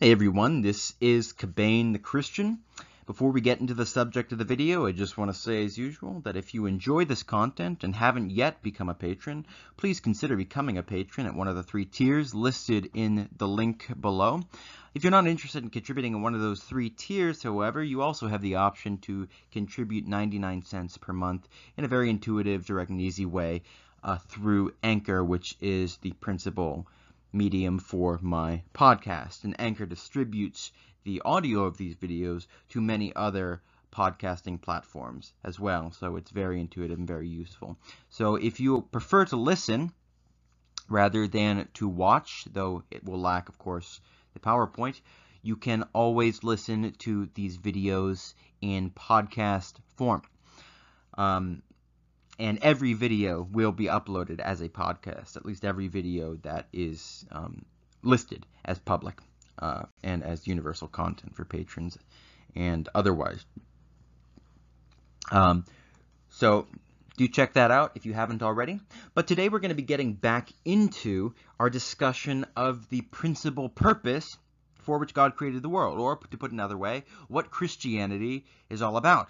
Hey 0.00 0.12
everyone, 0.12 0.60
this 0.60 0.94
is 1.00 1.32
Cabane 1.32 1.92
the 1.92 1.98
Christian. 1.98 2.60
Before 3.06 3.32
we 3.32 3.40
get 3.40 3.58
into 3.58 3.74
the 3.74 3.84
subject 3.84 4.30
of 4.30 4.38
the 4.38 4.44
video, 4.44 4.86
I 4.86 4.92
just 4.92 5.18
want 5.18 5.28
to 5.28 5.36
say 5.36 5.64
as 5.64 5.76
usual 5.76 6.20
that 6.20 6.36
if 6.36 6.54
you 6.54 6.66
enjoy 6.66 7.04
this 7.04 7.24
content 7.24 7.82
and 7.82 7.96
haven't 7.96 8.30
yet 8.30 8.62
become 8.62 8.88
a 8.88 8.94
patron, 8.94 9.44
please 9.76 9.98
consider 9.98 10.36
becoming 10.36 10.78
a 10.78 10.84
patron 10.84 11.26
at 11.26 11.34
one 11.34 11.48
of 11.48 11.56
the 11.56 11.64
three 11.64 11.84
tiers 11.84 12.32
listed 12.32 12.92
in 12.94 13.28
the 13.38 13.48
link 13.48 13.88
below. 14.00 14.42
If 14.94 15.02
you're 15.02 15.10
not 15.10 15.26
interested 15.26 15.64
in 15.64 15.70
contributing 15.70 16.14
in 16.14 16.22
one 16.22 16.36
of 16.36 16.40
those 16.40 16.62
three 16.62 16.90
tiers, 16.90 17.42
however, 17.42 17.82
you 17.82 18.00
also 18.00 18.28
have 18.28 18.40
the 18.40 18.54
option 18.54 18.98
to 18.98 19.26
contribute 19.50 20.06
99 20.06 20.62
cents 20.62 20.96
per 20.96 21.12
month 21.12 21.48
in 21.76 21.84
a 21.84 21.88
very 21.88 22.08
intuitive, 22.08 22.64
direct, 22.64 22.90
and 22.90 23.00
easy 23.00 23.26
way 23.26 23.62
uh, 24.04 24.18
through 24.18 24.74
Anchor, 24.80 25.24
which 25.24 25.56
is 25.60 25.96
the 25.96 26.12
principal 26.12 26.86
medium 27.32 27.78
for 27.78 28.18
my 28.22 28.62
podcast. 28.74 29.44
And 29.44 29.54
Anchor 29.60 29.86
distributes 29.86 30.72
the 31.04 31.22
audio 31.24 31.64
of 31.64 31.76
these 31.76 31.94
videos 31.94 32.46
to 32.70 32.80
many 32.80 33.14
other 33.14 33.62
podcasting 33.92 34.60
platforms 34.60 35.32
as 35.44 35.58
well. 35.58 35.90
So 35.92 36.16
it's 36.16 36.30
very 36.30 36.60
intuitive 36.60 36.98
and 36.98 37.08
very 37.08 37.28
useful. 37.28 37.78
So 38.10 38.36
if 38.36 38.60
you 38.60 38.82
prefer 38.92 39.24
to 39.26 39.36
listen 39.36 39.92
rather 40.88 41.26
than 41.26 41.68
to 41.74 41.88
watch, 41.88 42.44
though 42.52 42.82
it 42.90 43.04
will 43.04 43.20
lack, 43.20 43.48
of 43.48 43.58
course, 43.58 44.00
the 44.34 44.40
PowerPoint, 44.40 45.00
you 45.42 45.56
can 45.56 45.84
always 45.92 46.44
listen 46.44 46.92
to 46.98 47.28
these 47.34 47.56
videos 47.56 48.34
in 48.60 48.90
podcast 48.90 49.74
form. 49.96 50.22
Um, 51.16 51.62
and 52.38 52.58
every 52.62 52.92
video 52.92 53.42
will 53.42 53.72
be 53.72 53.86
uploaded 53.86 54.40
as 54.40 54.60
a 54.60 54.68
podcast, 54.68 55.36
at 55.36 55.44
least 55.44 55.64
every 55.64 55.88
video 55.88 56.36
that 56.42 56.66
is 56.72 57.26
um, 57.32 57.64
listed 58.02 58.46
as 58.64 58.78
public 58.78 59.18
uh, 59.58 59.82
and 60.02 60.22
as 60.22 60.46
universal 60.46 60.88
content 60.88 61.34
for 61.34 61.44
patrons 61.44 61.98
and 62.54 62.88
otherwise. 62.94 63.44
Um, 65.30 65.64
so 66.30 66.66
do 67.16 67.26
check 67.26 67.54
that 67.54 67.70
out 67.70 67.92
if 67.96 68.06
you 68.06 68.12
haven't 68.14 68.42
already. 68.42 68.80
But 69.14 69.26
today 69.26 69.48
we're 69.48 69.58
going 69.58 69.70
to 69.70 69.74
be 69.74 69.82
getting 69.82 70.12
back 70.12 70.50
into 70.64 71.34
our 71.58 71.68
discussion 71.68 72.46
of 72.56 72.88
the 72.88 73.00
principal 73.00 73.68
purpose 73.68 74.36
for 74.78 74.98
which 74.98 75.12
God 75.12 75.36
created 75.36 75.60
the 75.62 75.68
world, 75.68 75.98
or 75.98 76.16
to 76.16 76.38
put 76.38 76.50
another 76.50 76.78
way, 76.78 77.04
what 77.26 77.50
Christianity 77.50 78.46
is 78.70 78.80
all 78.80 78.96
about. 78.96 79.28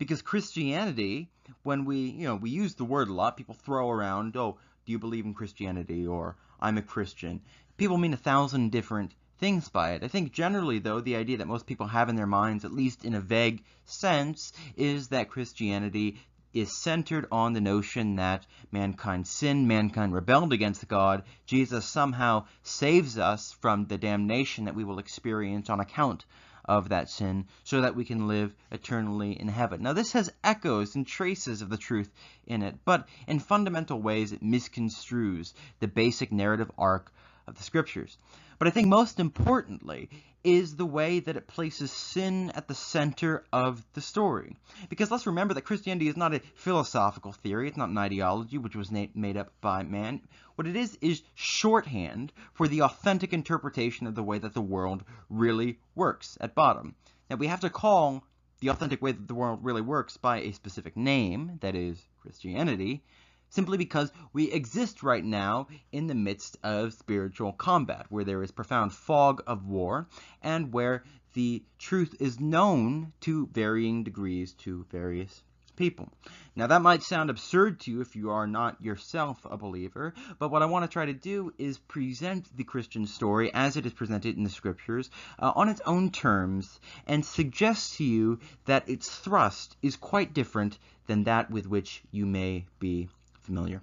Because 0.00 0.22
Christianity 0.22 1.28
when 1.62 1.84
we, 1.84 1.98
you 1.98 2.26
know, 2.26 2.36
we 2.36 2.50
use 2.50 2.74
the 2.74 2.84
word 2.84 3.08
a 3.08 3.12
lot, 3.12 3.36
people 3.36 3.54
throw 3.54 3.90
around, 3.90 4.36
oh, 4.36 4.58
do 4.86 4.92
you 4.92 4.98
believe 4.98 5.24
in 5.24 5.34
Christianity? 5.34 6.06
Or 6.06 6.36
I'm 6.60 6.78
a 6.78 6.82
Christian. 6.82 7.42
People 7.76 7.98
mean 7.98 8.14
a 8.14 8.18
thousand 8.18 8.70
different 8.72 9.12
things 9.38 9.68
by 9.68 9.92
it. 9.92 10.02
I 10.02 10.08
think 10.08 10.32
generally, 10.32 10.78
though, 10.78 11.00
the 11.00 11.16
idea 11.16 11.38
that 11.38 11.48
most 11.48 11.66
people 11.66 11.86
have 11.86 12.08
in 12.08 12.16
their 12.16 12.26
minds, 12.26 12.64
at 12.64 12.72
least 12.72 13.04
in 13.04 13.14
a 13.14 13.20
vague 13.20 13.62
sense, 13.84 14.52
is 14.76 15.08
that 15.08 15.30
Christianity 15.30 16.18
is 16.52 16.82
centered 16.82 17.26
on 17.30 17.52
the 17.52 17.60
notion 17.60 18.16
that 18.16 18.46
mankind 18.72 19.26
sinned, 19.26 19.68
mankind 19.68 20.12
rebelled 20.12 20.52
against 20.52 20.88
God. 20.88 21.22
Jesus 21.46 21.84
somehow 21.84 22.46
saves 22.62 23.18
us 23.18 23.52
from 23.60 23.86
the 23.86 23.98
damnation 23.98 24.64
that 24.64 24.74
we 24.74 24.84
will 24.84 24.98
experience 24.98 25.70
on 25.70 25.78
account 25.78 26.24
of 26.64 26.88
that 26.88 27.10
sin 27.10 27.46
so 27.64 27.80
that 27.80 27.94
we 27.94 28.04
can 28.04 28.28
live 28.28 28.54
eternally 28.70 29.32
in 29.32 29.48
heaven. 29.48 29.82
Now, 29.82 29.92
this 29.92 30.12
has 30.12 30.32
echoes 30.44 30.94
and 30.94 31.06
traces 31.06 31.62
of 31.62 31.70
the 31.70 31.76
truth 31.76 32.10
in 32.46 32.62
it, 32.62 32.78
but 32.84 33.08
in 33.26 33.38
fundamental 33.38 34.00
ways, 34.00 34.32
it 34.32 34.42
misconstrues 34.42 35.52
the 35.80 35.88
basic 35.88 36.32
narrative 36.32 36.70
arc 36.78 37.12
of 37.46 37.56
the 37.56 37.62
scriptures. 37.62 38.16
But 38.58 38.68
I 38.68 38.70
think 38.70 38.88
most 38.88 39.18
importantly 39.18 40.10
is 40.42 40.76
the 40.76 40.86
way 40.86 41.20
that 41.20 41.36
it 41.36 41.46
places 41.46 41.90
sin 41.90 42.50
at 42.54 42.66
the 42.66 42.74
center 42.74 43.44
of 43.52 43.84
the 43.92 44.00
story. 44.00 44.56
Because 44.88 45.10
let's 45.10 45.26
remember 45.26 45.54
that 45.54 45.62
Christianity 45.62 46.08
is 46.08 46.16
not 46.16 46.34
a 46.34 46.40
philosophical 46.54 47.32
theory, 47.32 47.68
it's 47.68 47.76
not 47.76 47.90
an 47.90 47.98
ideology 47.98 48.56
which 48.58 48.76
was 48.76 48.90
made 48.90 49.36
up 49.36 49.52
by 49.60 49.82
man. 49.82 50.22
What 50.54 50.66
it 50.66 50.76
is 50.76 50.96
is 51.00 51.22
shorthand 51.34 52.32
for 52.54 52.68
the 52.68 52.82
authentic 52.82 53.32
interpretation 53.32 54.06
of 54.06 54.14
the 54.14 54.22
way 54.22 54.38
that 54.38 54.54
the 54.54 54.60
world 54.60 55.04
really 55.28 55.78
works 55.94 56.38
at 56.40 56.54
bottom. 56.54 56.94
Now 57.28 57.36
we 57.36 57.46
have 57.48 57.60
to 57.60 57.70
call 57.70 58.24
the 58.60 58.68
authentic 58.68 59.00
way 59.00 59.12
that 59.12 59.26
the 59.26 59.34
world 59.34 59.60
really 59.62 59.80
works 59.80 60.16
by 60.16 60.40
a 60.40 60.52
specific 60.52 60.96
name, 60.96 61.58
that 61.60 61.74
is 61.74 61.98
Christianity, 62.20 63.02
simply 63.50 63.76
because 63.76 64.12
we 64.32 64.50
exist 64.50 65.02
right 65.02 65.24
now 65.24 65.68
in 65.92 66.06
the 66.06 66.14
midst 66.14 66.56
of 66.62 66.94
spiritual 66.94 67.52
combat, 67.52 68.06
where 68.08 68.24
there 68.24 68.42
is 68.42 68.50
profound 68.50 68.92
fog 68.92 69.42
of 69.46 69.66
war, 69.66 70.08
and 70.42 70.72
where 70.72 71.04
the 71.34 71.62
truth 71.78 72.16
is 72.18 72.40
known 72.40 73.12
to 73.20 73.46
varying 73.52 74.02
degrees 74.02 74.52
to 74.52 74.84
various 74.90 75.42
people. 75.76 76.08
Now, 76.54 76.66
that 76.66 76.82
might 76.82 77.02
sound 77.02 77.30
absurd 77.30 77.80
to 77.80 77.90
you 77.90 78.00
if 78.02 78.14
you 78.14 78.30
are 78.30 78.46
not 78.46 78.82
yourself 78.82 79.46
a 79.48 79.56
believer, 79.56 80.12
but 80.38 80.50
what 80.50 80.62
I 80.62 80.66
want 80.66 80.84
to 80.84 80.92
try 80.92 81.06
to 81.06 81.12
do 81.12 81.54
is 81.56 81.78
present 81.78 82.54
the 82.54 82.64
Christian 82.64 83.06
story 83.06 83.50
as 83.54 83.76
it 83.76 83.86
is 83.86 83.94
presented 83.94 84.36
in 84.36 84.44
the 84.44 84.50
scriptures 84.50 85.10
uh, 85.38 85.52
on 85.56 85.70
its 85.70 85.80
own 85.86 86.10
terms 86.10 86.80
and 87.06 87.24
suggest 87.24 87.94
to 87.94 88.04
you 88.04 88.40
that 88.66 88.88
its 88.88 89.08
thrust 89.08 89.76
is 89.80 89.96
quite 89.96 90.34
different 90.34 90.78
than 91.06 91.24
that 91.24 91.50
with 91.50 91.66
which 91.66 92.02
you 92.10 92.26
may 92.26 92.66
be 92.78 93.08
familiar. 93.50 93.82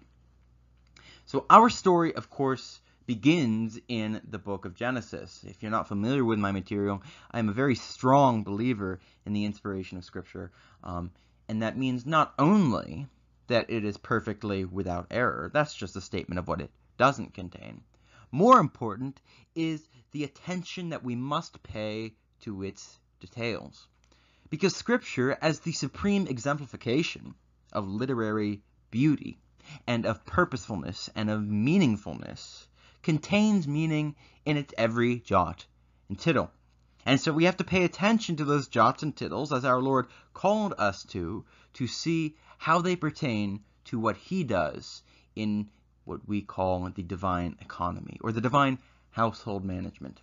So 1.25 1.45
our 1.49 1.69
story, 1.69 2.15
of 2.15 2.29
course, 2.29 2.79
begins 3.05 3.77
in 3.89 4.21
the 4.29 4.39
book 4.39 4.63
of 4.63 4.75
Genesis. 4.75 5.43
If 5.45 5.61
you're 5.61 5.77
not 5.77 5.89
familiar 5.89 6.23
with 6.23 6.39
my 6.39 6.53
material, 6.53 7.03
I 7.31 7.39
am 7.39 7.49
a 7.49 7.59
very 7.63 7.75
strong 7.75 8.45
believer 8.45 9.01
in 9.25 9.33
the 9.33 9.43
inspiration 9.43 9.97
of 9.97 10.05
Scripture. 10.05 10.53
Um, 10.85 11.11
and 11.49 11.63
that 11.63 11.77
means 11.77 12.05
not 12.05 12.33
only 12.39 13.07
that 13.47 13.69
it 13.69 13.83
is 13.83 13.97
perfectly 13.97 14.63
without 14.63 15.07
error, 15.11 15.51
that's 15.53 15.75
just 15.75 15.97
a 15.97 16.01
statement 16.01 16.39
of 16.39 16.47
what 16.47 16.61
it 16.61 16.71
doesn't 16.97 17.33
contain. 17.33 17.81
More 18.31 18.59
important 18.59 19.19
is 19.53 19.85
the 20.13 20.23
attention 20.23 20.91
that 20.91 21.03
we 21.03 21.17
must 21.17 21.61
pay 21.61 22.13
to 22.43 22.63
its 22.63 22.99
details. 23.19 23.85
Because 24.49 24.77
Scripture, 24.77 25.37
as 25.41 25.59
the 25.59 25.73
supreme 25.73 26.25
exemplification 26.25 27.35
of 27.73 27.85
literary 27.89 28.61
beauty, 28.91 29.39
and 29.85 30.05
of 30.05 30.25
purposefulness 30.25 31.09
and 31.15 31.29
of 31.29 31.41
meaningfulness 31.41 32.67
contains 33.03 33.67
meaning 33.67 34.15
in 34.45 34.57
its 34.57 34.73
every 34.77 35.19
jot 35.19 35.65
and 36.09 36.19
tittle. 36.19 36.51
And 37.05 37.19
so 37.19 37.31
we 37.31 37.45
have 37.45 37.57
to 37.57 37.63
pay 37.63 37.85
attention 37.85 38.35
to 38.35 38.45
those 38.45 38.67
jots 38.67 39.01
and 39.01 39.15
tittles 39.15 39.53
as 39.53 39.63
our 39.63 39.81
Lord 39.81 40.07
called 40.33 40.73
us 40.77 41.03
to, 41.05 41.45
to 41.75 41.87
see 41.87 42.35
how 42.57 42.81
they 42.81 42.95
pertain 42.95 43.63
to 43.85 43.97
what 43.99 44.17
he 44.17 44.43
does 44.43 45.03
in 45.35 45.69
what 46.03 46.27
we 46.27 46.41
call 46.41 46.89
the 46.89 47.03
divine 47.03 47.55
economy 47.61 48.17
or 48.21 48.31
the 48.31 48.41
divine 48.41 48.79
household 49.11 49.63
management. 49.63 50.21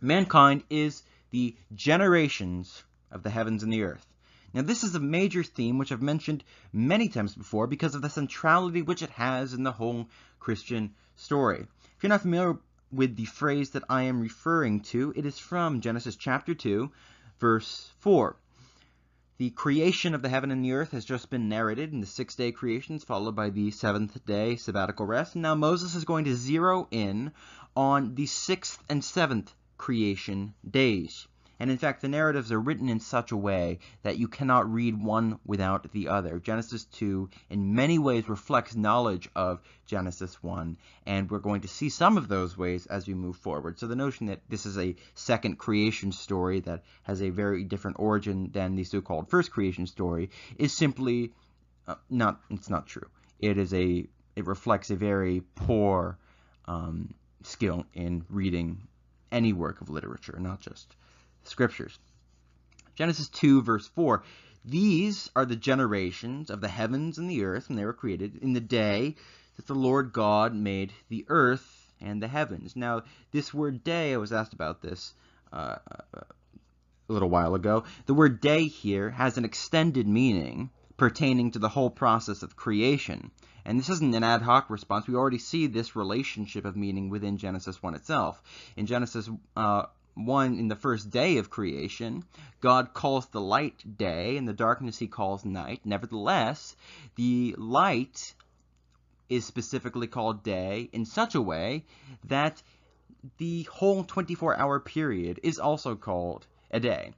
Mankind 0.00 0.64
is 0.68 1.02
the 1.30 1.56
generations 1.74 2.84
of 3.10 3.22
the 3.22 3.30
heavens 3.30 3.62
and 3.62 3.72
the 3.72 3.82
earth. 3.82 4.06
Now, 4.52 4.62
this 4.62 4.82
is 4.82 4.94
a 4.94 5.00
major 5.00 5.44
theme 5.44 5.78
which 5.78 5.92
I've 5.92 6.02
mentioned 6.02 6.42
many 6.72 7.08
times 7.08 7.34
before 7.36 7.66
because 7.66 7.94
of 7.94 8.02
the 8.02 8.10
centrality 8.10 8.82
which 8.82 9.02
it 9.02 9.10
has 9.10 9.54
in 9.54 9.62
the 9.62 9.72
whole 9.72 10.08
Christian 10.40 10.94
story. 11.14 11.66
If 11.96 12.02
you're 12.02 12.08
not 12.08 12.22
familiar 12.22 12.58
with 12.90 13.14
the 13.14 13.26
phrase 13.26 13.70
that 13.70 13.84
I 13.88 14.02
am 14.02 14.20
referring 14.20 14.80
to, 14.80 15.12
it 15.14 15.24
is 15.24 15.38
from 15.38 15.80
Genesis 15.80 16.16
chapter 16.16 16.54
2, 16.54 16.90
verse 17.38 17.92
4. 18.00 18.34
The 19.38 19.50
creation 19.50 20.14
of 20.14 20.22
the 20.22 20.28
heaven 20.28 20.50
and 20.50 20.64
the 20.64 20.72
earth 20.72 20.90
has 20.90 21.04
just 21.04 21.30
been 21.30 21.48
narrated 21.48 21.92
in 21.92 22.00
the 22.00 22.06
six 22.06 22.34
day 22.34 22.52
creations, 22.52 23.04
followed 23.04 23.36
by 23.36 23.50
the 23.50 23.70
seventh 23.70 24.26
day 24.26 24.56
sabbatical 24.56 25.06
rest. 25.06 25.36
Now 25.36 25.54
Moses 25.54 25.94
is 25.94 26.04
going 26.04 26.24
to 26.24 26.34
zero 26.34 26.88
in 26.90 27.32
on 27.76 28.16
the 28.16 28.26
sixth 28.26 28.82
and 28.88 29.02
seventh 29.02 29.54
creation 29.78 30.54
days. 30.68 31.26
And 31.60 31.70
in 31.70 31.76
fact, 31.76 32.00
the 32.00 32.08
narratives 32.08 32.50
are 32.52 32.58
written 32.58 32.88
in 32.88 33.00
such 33.00 33.32
a 33.32 33.36
way 33.36 33.80
that 34.02 34.16
you 34.16 34.28
cannot 34.28 34.72
read 34.72 35.04
one 35.04 35.38
without 35.44 35.92
the 35.92 36.08
other. 36.08 36.38
Genesis 36.38 36.86
2 36.86 37.28
in 37.50 37.74
many 37.74 37.98
ways 37.98 38.30
reflects 38.30 38.74
knowledge 38.74 39.28
of 39.36 39.60
Genesis 39.84 40.42
1, 40.42 40.78
and 41.04 41.30
we're 41.30 41.38
going 41.38 41.60
to 41.60 41.68
see 41.68 41.90
some 41.90 42.16
of 42.16 42.28
those 42.28 42.56
ways 42.56 42.86
as 42.86 43.06
we 43.06 43.12
move 43.12 43.36
forward. 43.36 43.78
So 43.78 43.86
the 43.86 43.94
notion 43.94 44.28
that 44.28 44.40
this 44.48 44.64
is 44.64 44.78
a 44.78 44.96
second 45.14 45.58
creation 45.58 46.12
story 46.12 46.60
that 46.60 46.82
has 47.02 47.20
a 47.20 47.28
very 47.28 47.62
different 47.64 47.98
origin 48.00 48.50
than 48.52 48.74
the 48.74 48.84
so-called 48.84 49.28
first 49.28 49.50
creation 49.50 49.86
story 49.86 50.30
is 50.56 50.72
simply 50.72 51.34
uh, 51.86 51.96
not 52.08 52.40
it's 52.48 52.70
not 52.70 52.86
true. 52.86 53.08
It 53.38 53.58
is 53.58 53.74
a 53.74 54.06
it 54.34 54.46
reflects 54.46 54.88
a 54.88 54.96
very 54.96 55.42
poor 55.56 56.16
um, 56.64 57.12
skill 57.42 57.84
in 57.92 58.24
reading 58.30 58.88
any 59.30 59.52
work 59.52 59.82
of 59.82 59.90
literature, 59.90 60.38
not 60.40 60.60
just 60.60 60.96
scriptures. 61.44 61.98
Genesis 62.94 63.28
2, 63.28 63.62
verse 63.62 63.88
4 63.88 64.22
These 64.64 65.30
are 65.34 65.46
the 65.46 65.56
generations 65.56 66.50
of 66.50 66.60
the 66.60 66.68
heavens 66.68 67.18
and 67.18 67.30
the 67.30 67.44
earth 67.44 67.68
when 67.68 67.76
they 67.76 67.84
were 67.84 67.92
created 67.92 68.36
in 68.36 68.52
the 68.52 68.60
day 68.60 69.16
that 69.56 69.66
the 69.66 69.74
Lord 69.74 70.12
God 70.12 70.54
made 70.54 70.92
the 71.08 71.24
earth 71.28 71.92
and 72.00 72.22
the 72.22 72.28
heavens. 72.28 72.76
Now, 72.76 73.02
this 73.32 73.52
word 73.52 73.84
day, 73.84 74.14
I 74.14 74.16
was 74.16 74.32
asked 74.32 74.52
about 74.52 74.82
this 74.82 75.14
uh, 75.52 75.76
a 76.14 76.24
little 77.12 77.28
while 77.28 77.54
ago. 77.54 77.84
The 78.06 78.14
word 78.14 78.40
day 78.40 78.66
here 78.66 79.10
has 79.10 79.36
an 79.36 79.44
extended 79.44 80.06
meaning 80.06 80.70
pertaining 80.96 81.50
to 81.52 81.58
the 81.58 81.68
whole 81.68 81.90
process 81.90 82.42
of 82.42 82.56
creation. 82.56 83.30
And 83.64 83.78
this 83.78 83.88
isn't 83.88 84.14
an 84.14 84.24
ad 84.24 84.42
hoc 84.42 84.70
response. 84.70 85.06
We 85.06 85.14
already 85.14 85.38
see 85.38 85.66
this 85.66 85.96
relationship 85.96 86.64
of 86.64 86.76
meaning 86.76 87.10
within 87.10 87.36
Genesis 87.36 87.82
1 87.82 87.94
itself. 87.94 88.42
In 88.76 88.86
Genesis 88.86 89.28
uh, 89.56 89.84
1, 90.26 90.58
in 90.58 90.68
the 90.68 90.76
first 90.76 91.10
day 91.10 91.38
of 91.38 91.50
creation, 91.50 92.24
God 92.60 92.92
calls 92.94 93.26
the 93.26 93.40
light 93.40 93.82
day, 93.96 94.36
and 94.36 94.46
the 94.46 94.52
darkness 94.52 94.98
he 94.98 95.06
calls 95.06 95.44
night. 95.44 95.80
Nevertheless, 95.84 96.76
the 97.16 97.54
light 97.58 98.34
is 99.28 99.44
specifically 99.44 100.06
called 100.06 100.42
day 100.42 100.90
in 100.92 101.04
such 101.04 101.34
a 101.34 101.40
way 101.40 101.84
that 102.24 102.62
the 103.38 103.62
whole 103.64 104.04
24 104.04 104.58
hour 104.58 104.80
period 104.80 105.40
is 105.42 105.58
also 105.58 105.94
called 105.94 106.46
a 106.70 106.80
day. 106.80 107.12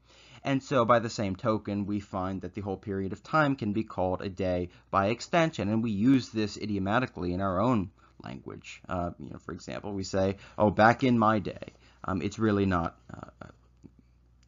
And 0.44 0.62
so 0.62 0.84
by 0.84 0.98
the 0.98 1.10
same 1.10 1.36
token, 1.36 1.86
we 1.86 2.00
find 2.00 2.40
that 2.40 2.54
the 2.54 2.60
whole 2.62 2.76
period 2.76 3.12
of 3.12 3.22
time 3.22 3.54
can 3.54 3.72
be 3.72 3.84
called 3.84 4.22
a 4.22 4.28
day 4.28 4.70
by 4.90 5.06
extension, 5.06 5.68
and 5.68 5.82
we 5.82 5.92
use 5.92 6.30
this 6.30 6.56
idiomatically 6.56 7.32
in 7.32 7.40
our 7.40 7.60
own 7.60 7.90
language. 8.24 8.82
Uh, 8.88 9.10
you 9.18 9.30
know, 9.30 9.38
for 9.38 9.52
example, 9.52 9.92
we 9.92 10.04
say, 10.04 10.36
oh, 10.58 10.70
back 10.70 11.04
in 11.04 11.18
my 11.18 11.38
day. 11.38 11.72
Um, 12.04 12.22
it's 12.22 12.38
really 12.38 12.66
not, 12.66 12.96
uh, 13.12 13.46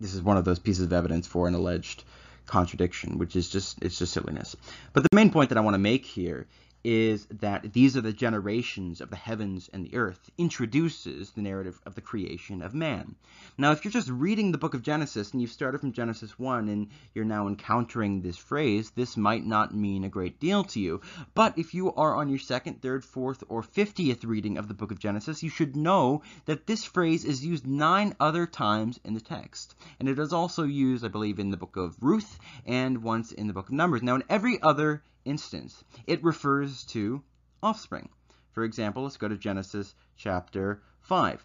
this 0.01 0.15
is 0.15 0.23
one 0.23 0.37
of 0.37 0.45
those 0.45 0.59
pieces 0.59 0.85
of 0.85 0.93
evidence 0.93 1.27
for 1.27 1.49
an 1.49 1.55
alleged 1.55 2.05
contradiction, 2.47 3.19
which 3.19 3.37
is 3.37 3.49
just, 3.49 3.83
it's 3.83 3.99
just 3.99 4.13
silliness. 4.13 4.57
But 4.93 5.03
the 5.05 5.15
main 5.15 5.31
point 5.31 5.51
that 5.51 5.59
I 5.59 5.63
want 5.63 5.75
to 5.75 5.79
make 5.79 6.05
here 6.05 6.47
is 6.85 7.27
that 7.41 7.73
these 7.73 7.97
are 7.97 8.03
the 8.03 8.13
generations 8.13 9.01
of 9.01 9.09
the 9.09 9.17
heavens 9.17 9.71
and 9.73 9.85
the 9.85 9.97
earth, 9.97 10.31
introduces 10.37 11.31
the 11.31 11.41
narrative 11.41 11.81
of 11.87 11.95
the 11.95 12.01
creation 12.03 12.61
of 12.61 12.75
man. 12.75 13.15
Now, 13.57 13.73
if 13.73 13.85
you're 13.85 13.93
just 13.93 14.11
reading 14.11 14.53
the 14.53 14.59
book 14.59 14.75
of 14.75 14.83
Genesis 14.83 15.33
and 15.33 15.41
you've 15.41 15.51
started 15.51 15.81
from 15.81 15.93
Genesis 15.93 16.39
1 16.39 16.69
and 16.69 16.89
you're 17.15 17.25
now 17.25 17.49
encountering 17.49 18.21
this 18.21 18.37
phrase, 18.37 18.91
this 18.91 19.17
might 19.17 19.47
not 19.47 19.75
mean 19.75 20.05
a 20.05 20.11
great 20.11 20.39
deal 20.39 20.63
to 20.65 20.81
you. 20.81 21.01
But 21.35 21.59
if 21.59 21.73
you 21.73 21.95
are 21.95 22.15
on 22.15 22.29
your 22.29 22.39
second, 22.39 22.83
third, 22.83 23.03
fourth, 23.03 23.43
or 23.49 23.63
fiftieth 23.63 24.23
reading 24.23 24.59
of 24.59 24.69
the 24.69 24.75
book 24.75 24.91
of 24.91 24.99
Genesis, 24.99 25.43
you 25.43 25.49
should 25.49 25.77
know 25.77 26.23
that 26.45 26.67
this 26.67 26.85
phrase 26.85 27.25
is 27.25 27.45
used 27.45 27.67
nine 27.67 28.15
other 28.21 28.47
times 28.47 29.01
in 29.05 29.15
the 29.15 29.21
text. 29.21 29.75
And 29.99 30.09
it 30.09 30.19
is 30.19 30.35
also 30.35 30.65
used, 30.65 31.05
I 31.05 31.09
believe, 31.09 31.39
in 31.39 31.51
the 31.51 31.57
book 31.57 31.77
of 31.77 31.97
Ruth 32.03 32.39
and 32.67 33.03
once 33.03 33.33
in 33.33 33.47
the 33.47 33.55
book 33.55 33.69
of 33.69 33.75
Numbers. 33.75 34.03
Now, 34.03 34.17
in 34.17 34.25
every 34.29 34.61
other 34.61 35.03
instance. 35.25 35.83
It 36.07 36.23
refers 36.23 36.74
to 36.83 37.23
offspring. 37.63 38.09
For 38.51 38.65
example, 38.65 39.05
let's 39.05 39.17
go 39.17 39.29
to 39.29 39.37
Genesis 39.37 39.95
chapter 40.17 40.83
5. 41.03 41.45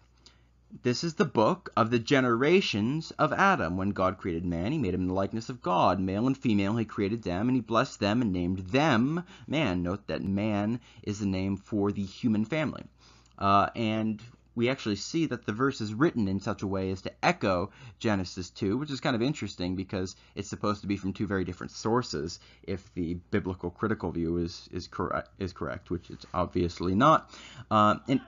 This 0.82 1.02
is 1.02 1.14
the 1.14 1.24
book 1.24 1.70
of 1.76 1.90
the 1.90 1.98
generations 1.98 3.10
of 3.12 3.32
Adam. 3.32 3.76
When 3.76 3.90
God 3.90 4.18
created 4.18 4.44
man, 4.44 4.70
he 4.70 4.78
made 4.78 4.94
him 4.94 5.02
in 5.02 5.08
the 5.08 5.14
likeness 5.14 5.48
of 5.48 5.62
God. 5.62 5.98
Male 5.98 6.28
and 6.28 6.38
female, 6.38 6.76
he 6.76 6.84
created 6.84 7.24
them, 7.24 7.48
and 7.48 7.56
he 7.56 7.60
blessed 7.60 7.98
them 7.98 8.22
and 8.22 8.32
named 8.32 8.58
them 8.58 9.24
man. 9.48 9.82
Note 9.82 10.06
that 10.06 10.22
man 10.22 10.78
is 11.02 11.18
the 11.18 11.26
name 11.26 11.56
for 11.56 11.90
the 11.90 12.04
human 12.04 12.44
family. 12.44 12.84
Uh, 13.36 13.70
and 13.74 14.22
we 14.54 14.68
actually 14.68 14.96
see 14.96 15.26
that 15.26 15.46
the 15.46 15.52
verse 15.52 15.80
is 15.80 15.94
written 15.94 16.28
in 16.28 16.40
such 16.40 16.62
a 16.62 16.66
way 16.66 16.90
as 16.90 17.02
to 17.02 17.12
echo 17.22 17.70
Genesis 17.98 18.50
2, 18.50 18.76
which 18.76 18.90
is 18.90 19.00
kind 19.00 19.16
of 19.16 19.22
interesting 19.22 19.76
because 19.76 20.16
it's 20.34 20.48
supposed 20.48 20.80
to 20.82 20.86
be 20.86 20.96
from 20.96 21.12
two 21.12 21.26
very 21.26 21.44
different 21.44 21.72
sources 21.72 22.40
if 22.62 22.92
the 22.94 23.14
biblical 23.30 23.70
critical 23.70 24.10
view 24.10 24.38
is 24.38 24.68
is 24.72 24.88
correct 24.88 25.30
is 25.38 25.52
correct, 25.52 25.90
which 25.90 26.10
it's 26.10 26.26
obviously 26.34 26.94
not. 26.94 27.30
Uh, 27.70 27.96
and 28.08 28.20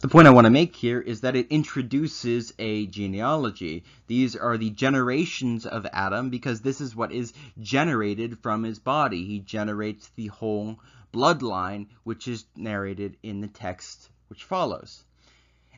The 0.00 0.08
point 0.08 0.26
I 0.26 0.30
want 0.30 0.46
to 0.46 0.50
make 0.50 0.76
here 0.76 0.98
is 0.98 1.20
that 1.20 1.36
it 1.36 1.48
introduces 1.50 2.54
a 2.58 2.86
genealogy. 2.86 3.84
These 4.06 4.34
are 4.34 4.56
the 4.56 4.70
generations 4.70 5.66
of 5.66 5.86
Adam 5.92 6.30
because 6.30 6.62
this 6.62 6.80
is 6.80 6.96
what 6.96 7.12
is 7.12 7.34
generated 7.60 8.38
from 8.38 8.62
his 8.62 8.78
body. 8.78 9.26
He 9.26 9.40
generates 9.40 10.08
the 10.16 10.28
whole 10.28 10.78
bloodline, 11.12 11.88
which 12.04 12.28
is 12.28 12.44
narrated 12.56 13.16
in 13.22 13.40
the 13.40 13.48
text 13.48 14.10
which 14.28 14.44
follows. 14.44 15.04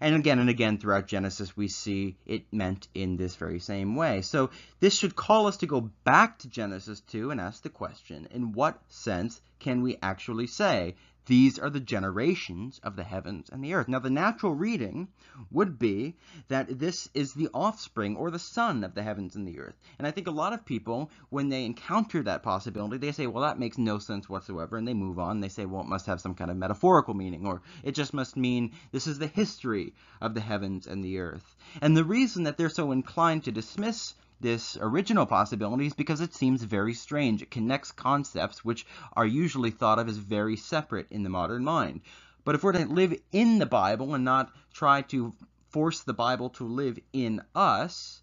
And 0.01 0.17
again 0.17 0.41
and 0.41 0.51
again 0.51 0.79
throughout 0.79 1.07
Genesis, 1.07 1.57
we 1.57 1.69
see 1.69 2.17
it 2.27 2.53
meant 2.53 2.89
in 2.93 3.17
this 3.17 3.37
very 3.37 3.61
same 3.61 3.95
way. 3.95 4.23
So 4.23 4.51
this 4.81 4.97
should 4.97 5.15
call 5.15 5.47
us 5.47 5.59
to 5.59 5.67
go 5.67 5.93
back 6.03 6.41
to 6.41 6.49
Genesis 6.49 7.01
2 7.03 7.31
and 7.31 7.41
ask 7.41 7.63
the 7.63 7.71
question, 7.71 8.27
in 8.33 8.53
what 8.53 8.81
sense 8.89 9.41
can 9.61 9.81
we 9.81 9.99
actually 10.03 10.49
say 10.49 10.97
these 11.27 11.59
are 11.59 11.71
the 11.71 11.81
generations 11.81 12.81
of 12.83 12.97
the 12.97 13.05
heavens 13.05 13.49
and 13.51 13.63
the 13.63 13.75
earth. 13.75 13.89
Now, 13.89 14.01
the 14.01 14.11
natural 14.11 14.55
reading 14.55 15.09
would 15.51 15.79
be 15.79 16.17
that 16.49 16.79
this 16.79 17.09
is 17.15 17.33
the 17.33 17.49
offspring 17.55 18.17
or 18.17 18.31
the 18.31 18.39
son 18.39 18.83
of 18.83 18.95
the 18.95 19.03
heavens 19.03 19.37
and 19.37 19.47
the 19.47 19.61
earth. 19.61 19.79
And 19.99 20.07
I 20.07 20.11
think 20.11 20.27
a 20.27 20.33
lot 20.33 20.53
of 20.53 20.65
people, 20.65 21.11
when 21.31 21.49
they 21.49 21.65
encounter 21.65 22.23
that 22.23 22.43
possibility, 22.43 22.99
they 22.99 23.13
say, 23.13 23.27
well, 23.27 23.45
that 23.45 23.59
makes 23.59 23.79
no 23.79 23.99
sense 23.99 24.29
whatsoever. 24.29 24.77
And 24.77 24.87
they 24.87 24.95
move 24.95 25.19
on. 25.19 25.41
They 25.41 25.49
say, 25.49 25.65
well, 25.65 25.83
it 25.83 25.89
must 25.89 26.07
have 26.07 26.21
some 26.21 26.35
kind 26.35 26.51
of 26.51 26.57
metaphorical 26.57 27.15
meaning, 27.15 27.47
or 27.47 27.63
it 27.83 27.95
just 27.95 28.13
must 28.15 28.37
mean 28.37 28.73
this 28.91 29.07
is 29.07 29.19
the 29.19 29.27
history 29.29 29.95
of 30.21 30.35
the 30.35 30.41
heavens 30.41 30.87
and 30.87 31.05
the 31.05 31.19
earth. 31.19 31.57
And 31.81 31.97
the 31.97 32.05
reason 32.05 32.45
that 32.45 32.57
they're 32.57 32.69
so 32.69 32.93
inclined 32.93 33.45
to 33.45 33.53
dismiss 33.53 34.15
this 34.43 34.77
original 34.81 35.25
possibility 35.25 35.87
is 35.87 35.95
because 35.95 36.21
it 36.21 36.35
seems 36.35 36.63
very 36.63 36.95
strange. 36.95 37.43
It 37.43 37.51
connects 37.51 37.93
concepts 37.93 38.65
which 38.65 38.85
are 39.15 39.25
usually 39.25 39.71
thought 39.71 39.99
of 39.99 40.09
as 40.09 40.19
very 40.19 40.57
separate 40.57 41.07
in 41.11 41.23
the 41.23 41.31
modern 41.31 41.65
mind. 41.65 42.01
But 42.45 42.57
if 42.57 42.65
we're 42.65 42.73
to 42.73 42.85
live 42.87 43.15
in 43.31 43.59
the 43.59 43.67
Bible 43.67 44.15
and 44.15 44.25
not 44.25 44.53
try 44.75 45.03
to 45.03 45.33
force 45.71 46.01
the 46.01 46.13
Bible 46.13 46.51
to 46.51 46.67
live 46.67 46.99
in 47.13 47.41
us, 47.55 48.21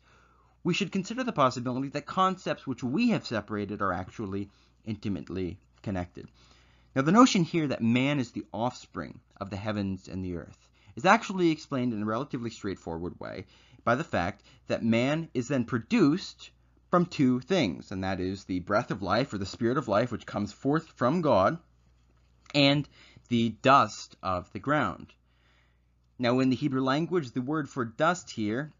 we 0.63 0.73
should 0.73 0.91
consider 0.91 1.23
the 1.23 1.31
possibility 1.31 1.87
that 1.89 2.05
concepts 2.05 2.67
which 2.67 2.83
we 2.83 3.09
have 3.09 3.25
separated 3.25 3.81
are 3.81 3.93
actually 3.93 4.49
intimately 4.85 5.57
connected. 5.81 6.27
Now, 6.95 7.01
the 7.03 7.11
notion 7.13 7.43
here 7.43 7.67
that 7.67 7.81
man 7.81 8.19
is 8.19 8.31
the 8.31 8.45
offspring 8.53 9.21
of 9.37 9.49
the 9.49 9.57
heavens 9.57 10.07
and 10.07 10.23
the 10.23 10.35
earth 10.35 10.67
is 10.95 11.05
actually 11.05 11.49
explained 11.49 11.93
in 11.93 12.01
a 12.01 12.05
relatively 12.05 12.49
straightforward 12.49 13.17
way 13.21 13.45
by 13.89 13.95
the 13.95 14.03
fact 14.03 14.43
that 14.67 14.83
man 14.83 15.27
is 15.33 15.47
then 15.47 15.65
produced 15.65 16.51
from 16.91 17.07
two 17.07 17.39
things, 17.39 17.91
and 17.91 18.03
that 18.03 18.19
is 18.19 18.43
the 18.43 18.59
breath 18.59 18.91
of 18.91 19.01
life 19.01 19.33
or 19.33 19.39
the 19.39 19.47
spirit 19.47 19.79
of 19.79 19.87
life 19.87 20.11
which 20.11 20.27
comes 20.27 20.53
forth 20.53 20.87
from 20.89 21.21
God 21.21 21.57
and 22.53 22.87
the 23.29 23.49
dust 23.63 24.15
of 24.21 24.53
the 24.53 24.59
ground. 24.59 25.07
Now, 26.19 26.39
in 26.39 26.51
the 26.51 26.55
Hebrew 26.55 26.83
language, 26.83 27.31
the 27.31 27.41
word 27.41 27.67
for 27.67 27.83
dust 27.83 28.29
here 28.29 28.71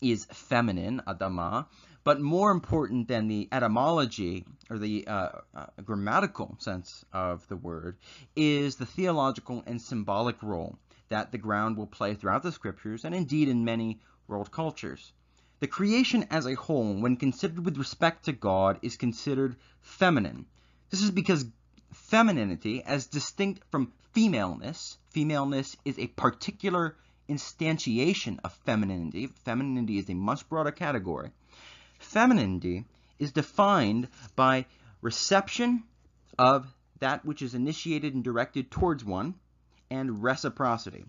is 0.00 0.24
feminine, 0.24 1.02
adama, 1.06 1.66
but 2.02 2.18
more 2.18 2.50
important 2.50 3.08
than 3.08 3.28
the 3.28 3.46
etymology 3.52 4.46
or 4.70 4.78
the 4.78 5.06
uh, 5.06 5.28
uh, 5.54 5.66
grammatical 5.84 6.56
sense 6.60 7.04
of 7.12 7.46
the 7.48 7.56
word 7.56 7.98
is 8.34 8.76
the 8.76 8.86
theological 8.86 9.62
and 9.66 9.82
symbolic 9.82 10.42
role 10.42 10.78
that 11.10 11.30
the 11.30 11.38
ground 11.38 11.76
will 11.76 11.86
play 11.86 12.14
throughout 12.14 12.42
the 12.42 12.52
scriptures 12.52 13.04
and 13.04 13.14
indeed 13.14 13.48
in 13.48 13.64
many 13.64 14.00
world 14.26 14.50
cultures. 14.50 15.12
The 15.60 15.66
creation 15.66 16.26
as 16.30 16.46
a 16.46 16.54
whole, 16.54 16.94
when 17.00 17.16
considered 17.16 17.64
with 17.64 17.78
respect 17.78 18.24
to 18.24 18.32
God, 18.32 18.78
is 18.82 18.96
considered 18.96 19.56
feminine. 19.80 20.46
This 20.90 21.02
is 21.02 21.10
because 21.10 21.46
femininity, 21.92 22.82
as 22.82 23.06
distinct 23.06 23.62
from 23.70 23.92
femaleness, 24.12 24.98
femaleness 25.10 25.76
is 25.84 25.98
a 25.98 26.08
particular 26.08 26.96
instantiation 27.28 28.38
of 28.44 28.52
femininity. 28.66 29.28
Femininity 29.44 29.98
is 29.98 30.10
a 30.10 30.14
much 30.14 30.48
broader 30.48 30.72
category. 30.72 31.30
Femininity 31.98 32.84
is 33.18 33.32
defined 33.32 34.08
by 34.36 34.66
reception 35.00 35.84
of 36.38 36.66
that 37.00 37.24
which 37.24 37.42
is 37.42 37.54
initiated 37.54 38.14
and 38.14 38.24
directed 38.24 38.70
towards 38.70 39.04
one, 39.04 39.34
and 39.90 40.22
reciprocity. 40.22 41.04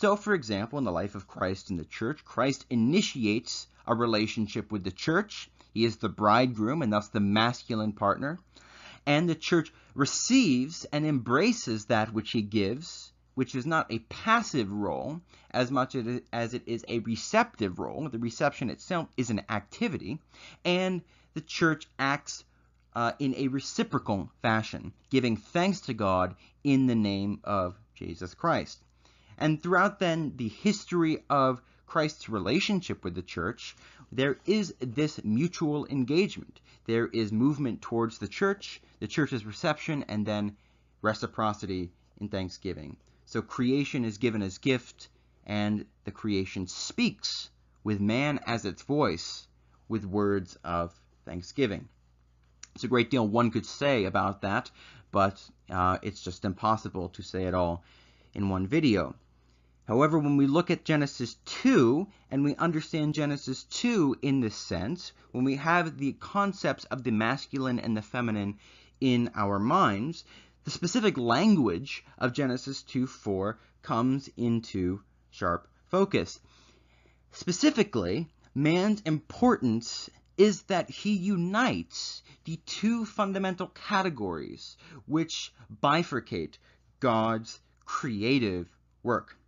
So, 0.00 0.14
for 0.14 0.32
example, 0.32 0.78
in 0.78 0.84
the 0.84 0.92
life 0.92 1.16
of 1.16 1.26
Christ 1.26 1.70
in 1.70 1.76
the 1.76 1.84
church, 1.84 2.24
Christ 2.24 2.64
initiates 2.70 3.66
a 3.84 3.96
relationship 3.96 4.70
with 4.70 4.84
the 4.84 4.92
church. 4.92 5.50
He 5.74 5.84
is 5.84 5.96
the 5.96 6.08
bridegroom 6.08 6.82
and 6.82 6.92
thus 6.92 7.08
the 7.08 7.18
masculine 7.18 7.92
partner. 7.92 8.38
And 9.06 9.28
the 9.28 9.34
church 9.34 9.72
receives 9.96 10.84
and 10.92 11.04
embraces 11.04 11.86
that 11.86 12.12
which 12.12 12.30
he 12.30 12.42
gives, 12.42 13.12
which 13.34 13.56
is 13.56 13.66
not 13.66 13.92
a 13.92 13.98
passive 13.98 14.70
role 14.70 15.20
as 15.50 15.72
much 15.72 15.96
as 16.32 16.54
it 16.54 16.62
is 16.66 16.84
a 16.86 17.00
receptive 17.00 17.80
role. 17.80 18.08
The 18.08 18.20
reception 18.20 18.70
itself 18.70 19.08
is 19.16 19.30
an 19.30 19.42
activity. 19.48 20.20
And 20.64 21.02
the 21.34 21.40
church 21.40 21.88
acts 21.98 22.44
uh, 22.94 23.14
in 23.18 23.34
a 23.34 23.48
reciprocal 23.48 24.30
fashion, 24.42 24.92
giving 25.10 25.36
thanks 25.36 25.80
to 25.80 25.92
God 25.92 26.36
in 26.62 26.86
the 26.86 26.94
name 26.94 27.40
of 27.42 27.76
Jesus 27.96 28.34
Christ. 28.34 28.84
And 29.40 29.62
throughout 29.62 30.00
then 30.00 30.34
the 30.36 30.48
history 30.48 31.24
of 31.30 31.62
Christ's 31.86 32.28
relationship 32.28 33.04
with 33.04 33.14
the 33.14 33.22
church, 33.22 33.76
there 34.10 34.38
is 34.46 34.74
this 34.80 35.22
mutual 35.24 35.86
engagement. 35.86 36.60
There 36.86 37.06
is 37.06 37.30
movement 37.30 37.80
towards 37.80 38.18
the 38.18 38.28
church, 38.28 38.80
the 38.98 39.06
church's 39.06 39.46
reception, 39.46 40.04
and 40.08 40.26
then 40.26 40.56
reciprocity 41.02 41.92
in 42.20 42.28
thanksgiving. 42.28 42.96
So 43.26 43.40
creation 43.42 44.04
is 44.04 44.18
given 44.18 44.42
as 44.42 44.58
gift, 44.58 45.08
and 45.46 45.86
the 46.04 46.10
creation 46.10 46.66
speaks 46.66 47.50
with 47.84 48.00
man 48.00 48.40
as 48.46 48.64
its 48.64 48.82
voice 48.82 49.46
with 49.88 50.04
words 50.04 50.56
of 50.64 50.98
thanksgiving. 51.24 51.88
It's 52.74 52.84
a 52.84 52.88
great 52.88 53.10
deal 53.10 53.26
one 53.26 53.50
could 53.50 53.66
say 53.66 54.04
about 54.04 54.42
that, 54.42 54.70
but 55.10 55.42
uh, 55.70 55.98
it's 56.02 56.22
just 56.22 56.44
impossible 56.44 57.08
to 57.10 57.22
say 57.22 57.44
it 57.44 57.54
all 57.54 57.84
in 58.34 58.48
one 58.48 58.66
video. 58.66 59.14
However, 59.88 60.18
when 60.18 60.36
we 60.36 60.46
look 60.46 60.70
at 60.70 60.84
Genesis 60.84 61.36
2 61.46 62.06
and 62.30 62.44
we 62.44 62.54
understand 62.56 63.14
Genesis 63.14 63.64
2 63.64 64.16
in 64.20 64.40
this 64.40 64.54
sense, 64.54 65.12
when 65.32 65.44
we 65.44 65.56
have 65.56 65.96
the 65.96 66.12
concepts 66.12 66.84
of 66.84 67.04
the 67.04 67.10
masculine 67.10 67.78
and 67.78 67.96
the 67.96 68.02
feminine 68.02 68.58
in 69.00 69.30
our 69.34 69.58
minds, 69.58 70.24
the 70.64 70.70
specific 70.70 71.16
language 71.16 72.04
of 72.18 72.34
Genesis 72.34 72.82
2 72.82 73.06
4 73.06 73.58
comes 73.80 74.28
into 74.36 75.00
sharp 75.30 75.66
focus. 75.86 76.38
Specifically, 77.32 78.28
man's 78.54 79.00
importance 79.06 80.10
is 80.36 80.64
that 80.64 80.90
he 80.90 81.14
unites 81.14 82.22
the 82.44 82.56
two 82.66 83.06
fundamental 83.06 83.68
categories 83.68 84.76
which 85.06 85.50
bifurcate 85.82 86.58
God's 87.00 87.58
creative 87.86 88.68
work. 89.02 89.38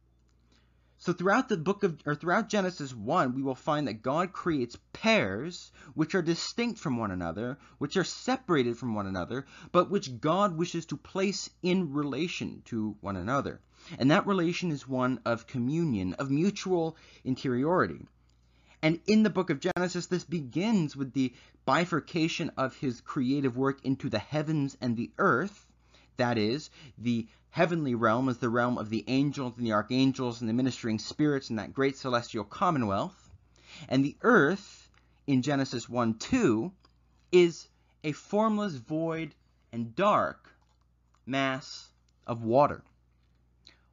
So 1.03 1.15
throughout 1.15 1.49
the 1.49 1.57
book 1.57 1.83
of 1.83 1.99
or 2.05 2.15
throughout 2.15 2.51
Genesis 2.51 2.95
1, 2.95 3.35
we 3.35 3.41
will 3.41 3.55
find 3.55 3.89
that 3.89 4.03
God 4.03 4.35
creates 4.35 4.77
pairs 4.93 5.73
which 5.95 6.15
are 6.15 6.21
distinct 6.21 6.79
from 6.79 6.99
one 6.99 7.11
another, 7.11 7.59
which 7.79 7.97
are 7.97 8.05
separated 8.05 8.77
from 8.77 8.95
one 8.95 9.07
another, 9.07 9.47
but 9.73 9.89
which 9.89 10.21
God 10.21 10.59
wishes 10.59 10.85
to 10.87 10.99
place 10.99 11.49
in 11.63 11.95
relation 11.95 12.61
to 12.67 12.99
one 13.01 13.17
another. 13.17 13.63
And 13.99 14.11
that 14.11 14.27
relation 14.27 14.71
is 14.71 14.87
one 14.87 15.21
of 15.25 15.47
communion, 15.47 16.13
of 16.15 16.31
mutual 16.31 16.99
interiority. 17.25 18.07
And 18.83 19.01
in 19.07 19.23
the 19.23 19.31
book 19.31 19.49
of 19.49 19.61
Genesis, 19.61 20.05
this 20.05 20.25
begins 20.25 20.97
with 20.97 21.15
the 21.15 21.33
bifurcation 21.65 22.51
of 22.59 22.77
his 22.77 23.01
creative 23.01 23.57
work 23.57 23.83
into 23.87 24.11
the 24.11 24.19
heavens 24.19 24.77
and 24.83 24.99
the 24.99 25.11
earth, 25.17 25.67
that 26.21 26.39
is, 26.39 26.71
the 26.97 27.27
heavenly 27.51 27.95
realm 27.95 28.29
is 28.29 28.39
the 28.39 28.49
realm 28.49 28.79
of 28.79 28.91
the 28.91 29.05
angels 29.09 29.57
and 29.57 29.67
the 29.67 29.73
archangels 29.73 30.41
and 30.41 30.49
the 30.49 30.55
ministering 30.55 30.99
spirits 30.99 31.51
in 31.51 31.57
that 31.57 31.75
great 31.75 31.97
celestial 31.97 32.45
commonwealth. 32.45 33.31
And 33.89 34.05
the 34.05 34.17
earth, 34.23 34.89
in 35.27 35.43
Genesis 35.43 35.89
1 35.89 36.15
2, 36.15 36.71
is 37.33 37.69
a 38.05 38.13
formless, 38.13 38.75
void, 38.75 39.35
and 39.73 39.95
dark 39.97 40.55
mass 41.27 41.89
of 42.27 42.43
water. 42.43 42.83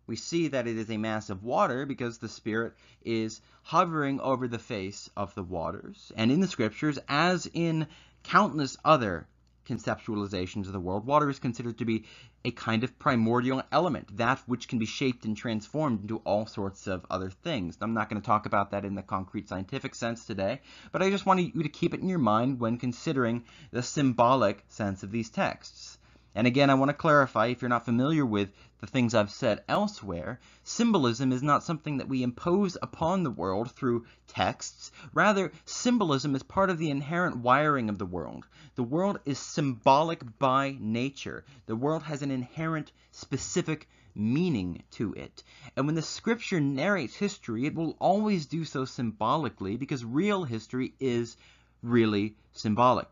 We 0.05 0.15
see 0.15 0.47
that 0.49 0.67
it 0.67 0.77
is 0.77 0.89
a 0.89 0.97
mass 0.97 1.29
of 1.29 1.43
water 1.43 1.85
because 1.85 2.17
the 2.17 2.29
Spirit 2.29 2.73
is 3.03 3.41
hovering 3.63 4.19
over 4.21 4.47
the 4.47 4.59
face 4.59 5.09
of 5.17 5.35
the 5.35 5.43
waters. 5.43 6.11
And 6.15 6.31
in 6.31 6.39
the 6.39 6.47
Scriptures, 6.47 6.97
as 7.07 7.49
in 7.53 7.87
countless 8.23 8.77
other 8.85 9.27
conceptualizations 9.67 10.65
of 10.65 10.71
the 10.71 10.79
world, 10.79 11.05
water 11.05 11.29
is 11.29 11.39
considered 11.39 11.77
to 11.77 11.85
be 11.85 12.05
a 12.45 12.51
kind 12.51 12.83
of 12.83 12.97
primordial 12.97 13.61
element, 13.71 14.17
that 14.17 14.39
which 14.45 14.67
can 14.67 14.79
be 14.79 14.85
shaped 14.85 15.25
and 15.25 15.35
transformed 15.35 16.01
into 16.01 16.17
all 16.19 16.45
sorts 16.45 16.87
of 16.87 17.05
other 17.09 17.29
things. 17.29 17.77
I'm 17.81 17.93
not 17.93 18.09
going 18.09 18.21
to 18.21 18.25
talk 18.25 18.45
about 18.45 18.71
that 18.71 18.85
in 18.85 18.95
the 18.95 19.01
concrete 19.01 19.49
scientific 19.49 19.95
sense 19.95 20.25
today, 20.25 20.61
but 20.91 21.03
I 21.03 21.09
just 21.09 21.25
want 21.25 21.55
you 21.55 21.63
to 21.63 21.69
keep 21.69 21.93
it 21.93 21.99
in 21.99 22.09
your 22.09 22.19
mind 22.19 22.59
when 22.59 22.77
considering 22.77 23.43
the 23.71 23.83
symbolic 23.83 24.63
sense 24.69 25.03
of 25.03 25.11
these 25.11 25.29
texts. 25.29 25.96
And 26.37 26.45
again, 26.45 26.69
I 26.69 26.75
want 26.75 26.89
to 26.89 26.93
clarify, 26.93 27.47
if 27.47 27.63
you're 27.63 27.69
not 27.69 27.85
familiar 27.85 28.23
with 28.23 28.51
the 28.79 28.85
things 28.85 29.15
I've 29.15 29.31
said 29.31 29.63
elsewhere, 29.67 30.39
symbolism 30.63 31.31
is 31.31 31.41
not 31.41 31.63
something 31.63 31.97
that 31.97 32.07
we 32.07 32.21
impose 32.21 32.77
upon 32.79 33.23
the 33.23 33.31
world 33.31 33.71
through 33.71 34.05
texts. 34.27 34.91
Rather, 35.15 35.51
symbolism 35.65 36.35
is 36.35 36.43
part 36.43 36.69
of 36.69 36.77
the 36.77 36.91
inherent 36.91 37.37
wiring 37.37 37.89
of 37.89 37.97
the 37.97 38.05
world. 38.05 38.45
The 38.75 38.83
world 38.83 39.19
is 39.25 39.39
symbolic 39.39 40.37
by 40.37 40.77
nature. 40.79 41.43
The 41.65 41.75
world 41.75 42.03
has 42.03 42.21
an 42.21 42.29
inherent 42.29 42.91
specific 43.09 43.89
meaning 44.13 44.83
to 44.91 45.13
it. 45.13 45.43
And 45.75 45.87
when 45.87 45.95
the 45.95 46.03
scripture 46.03 46.59
narrates 46.59 47.15
history, 47.15 47.65
it 47.65 47.73
will 47.73 47.97
always 47.97 48.45
do 48.45 48.63
so 48.63 48.85
symbolically 48.85 49.75
because 49.75 50.05
real 50.05 50.43
history 50.43 50.93
is 50.99 51.35
really 51.81 52.35
symbolic. 52.53 53.07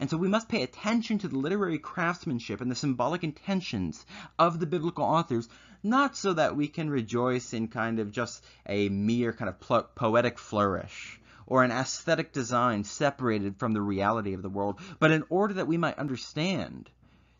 And 0.00 0.08
so 0.08 0.16
we 0.16 0.28
must 0.28 0.48
pay 0.48 0.62
attention 0.62 1.18
to 1.18 1.28
the 1.28 1.36
literary 1.36 1.78
craftsmanship 1.78 2.62
and 2.62 2.70
the 2.70 2.74
symbolic 2.74 3.22
intentions 3.22 4.04
of 4.38 4.58
the 4.58 4.66
biblical 4.66 5.04
authors, 5.04 5.46
not 5.82 6.16
so 6.16 6.32
that 6.32 6.56
we 6.56 6.68
can 6.68 6.88
rejoice 6.88 7.52
in 7.52 7.68
kind 7.68 7.98
of 7.98 8.10
just 8.10 8.42
a 8.66 8.88
mere 8.88 9.34
kind 9.34 9.50
of 9.50 9.94
poetic 9.94 10.38
flourish 10.38 11.20
or 11.46 11.62
an 11.62 11.70
aesthetic 11.70 12.32
design 12.32 12.84
separated 12.84 13.58
from 13.58 13.74
the 13.74 13.82
reality 13.82 14.32
of 14.32 14.40
the 14.40 14.48
world, 14.48 14.80
but 14.98 15.10
in 15.10 15.22
order 15.28 15.54
that 15.54 15.66
we 15.66 15.76
might 15.76 15.98
understand 15.98 16.88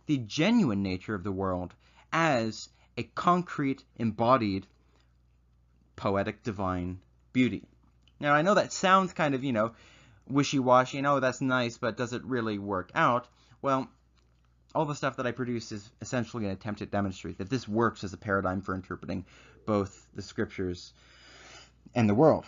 the 0.05 0.19
genuine 0.19 0.83
nature 0.83 1.15
of 1.15 1.25
the 1.25 1.33
world 1.33 1.73
as 2.13 2.69
a 2.99 3.05
concrete, 3.05 3.83
embodied, 3.97 4.67
poetic, 5.97 6.43
divine 6.43 6.99
beauty. 7.33 7.63
Now, 8.19 8.35
I 8.35 8.43
know 8.43 8.55
that 8.55 8.73
sounds 8.73 9.15
kind 9.15 9.35
of, 9.35 9.45
you 9.45 9.53
know, 9.53 9.73
wishy-washy 10.29 10.99
and 10.99 11.07
oh, 11.07 11.21
that's 11.21 11.41
nice, 11.41 11.79
but 11.79 11.97
does 11.97 12.13
it 12.13 12.25
really 12.25 12.59
work 12.59 12.91
out? 12.95 13.27
Well, 13.63 13.89
all 14.75 14.85
the 14.85 14.95
stuff 14.95 15.17
that 15.17 15.27
I 15.27 15.33
produce 15.33 15.73
is 15.73 15.91
essentially 16.01 16.45
an 16.45 16.53
attempt 16.53 16.79
to 16.79 16.87
demonstrate 16.87 17.39
that 17.39 17.51
this 17.51 17.67
works 17.67 18.05
as 18.05 18.13
a 18.13 18.17
paradigm 18.17 18.63
for 18.63 18.75
interpreting 18.75 19.25
both 19.67 20.07
the 20.15 20.23
scriptures 20.23 20.93
and 21.95 22.09
the 22.09 22.15
world. 22.15 22.45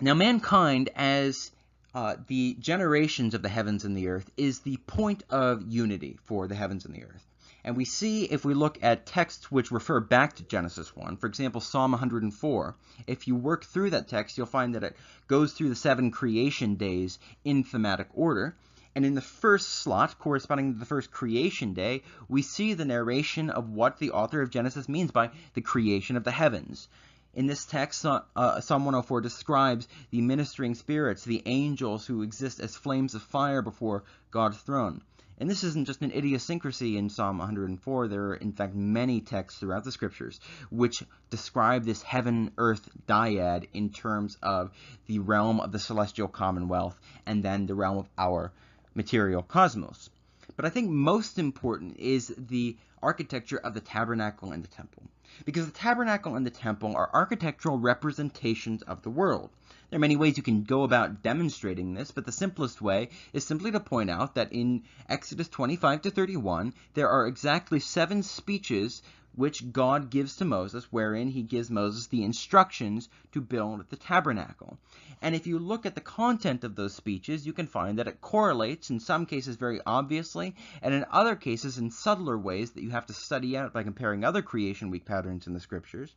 Now, 0.00 0.14
mankind, 0.14 0.90
as 0.94 1.50
uh, 1.94 2.16
the 2.28 2.56
generations 2.58 3.34
of 3.34 3.42
the 3.42 3.48
heavens 3.48 3.84
and 3.84 3.96
the 3.96 4.08
earth, 4.08 4.30
is 4.36 4.60
the 4.60 4.76
point 4.86 5.22
of 5.28 5.62
unity 5.66 6.18
for 6.24 6.46
the 6.46 6.54
heavens 6.54 6.84
and 6.84 6.94
the 6.94 7.04
earth. 7.04 7.26
And 7.64 7.76
we 7.76 7.84
see 7.84 8.24
if 8.24 8.44
we 8.44 8.54
look 8.54 8.78
at 8.82 9.04
texts 9.04 9.50
which 9.50 9.72
refer 9.72 10.00
back 10.00 10.36
to 10.36 10.44
Genesis 10.44 10.94
1, 10.94 11.16
for 11.16 11.26
example, 11.26 11.60
Psalm 11.60 11.90
104, 11.90 12.76
if 13.06 13.26
you 13.26 13.34
work 13.34 13.64
through 13.64 13.90
that 13.90 14.08
text, 14.08 14.38
you'll 14.38 14.46
find 14.46 14.74
that 14.74 14.84
it 14.84 14.96
goes 15.26 15.52
through 15.52 15.68
the 15.68 15.74
seven 15.74 16.10
creation 16.10 16.76
days 16.76 17.18
in 17.44 17.64
thematic 17.64 18.08
order. 18.14 18.56
And 18.94 19.04
in 19.04 19.14
the 19.14 19.20
first 19.20 19.68
slot, 19.68 20.18
corresponding 20.18 20.72
to 20.72 20.78
the 20.78 20.86
first 20.86 21.10
creation 21.10 21.74
day, 21.74 22.02
we 22.28 22.42
see 22.42 22.74
the 22.74 22.84
narration 22.84 23.50
of 23.50 23.68
what 23.70 23.98
the 23.98 24.12
author 24.12 24.40
of 24.40 24.50
Genesis 24.50 24.88
means 24.88 25.10
by 25.10 25.30
the 25.54 25.60
creation 25.60 26.16
of 26.16 26.24
the 26.24 26.30
heavens. 26.30 26.88
In 27.34 27.46
this 27.46 27.66
text, 27.66 28.04
uh, 28.06 28.60
Psalm 28.60 28.84
104 28.84 29.20
describes 29.20 29.86
the 30.10 30.22
ministering 30.22 30.74
spirits, 30.74 31.24
the 31.24 31.42
angels 31.46 32.06
who 32.06 32.22
exist 32.22 32.58
as 32.60 32.74
flames 32.76 33.14
of 33.14 33.22
fire 33.22 33.62
before 33.62 34.04
God's 34.30 34.58
throne. 34.58 35.02
And 35.40 35.48
this 35.48 35.62
isn't 35.62 35.86
just 35.86 36.02
an 36.02 36.10
idiosyncrasy 36.10 36.98
in 36.98 37.10
Psalm 37.10 37.38
104. 37.38 38.08
There 38.08 38.30
are, 38.30 38.34
in 38.34 38.52
fact, 38.52 38.74
many 38.74 39.20
texts 39.20 39.60
throughout 39.60 39.84
the 39.84 39.92
scriptures 39.92 40.40
which 40.70 41.04
describe 41.30 41.84
this 41.84 42.02
heaven 42.02 42.50
earth 42.58 42.88
dyad 43.06 43.68
in 43.72 43.90
terms 43.90 44.36
of 44.42 44.72
the 45.06 45.20
realm 45.20 45.60
of 45.60 45.70
the 45.70 45.78
celestial 45.78 46.26
commonwealth 46.26 46.98
and 47.24 47.42
then 47.44 47.66
the 47.66 47.74
realm 47.76 47.98
of 47.98 48.08
our 48.18 48.52
material 48.94 49.42
cosmos. 49.42 50.10
But 50.56 50.64
I 50.64 50.70
think 50.70 50.90
most 50.90 51.38
important 51.38 51.98
is 51.98 52.34
the 52.36 52.76
architecture 53.00 53.58
of 53.58 53.74
the 53.74 53.80
tabernacle 53.80 54.50
and 54.50 54.64
the 54.64 54.68
temple. 54.68 55.04
Because 55.44 55.66
the 55.66 55.72
tabernacle 55.72 56.36
and 56.36 56.46
the 56.46 56.50
temple 56.50 56.96
are 56.96 57.10
architectural 57.12 57.78
representations 57.78 58.80
of 58.84 59.02
the 59.02 59.10
world. 59.10 59.50
There 59.90 59.98
are 59.98 60.00
many 60.00 60.16
ways 60.16 60.38
you 60.38 60.42
can 60.42 60.64
go 60.64 60.84
about 60.84 61.22
demonstrating 61.22 61.92
this, 61.92 62.10
but 62.10 62.24
the 62.24 62.32
simplest 62.32 62.80
way 62.80 63.10
is 63.34 63.44
simply 63.44 63.70
to 63.72 63.80
point 63.80 64.08
out 64.08 64.34
that 64.36 64.52
in 64.52 64.84
Exodus 65.06 65.48
25 65.48 66.00
to 66.00 66.10
31, 66.10 66.72
there 66.94 67.10
are 67.10 67.26
exactly 67.26 67.78
seven 67.78 68.22
speeches 68.22 69.02
which 69.38 69.70
God 69.70 70.10
gives 70.10 70.34
to 70.34 70.44
Moses, 70.44 70.90
wherein 70.90 71.28
he 71.28 71.42
gives 71.42 71.70
Moses 71.70 72.08
the 72.08 72.24
instructions 72.24 73.08
to 73.30 73.40
build 73.40 73.88
the 73.88 73.94
tabernacle. 73.94 74.78
And 75.22 75.32
if 75.32 75.46
you 75.46 75.60
look 75.60 75.86
at 75.86 75.94
the 75.94 76.00
content 76.00 76.64
of 76.64 76.74
those 76.74 76.92
speeches, 76.92 77.46
you 77.46 77.52
can 77.52 77.68
find 77.68 78.00
that 78.00 78.08
it 78.08 78.20
correlates 78.20 78.90
in 78.90 78.98
some 78.98 79.26
cases 79.26 79.54
very 79.54 79.80
obviously, 79.86 80.56
and 80.82 80.92
in 80.92 81.04
other 81.12 81.36
cases 81.36 81.78
in 81.78 81.92
subtler 81.92 82.36
ways 82.36 82.72
that 82.72 82.82
you 82.82 82.90
have 82.90 83.06
to 83.06 83.12
study 83.12 83.56
out 83.56 83.72
by 83.72 83.84
comparing 83.84 84.24
other 84.24 84.42
creation 84.42 84.90
week 84.90 85.04
patterns 85.04 85.46
in 85.46 85.54
the 85.54 85.60
scriptures. 85.60 86.12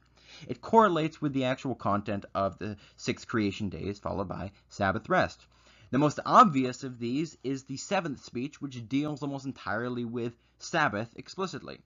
It 0.47 0.59
correlates 0.59 1.21
with 1.21 1.33
the 1.33 1.43
actual 1.43 1.75
content 1.75 2.25
of 2.33 2.57
the 2.57 2.75
six 2.95 3.23
creation 3.23 3.69
days, 3.69 3.99
followed 3.99 4.29
by 4.29 4.51
Sabbath 4.69 5.07
rest. 5.09 5.45
The 5.91 5.99
most 5.99 6.19
obvious 6.25 6.83
of 6.83 6.97
these 6.97 7.37
is 7.43 7.65
the 7.65 7.77
seventh 7.77 8.23
speech, 8.23 8.59
which 8.59 8.89
deals 8.89 9.21
almost 9.21 9.45
entirely 9.45 10.05
with 10.05 10.33
Sabbath 10.57 11.13
explicitly. 11.15 11.81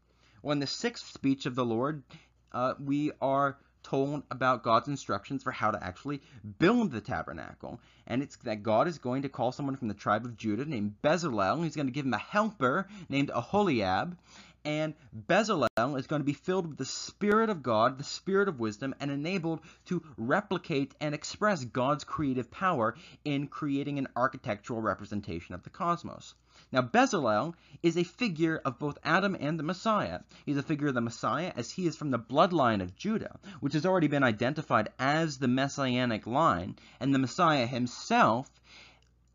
In 0.51 0.59
the 0.59 0.67
sixth 0.67 1.11
speech 1.11 1.47
of 1.47 1.55
the 1.55 1.65
Lord, 1.65 2.03
uh, 2.51 2.75
we 2.79 3.11
are 3.19 3.57
told 3.81 4.23
about 4.31 4.63
God's 4.63 4.87
instructions 4.87 5.43
for 5.43 5.51
how 5.51 5.71
to 5.71 5.83
actually 5.83 6.21
build 6.59 6.91
the 6.91 7.01
tabernacle. 7.01 7.79
And 8.07 8.21
it's 8.21 8.35
that 8.37 8.63
God 8.63 8.87
is 8.87 8.99
going 8.99 9.23
to 9.23 9.29
call 9.29 9.51
someone 9.51 9.75
from 9.75 9.87
the 9.87 9.93
tribe 9.95 10.23
of 10.23 10.37
Judah 10.37 10.65
named 10.65 10.95
Bezalel. 11.03 11.55
And 11.55 11.63
he's 11.63 11.75
going 11.75 11.87
to 11.87 11.91
give 11.91 12.05
him 12.05 12.13
a 12.13 12.19
helper 12.19 12.87
named 13.09 13.31
Aholiab 13.33 14.17
And 14.63 14.95
Bezalel 15.15 15.99
is 15.99 16.07
going 16.07 16.21
to 16.21 16.25
be 16.25 16.33
filled 16.33 16.67
with 16.67 16.77
the 16.77 16.85
Spirit 16.85 17.49
of 17.49 17.61
God, 17.61 17.97
the 17.97 18.03
Spirit 18.03 18.47
of 18.47 18.59
wisdom, 18.59 18.95
and 18.99 19.11
enabled 19.11 19.61
to 19.85 20.03
replicate 20.17 20.95
and 20.99 21.13
express 21.13 21.63
God's 21.63 22.03
creative 22.03 22.49
power 22.49 22.95
in 23.23 23.47
creating 23.47 23.99
an 23.99 24.07
architectural 24.15 24.81
representation 24.81 25.53
of 25.53 25.63
the 25.63 25.69
cosmos. 25.69 26.33
Now, 26.71 26.81
Bezalel 26.81 27.53
is 27.83 27.97
a 27.97 28.03
figure 28.03 28.61
of 28.63 28.79
both 28.79 28.97
Adam 29.03 29.35
and 29.39 29.59
the 29.59 29.63
Messiah. 29.63 30.21
He's 30.45 30.57
a 30.57 30.63
figure 30.63 30.87
of 30.87 30.93
the 30.93 31.01
Messiah 31.01 31.51
as 31.55 31.71
he 31.71 31.85
is 31.85 31.95
from 31.95 32.11
the 32.11 32.19
bloodline 32.19 32.81
of 32.81 32.95
Judah, 32.95 33.39
which 33.59 33.73
has 33.73 33.85
already 33.85 34.07
been 34.07 34.23
identified 34.23 34.89
as 34.97 35.37
the 35.37 35.47
messianic 35.47 36.25
line, 36.25 36.77
and 36.99 37.13
the 37.13 37.19
Messiah 37.19 37.67
himself 37.67 38.49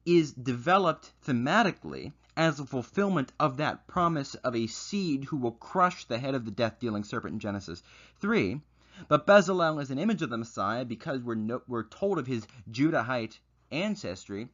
is 0.06 0.32
developed 0.32 1.12
thematically 1.26 2.12
as 2.36 2.58
a 2.58 2.64
fulfillment 2.64 3.32
of 3.38 3.58
that 3.58 3.86
promise 3.86 4.34
of 4.36 4.56
a 4.56 4.66
seed 4.66 5.24
who 5.24 5.36
will 5.36 5.52
crush 5.52 6.06
the 6.06 6.18
head 6.18 6.34
of 6.34 6.44
the 6.44 6.50
death 6.50 6.78
dealing 6.80 7.04
serpent 7.04 7.34
in 7.34 7.38
Genesis 7.38 7.82
3. 8.20 8.60
But 9.08 9.26
Bezalel 9.26 9.80
is 9.80 9.90
an 9.90 9.98
image 9.98 10.22
of 10.22 10.30
the 10.30 10.38
Messiah 10.38 10.84
because 10.84 11.20
we're, 11.20 11.34
no, 11.34 11.62
we're 11.68 11.84
told 11.84 12.18
of 12.18 12.26
his 12.26 12.46
Judahite 12.70 13.38
ancestry. 13.70 14.48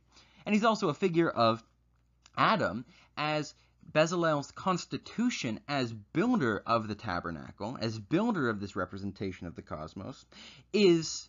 And 0.45 0.55
he's 0.55 0.65
also 0.65 0.89
a 0.89 0.95
figure 0.95 1.31
of 1.31 1.63
Adam 2.37 2.85
as 3.17 3.55
Bezalel's 3.93 4.51
constitution 4.51 5.61
as 5.69 5.93
builder 5.93 6.63
of 6.67 6.89
the 6.89 6.95
tabernacle, 6.95 7.79
as 7.81 7.99
builder 7.99 8.49
of 8.49 8.61
this 8.61 8.77
representation 8.77 9.47
of 9.47 9.55
the 9.55 9.63
cosmos, 9.63 10.25
is 10.73 11.29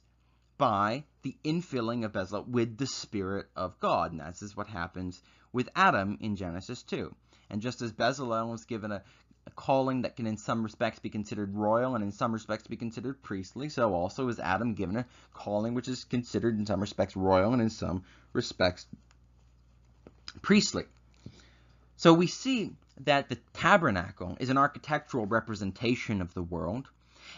by 0.57 1.03
the 1.21 1.37
infilling 1.43 2.03
of 2.03 2.13
Bezalel 2.13 2.47
with 2.47 2.77
the 2.77 2.87
Spirit 2.87 3.47
of 3.55 3.79
God. 3.79 4.11
And 4.11 4.19
that's 4.19 4.55
what 4.55 4.67
happens 4.67 5.21
with 5.53 5.69
Adam 5.75 6.17
in 6.19 6.35
Genesis 6.35 6.83
2. 6.83 7.15
And 7.49 7.61
just 7.61 7.81
as 7.81 7.93
Bezalel 7.93 8.49
was 8.49 8.65
given 8.65 8.91
a, 8.91 9.03
a, 9.45 9.51
calling 9.51 10.01
that 10.01 10.15
can 10.15 10.27
in 10.27 10.37
some 10.37 10.63
respects 10.63 10.99
be 10.99 11.09
considered 11.09 11.55
royal 11.55 11.95
and 11.95 12.03
in 12.03 12.11
some 12.11 12.33
respects 12.33 12.67
be 12.67 12.75
considered 12.75 13.21
priestly, 13.21 13.69
so 13.69 13.93
also 13.93 14.27
is 14.27 14.39
Adam 14.39 14.73
given 14.73 14.97
a 14.97 15.05
calling 15.33 15.73
which 15.73 15.87
is 15.87 16.03
considered 16.03 16.57
in 16.57 16.65
some 16.65 16.81
respects 16.81 17.15
royal 17.15 17.53
and 17.53 17.61
in 17.61 17.69
some 17.69 18.03
respects 18.33 18.87
priestly. 20.41 20.83
So 21.99 22.13
we 22.13 22.27
see 22.27 22.75
that 22.99 23.27
the 23.27 23.39
tabernacle 23.53 24.37
is 24.39 24.51
an 24.51 24.57
architectural 24.57 25.25
representation 25.25 26.21
of 26.21 26.35
the 26.35 26.43
world, 26.43 26.89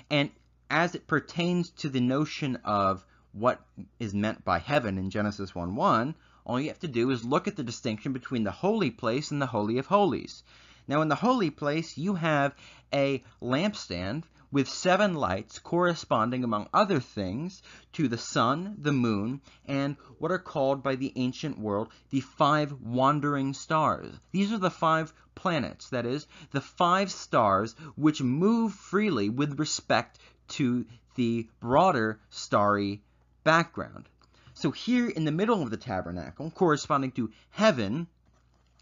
and 0.10 0.32
as 0.70 0.96
it 0.96 1.08
pertains 1.08 1.70
to 1.70 1.88
the 1.88 2.02
notion 2.02 2.58
of 2.58 3.06
what 3.32 3.66
is 4.00 4.14
meant 4.14 4.44
by 4.44 4.60
heaven 4.60 4.98
in 4.98 5.10
Genesis 5.10 5.56
1 5.56 5.76
1, 5.76 6.14
all 6.46 6.60
you 6.60 6.68
have 6.68 6.80
to 6.80 6.90
do 6.90 7.10
is 7.10 7.24
look 7.24 7.48
at 7.48 7.56
the 7.56 7.64
distinction 7.64 8.12
between 8.12 8.44
the 8.44 8.52
holy 8.52 8.92
place 8.92 9.32
and 9.32 9.42
the 9.42 9.46
Holy 9.46 9.78
of 9.78 9.86
Holies. 9.86 10.44
Now, 10.90 11.02
in 11.02 11.08
the 11.08 11.16
holy 11.16 11.52
place, 11.52 11.98
you 11.98 12.16
have 12.16 12.54
a 12.94 13.24
lampstand 13.42 14.24
with 14.52 14.68
seven 14.68 15.14
lights 15.14 15.60
corresponding, 15.60 16.44
among 16.44 16.68
other 16.74 17.00
things, 17.00 17.62
to 17.94 18.08
the 18.08 18.18
sun, 18.18 18.76
the 18.80 18.92
moon, 18.92 19.42
and 19.66 19.96
what 20.18 20.32
are 20.32 20.40
called 20.40 20.82
by 20.82 20.96
the 20.96 21.14
ancient 21.16 21.58
world 21.58 21.90
the 22.10 22.22
five 22.22 22.74
wandering 22.82 23.54
stars. 23.54 24.14
These 24.32 24.52
are 24.52 24.58
the 24.58 24.72
five 24.72 25.14
planets, 25.36 25.90
that 25.90 26.06
is, 26.06 26.28
the 26.52 26.62
five 26.62 27.12
stars 27.12 27.76
which 27.96 28.22
move 28.22 28.74
freely 28.74 29.30
with 29.30 29.60
respect 29.60 30.20
to 30.50 30.86
the 31.16 31.48
broader 31.60 32.20
starry 32.30 33.02
background. 33.44 34.10
So 34.54 34.72
here 34.72 35.08
in 35.08 35.26
the 35.26 35.32
middle 35.32 35.62
of 35.62 35.70
the 35.70 35.78
tabernacle, 35.78 36.52
corresponding 36.52 37.12
to 37.14 37.32
heaven, 37.52 38.08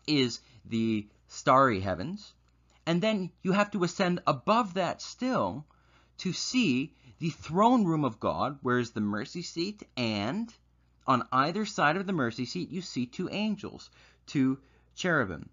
is 0.08 0.40
the 0.66 1.08
starry 1.28 1.82
heavens. 1.82 2.34
And 2.88 3.02
then 3.02 3.32
you 3.44 3.52
have 3.52 3.72
to 3.72 3.84
ascend 3.84 4.22
above 4.26 4.76
that 4.76 5.02
still 5.02 5.66
to 6.20 6.32
see 6.32 6.96
the 7.20 7.32
throne 7.32 7.84
room 7.84 8.06
of 8.06 8.18
God, 8.18 8.60
where 8.62 8.80
is 8.80 8.92
the 8.92 9.02
mercy 9.02 9.42
seat, 9.42 9.84
and 9.98 10.54
on 11.06 11.28
either 11.34 11.66
side 11.66 11.98
of 11.98 12.08
the 12.08 12.14
mercy 12.14 12.46
seat 12.46 12.70
you 12.70 12.82
see 12.82 13.06
two 13.06 13.28
angels, 13.30 13.90
two 14.26 14.60
cherubim. 14.96 15.50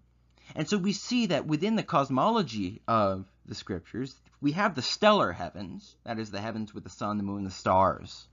And 0.55 0.69
so 0.69 0.77
we 0.77 0.93
see 0.93 1.25
that 1.25 1.45
within 1.45 1.75
the 1.75 1.83
cosmology 1.83 2.81
of 2.87 3.29
the 3.45 3.55
scriptures, 3.55 4.15
we 4.39 4.53
have 4.53 4.73
the 4.73 4.81
stellar 4.81 5.33
heavens, 5.33 5.97
that 6.05 6.19
is, 6.19 6.31
the 6.31 6.39
heavens 6.39 6.73
with 6.73 6.85
the 6.85 6.89
sun, 6.89 7.17
the 7.17 7.23
moon, 7.23 7.43
the 7.43 7.51
stars. 7.51 8.27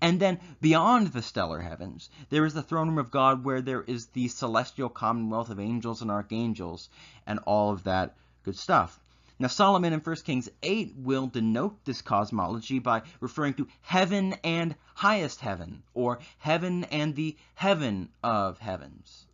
And 0.00 0.18
then 0.18 0.40
beyond 0.62 1.08
the 1.08 1.20
stellar 1.20 1.60
heavens, 1.60 2.08
there 2.30 2.46
is 2.46 2.54
the 2.54 2.62
throne 2.62 2.88
room 2.88 2.98
of 2.98 3.10
God 3.10 3.44
where 3.44 3.60
there 3.60 3.82
is 3.82 4.06
the 4.06 4.28
celestial 4.28 4.88
commonwealth 4.88 5.50
of 5.50 5.60
angels 5.60 6.00
and 6.00 6.10
archangels 6.10 6.88
and 7.26 7.38
all 7.40 7.70
of 7.70 7.84
that 7.84 8.16
good 8.46 8.56
stuff. 8.56 8.98
Now, 9.38 9.48
Solomon 9.48 9.92
in 9.92 10.00
1 10.00 10.16
Kings 10.24 10.48
8 10.62 10.94
will 10.96 11.26
denote 11.26 11.84
this 11.84 12.00
cosmology 12.00 12.78
by 12.78 13.02
referring 13.20 13.52
to 13.54 13.68
heaven 13.82 14.34
and 14.42 14.74
highest 14.94 15.40
heaven, 15.40 15.82
or 15.92 16.20
heaven 16.38 16.84
and 16.84 17.14
the 17.14 17.36
heaven 17.54 18.08
of 18.24 18.58
heavens. 18.58 19.26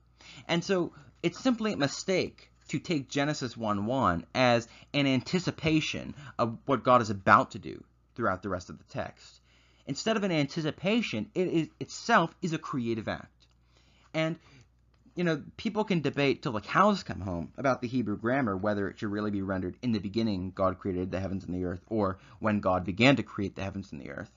And 0.49 0.65
so 0.65 0.93
it's 1.23 1.39
simply 1.39 1.75
a 1.75 1.77
mistake 1.77 2.51
to 2.69 2.81
take 2.81 3.09
Genesis 3.09 3.57
1 3.57 3.87
1 3.87 4.27
as 4.35 4.67
an 4.93 5.07
anticipation 5.07 6.15
of 6.37 6.59
what 6.67 6.83
God 6.83 7.01
is 7.01 7.11
about 7.11 7.53
to 7.53 7.61
do 7.61 7.85
throughout 8.17 8.43
the 8.43 8.49
rest 8.49 8.71
of 8.71 8.79
the 8.79 8.93
text 8.93 9.43
instead 9.87 10.17
of 10.17 10.25
an 10.25 10.33
anticipation, 10.33 11.31
it 11.35 11.49
is, 11.49 11.69
itself 11.81 12.35
is 12.43 12.53
a 12.53 12.59
creative 12.59 13.09
act. 13.09 13.47
And, 14.15 14.39
you 15.15 15.25
know, 15.25 15.43
people 15.57 15.85
can 15.85 16.01
debate 16.01 16.43
till 16.43 16.53
the 16.53 16.61
cows 16.61 17.03
come 17.03 17.21
home 17.21 17.53
about 17.59 17.83
the 17.83 17.89
Hebrew 17.89 18.17
grammar, 18.17 18.57
whether 18.57 18.89
it 18.89 18.99
should 18.99 19.11
really 19.11 19.31
be 19.31 19.43
rendered 19.43 19.77
in 19.83 19.93
the 19.93 19.99
beginning, 19.99 20.53
God 20.55 20.79
created 20.79 21.11
the 21.11 21.21
heavens 21.21 21.45
and 21.45 21.55
the 21.55 21.65
earth, 21.65 21.83
or 21.89 22.19
when 22.39 22.61
God 22.61 22.85
began 22.85 23.17
to 23.17 23.23
create 23.23 23.55
the 23.55 23.63
heavens 23.63 23.93
and 23.93 24.01
the 24.01 24.11
earth. 24.11 24.31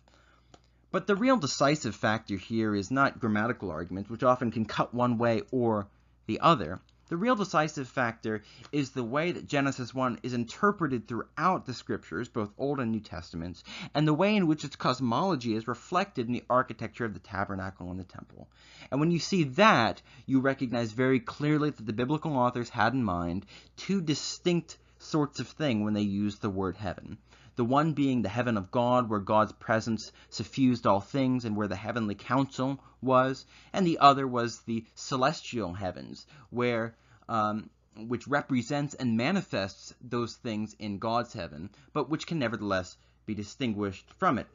But 0.92 1.08
the 1.08 1.16
real 1.16 1.38
decisive 1.38 1.96
factor 1.96 2.38
here 2.38 2.76
is 2.76 2.92
not 2.92 3.20
grammatical 3.20 3.72
arguments, 3.72 4.10
which 4.10 4.24
often 4.24 4.52
can 4.52 4.66
cut 4.66 4.94
one 4.94 5.18
way 5.18 5.44
or 5.52 5.88
the 6.26 6.40
other. 6.40 6.80
The 7.08 7.18
real 7.18 7.36
decisive 7.36 7.88
factor 7.88 8.42
is 8.72 8.90
the 8.90 9.04
way 9.04 9.32
that 9.32 9.48
Genesis 9.48 9.94
1 9.94 10.22
is 10.24 10.34
interpreted 10.34 11.08
throughout 11.08 11.68
the 11.68 11.74
scriptures, 11.76 12.30
both 12.30 12.52
Old 12.58 12.80
and 12.80 12.92
New 12.92 13.00
Testaments, 13.00 13.64
and 13.94 14.08
the 14.08 14.14
way 14.14 14.36
in 14.36 14.48
which 14.48 14.66
its 14.66 14.76
cosmology 14.76 15.54
is 15.54 15.68
reflected 15.68 16.26
in 16.26 16.34
the 16.34 16.44
architecture 16.50 17.06
of 17.06 17.14
the 17.14 17.20
tabernacle 17.20 17.92
and 17.92 18.00
the 18.00 18.06
temple. 18.06 18.50
And 18.90 19.00
when 19.00 19.12
you 19.12 19.20
see 19.20 19.44
that, 19.44 20.02
you 20.26 20.40
recognize 20.40 20.94
very 20.94 21.20
clearly 21.20 21.70
that 21.70 21.86
the 21.86 21.94
biblical 21.94 22.36
authors 22.36 22.70
had 22.70 22.94
in 22.94 23.04
mind 23.04 23.46
two 23.78 24.02
distinct 24.02 24.80
sorts 24.98 25.40
of 25.40 25.48
thing 25.48 25.84
when 25.84 25.94
they 25.94 26.02
used 26.02 26.42
the 26.42 26.50
word 26.50 26.78
heaven 26.78 27.20
the 27.56 27.66
one 27.66 27.94
being 27.94 28.22
the 28.22 28.30
heaven 28.30 28.58
of 28.58 28.72
God, 28.72 29.10
where 29.10 29.20
God's 29.20 29.54
presence 29.54 30.12
suffused 30.30 30.86
all 30.86 31.00
things 31.00 31.46
and 31.46 31.56
where 31.56 31.68
the 31.68 31.76
heavenly 31.76 32.16
council 32.16 32.80
was, 33.02 33.46
and 33.74 33.86
the 33.86 34.00
other 34.00 34.28
was 34.28 34.60
the 34.62 34.86
celestial 34.96 35.74
heavens, 35.74 36.26
where 36.50 36.96
um, 37.30 37.70
which 37.98 38.28
represents 38.28 38.94
and 38.94 39.18
manifests 39.18 39.94
those 40.02 40.36
things 40.36 40.76
in 40.80 41.00
God's 41.00 41.34
heaven, 41.34 41.70
but 41.94 42.10
which 42.10 42.28
can 42.28 42.40
nevertheless 42.40 42.98
be 43.26 43.34
distinguished 43.34 44.06
from 44.18 44.38
it. 44.38 44.48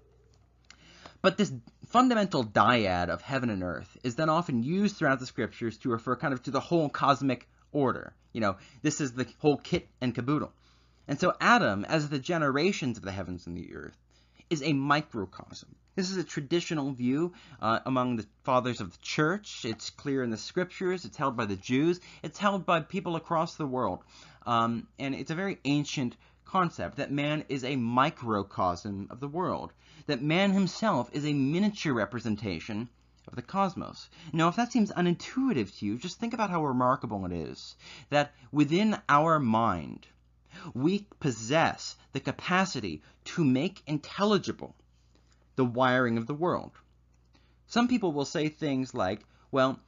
But 1.22 1.36
this 1.36 1.52
fundamental 1.86 2.44
dyad 2.44 3.08
of 3.08 3.20
heaven 3.22 3.50
and 3.50 3.62
earth 3.62 3.96
is 4.02 4.14
then 4.14 4.28
often 4.28 4.62
used 4.62 4.96
throughout 4.96 5.20
the 5.20 5.26
scriptures 5.26 5.76
to 5.78 5.90
refer 5.90 6.16
kind 6.16 6.32
of 6.32 6.42
to 6.44 6.50
the 6.50 6.60
whole 6.60 6.88
cosmic 6.88 7.48
order. 7.72 8.14
You 8.32 8.40
know, 8.40 8.56
this 8.82 9.00
is 9.00 9.12
the 9.12 9.26
whole 9.38 9.56
kit 9.58 9.88
and 10.00 10.14
caboodle. 10.14 10.52
And 11.10 11.18
so 11.18 11.34
Adam, 11.40 11.84
as 11.86 12.08
the 12.08 12.20
generations 12.20 12.96
of 12.96 13.02
the 13.02 13.10
heavens 13.10 13.48
and 13.48 13.56
the 13.56 13.74
earth, 13.74 13.98
is 14.48 14.62
a 14.62 14.72
microcosm. 14.72 15.74
This 15.96 16.08
is 16.08 16.16
a 16.16 16.22
traditional 16.22 16.92
view 16.92 17.32
uh, 17.60 17.80
among 17.84 18.14
the 18.14 18.26
fathers 18.44 18.80
of 18.80 18.92
the 18.92 19.02
church. 19.02 19.64
It's 19.64 19.90
clear 19.90 20.22
in 20.22 20.30
the 20.30 20.36
scriptures. 20.36 21.04
It's 21.04 21.16
held 21.16 21.36
by 21.36 21.46
the 21.46 21.56
Jews. 21.56 21.98
It's 22.22 22.38
held 22.38 22.64
by 22.64 22.78
people 22.82 23.16
across 23.16 23.56
the 23.56 23.66
world. 23.66 24.04
Um, 24.46 24.86
and 25.00 25.16
it's 25.16 25.32
a 25.32 25.34
very 25.34 25.58
ancient 25.64 26.16
concept 26.44 26.98
that 26.98 27.10
man 27.10 27.44
is 27.48 27.64
a 27.64 27.74
microcosm 27.74 29.08
of 29.10 29.18
the 29.18 29.26
world, 29.26 29.72
that 30.06 30.22
man 30.22 30.52
himself 30.52 31.10
is 31.12 31.26
a 31.26 31.32
miniature 31.32 31.92
representation 31.92 32.88
of 33.26 33.34
the 33.34 33.42
cosmos. 33.42 34.08
Now, 34.32 34.46
if 34.46 34.54
that 34.54 34.70
seems 34.70 34.92
unintuitive 34.92 35.76
to 35.80 35.86
you, 35.86 35.98
just 35.98 36.20
think 36.20 36.34
about 36.34 36.50
how 36.50 36.64
remarkable 36.64 37.26
it 37.26 37.32
is 37.32 37.74
that 38.10 38.32
within 38.52 38.96
our 39.08 39.40
mind, 39.40 40.06
we 40.74 41.06
possess 41.20 41.96
the 42.12 42.20
capacity 42.20 43.02
to 43.24 43.44
make 43.44 43.82
intelligible 43.86 44.74
the 45.56 45.64
wiring 45.64 46.18
of 46.18 46.26
the 46.26 46.34
world. 46.34 46.72
Some 47.66 47.88
people 47.88 48.12
will 48.12 48.24
say 48.24 48.48
things 48.48 48.94
like, 48.94 49.20
well, 49.50 49.78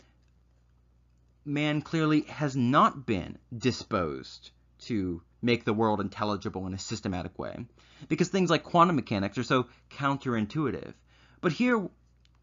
man 1.44 1.82
clearly 1.82 2.22
has 2.22 2.56
not 2.56 3.06
been 3.06 3.38
disposed 3.56 4.50
to 4.80 5.22
make 5.40 5.64
the 5.64 5.72
world 5.72 6.00
intelligible 6.00 6.66
in 6.66 6.74
a 6.74 6.78
systematic 6.78 7.38
way, 7.38 7.66
because 8.08 8.28
things 8.28 8.50
like 8.50 8.62
quantum 8.62 8.96
mechanics 8.96 9.38
are 9.38 9.42
so 9.42 9.66
counterintuitive. 9.90 10.94
But 11.40 11.52
here, 11.52 11.88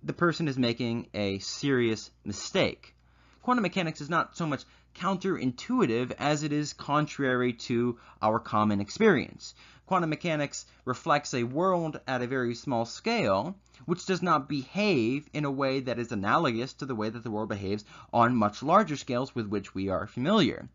the 0.03 0.13
person 0.13 0.47
is 0.47 0.57
making 0.57 1.07
a 1.13 1.39
serious 1.39 2.11
mistake. 2.25 2.95
Quantum 3.41 3.63
mechanics 3.63 4.01
is 4.01 4.09
not 4.09 4.35
so 4.35 4.45
much 4.45 4.63
counterintuitive 4.95 6.11
as 6.19 6.43
it 6.43 6.51
is 6.51 6.73
contrary 6.73 7.53
to 7.53 7.97
our 8.21 8.39
common 8.39 8.81
experience. 8.81 9.55
Quantum 9.85 10.09
mechanics 10.09 10.65
reflects 10.85 11.33
a 11.33 11.43
world 11.43 11.99
at 12.07 12.21
a 12.21 12.27
very 12.27 12.53
small 12.53 12.85
scale, 12.85 13.55
which 13.85 14.05
does 14.05 14.21
not 14.21 14.47
behave 14.47 15.27
in 15.33 15.45
a 15.45 15.51
way 15.51 15.79
that 15.79 15.97
is 15.97 16.11
analogous 16.11 16.73
to 16.73 16.85
the 16.85 16.95
way 16.95 17.09
that 17.09 17.23
the 17.23 17.31
world 17.31 17.49
behaves 17.49 17.83
on 18.13 18.35
much 18.35 18.61
larger 18.61 18.95
scales 18.95 19.33
with 19.33 19.47
which 19.47 19.73
we 19.73 19.89
are 19.89 20.05
familiar. 20.05 20.69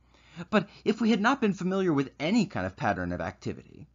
But 0.51 0.69
if 0.85 1.01
we 1.01 1.11
had 1.11 1.21
not 1.21 1.41
been 1.41 1.55
familiar 1.55 1.93
with 1.93 2.11
any 2.19 2.47
kind 2.47 2.67
of 2.67 2.77
pattern 2.77 3.13
of 3.13 3.21
activity, 3.21 3.87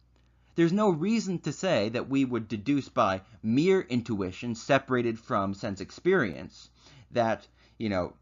there's 0.54 0.72
no 0.72 0.88
reason 0.88 1.38
to 1.40 1.52
say 1.52 1.90
that 1.90 2.08
we 2.08 2.24
would 2.24 2.48
deduce 2.48 2.88
by 2.88 3.20
mere 3.42 3.82
intuition 3.82 4.54
separated 4.54 5.18
from 5.18 5.54
sense 5.54 5.80
experience 5.80 6.70
that, 7.10 7.46
you 7.76 7.88
know, 7.88 8.14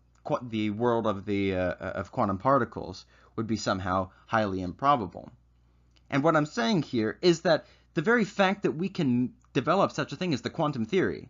the 0.42 0.70
world 0.70 1.06
of 1.06 1.24
the 1.24 1.54
uh, 1.54 1.72
of 1.72 2.12
quantum 2.12 2.38
particles 2.38 3.06
would 3.36 3.46
be 3.46 3.56
somehow 3.56 4.10
highly 4.26 4.60
improbable. 4.60 5.30
And 6.10 6.22
what 6.22 6.36
I'm 6.36 6.46
saying 6.46 6.82
here 6.82 7.18
is 7.22 7.42
that 7.42 7.66
the 7.94 8.02
very 8.02 8.24
fact 8.24 8.62
that 8.62 8.72
we 8.72 8.88
can 8.88 9.34
develop 9.52 9.92
such 9.92 10.12
a 10.12 10.16
thing 10.16 10.34
as 10.34 10.42
the 10.42 10.50
quantum 10.50 10.84
theory 10.84 11.28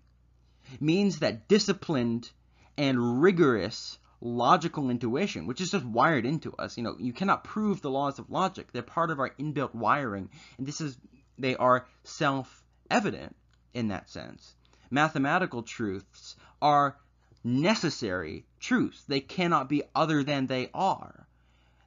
means 0.81 1.21
that 1.21 1.49
disciplined 1.49 2.31
and 2.77 3.23
rigorous 3.23 3.99
logical 4.21 4.91
intuition, 4.91 5.47
which 5.47 5.61
is 5.61 5.71
just 5.71 5.85
wired 5.85 6.27
into 6.27 6.53
us. 6.57 6.77
You 6.77 6.83
know, 6.83 6.97
you 6.99 7.13
cannot 7.13 7.45
prove 7.45 7.81
the 7.81 7.91
laws 7.91 8.19
of 8.19 8.31
logic. 8.31 8.73
They're 8.73 8.83
part 8.83 9.11
of 9.11 9.21
our 9.21 9.31
inbuilt 9.31 9.75
wiring, 9.75 10.31
and 10.59 10.67
this 10.67 10.81
is 10.81 10.97
they 11.39 11.55
are 11.57 11.87
self-evident 12.05 13.37
in 13.75 13.89
that 13.89 14.11
sense. 14.11 14.55
Mathematical 14.91 15.63
truths 15.63 16.37
are 16.61 16.97
necessary 17.45 18.45
truths. 18.59 19.05
They 19.09 19.21
cannot 19.21 19.69
be 19.69 19.83
other 19.95 20.23
than 20.23 20.47
they 20.47 20.71
are. 20.75 21.27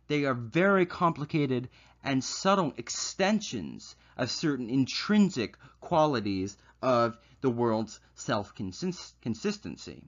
They 0.07 0.25
are 0.25 0.33
very 0.33 0.85
complicated 0.85 1.69
and 2.03 2.23
subtle 2.23 2.73
extensions 2.77 3.95
of 4.17 4.31
certain 4.31 4.69
intrinsic 4.69 5.57
qualities 5.79 6.57
of 6.81 7.17
the 7.41 7.49
world's 7.49 7.99
self-consistency. 8.15 10.03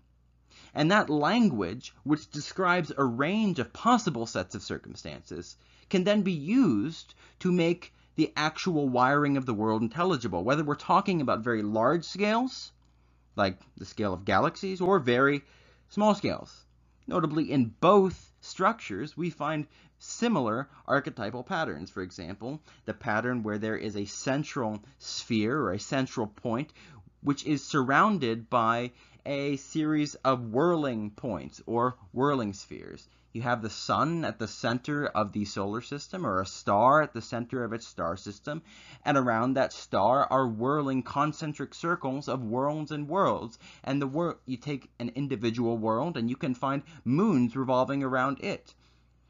And 0.73 0.91
that 0.91 1.10
language, 1.10 1.93
which 2.04 2.32
describes 2.32 2.91
a 2.97 3.04
range 3.04 3.60
of 3.60 3.73
possible 3.73 4.26
sets 4.26 4.56
of 4.56 4.63
circumstances, 4.63 5.56
can 5.89 6.04
then 6.04 6.23
be 6.23 6.32
used 6.32 7.13
to 7.39 7.52
make 7.52 7.93
the 8.15 8.34
actual 8.36 8.89
wiring 8.89 9.38
of 9.38 9.45
the 9.45 9.54
world 9.54 9.82
intelligible, 9.82 10.43
whether 10.43 10.63
we're 10.63 10.76
talking 10.76 11.21
about 11.21 11.43
very 11.43 11.62
large 11.62 12.06
scales, 12.06 12.71
like 13.36 13.60
the 13.78 13.86
scale 13.86 14.13
of 14.13 14.26
galaxies, 14.26 14.82
or 14.82 14.99
very 14.99 15.43
small 15.89 16.15
scales. 16.15 16.65
Notably, 17.06 17.52
in 17.52 17.74
both 17.82 18.32
structures, 18.39 19.17
we 19.17 19.30
find 19.30 19.67
similar 20.00 20.69
archetypal 20.88 21.43
patterns. 21.43 21.89
For 21.89 22.02
example, 22.02 22.62
the 22.86 22.93
pattern 22.93 23.43
where 23.43 23.58
there 23.58 23.78
is 23.78 23.96
a 23.96 24.06
central 24.06 24.84
sphere 25.00 25.60
or 25.60 25.74
a 25.74 25.80
central 25.80 26.28
point 26.28 26.74
which 27.22 27.46
is 27.46 27.65
surrounded 27.65 28.50
by 28.50 28.91
a 29.26 29.56
series 29.56 30.15
of 30.15 30.52
whirling 30.52 31.12
points 31.12 31.62
or 31.65 31.96
whirling 32.12 32.54
spheres. 32.54 33.08
You 33.34 33.41
have 33.41 33.63
the 33.63 33.69
sun 33.72 34.26
at 34.26 34.38
the 34.38 34.48
center 34.48 35.08
of 35.08 35.32
the 35.32 35.46
solar 35.46 35.82
system 35.82 36.24
or 36.24 36.39
a 36.39 36.46
star 36.46 37.02
at 37.02 37.13
the 37.13 37.22
center 37.22 37.63
of 37.63 37.74
its 37.74 37.88
star 37.88 38.15
system, 38.15 38.62
and 39.04 39.17
around 39.17 39.56
that 39.56 39.74
star 39.74 40.28
are 40.30 40.48
whirling 40.48 41.02
concentric 41.02 41.74
circles 41.74 42.30
of 42.30 42.43
worlds 42.43 42.91
and 42.91 43.10
worlds. 43.10 43.58
And 43.84 44.00
the 44.00 44.06
wor- 44.06 44.38
you 44.46 44.58
take 44.58 44.91
an 45.00 45.10
individual 45.15 45.80
world 45.80 46.15
and 46.15 46.30
you 46.30 46.36
can 46.36 46.54
find 46.54 46.84
moons 47.04 47.56
revolving 47.56 48.04
around 48.04 48.39
it. 48.43 48.76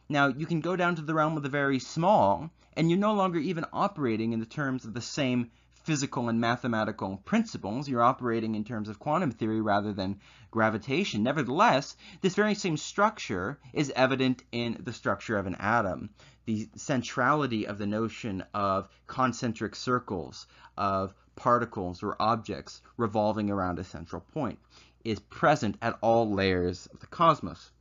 Now, 0.10 0.28
you 0.28 0.46
can 0.48 0.60
go 0.60 0.76
down 0.76 0.96
to 0.96 1.02
the 1.02 1.14
realm 1.14 1.38
of 1.38 1.44
the 1.44 1.48
very 1.48 1.80
small, 1.80 2.52
and 2.74 2.90
you're 2.90 3.00
no 3.00 3.14
longer 3.14 3.40
even 3.40 3.66
operating 3.72 4.34
in 4.34 4.42
the 4.42 4.46
terms 4.46 4.84
of 4.84 4.94
the 4.94 5.00
same 5.00 5.50
physical 5.84 6.30
and 6.30 6.40
mathematical 6.40 7.18
principles. 7.26 7.88
You're 7.88 8.02
operating 8.02 8.56
in 8.56 8.64
terms 8.64 8.90
of 8.90 9.00
quantum 9.00 9.32
theory 9.32 9.62
rather 9.62 9.94
than 9.94 10.20
gravitation. 10.50 11.24
Nevertheless, 11.24 11.96
this 12.22 12.36
very 12.36 12.56
same 12.56 12.78
structure 12.78 13.60
is 13.74 13.92
evident 13.96 14.44
in 14.52 14.78
the 14.84 14.94
structure 14.94 15.38
of 15.38 15.46
an 15.46 15.56
atom. 15.56 16.10
The 16.46 16.70
centrality 16.76 17.68
of 17.68 17.78
the 17.78 17.88
notion 17.88 18.44
of 18.54 18.90
concentric 19.08 19.76
circles, 19.76 20.48
of 20.78 21.14
particles 21.36 22.04
or 22.04 22.16
objects 22.20 22.82
revolving 22.98 23.50
around 23.50 23.80
a 23.80 23.84
central 23.84 24.22
point, 24.34 24.60
is 25.04 25.20
present 25.20 25.78
at 25.82 25.98
all 26.02 26.32
layers 26.32 26.86
of 26.88 27.00
the 27.00 27.08
cosmos. 27.08 27.72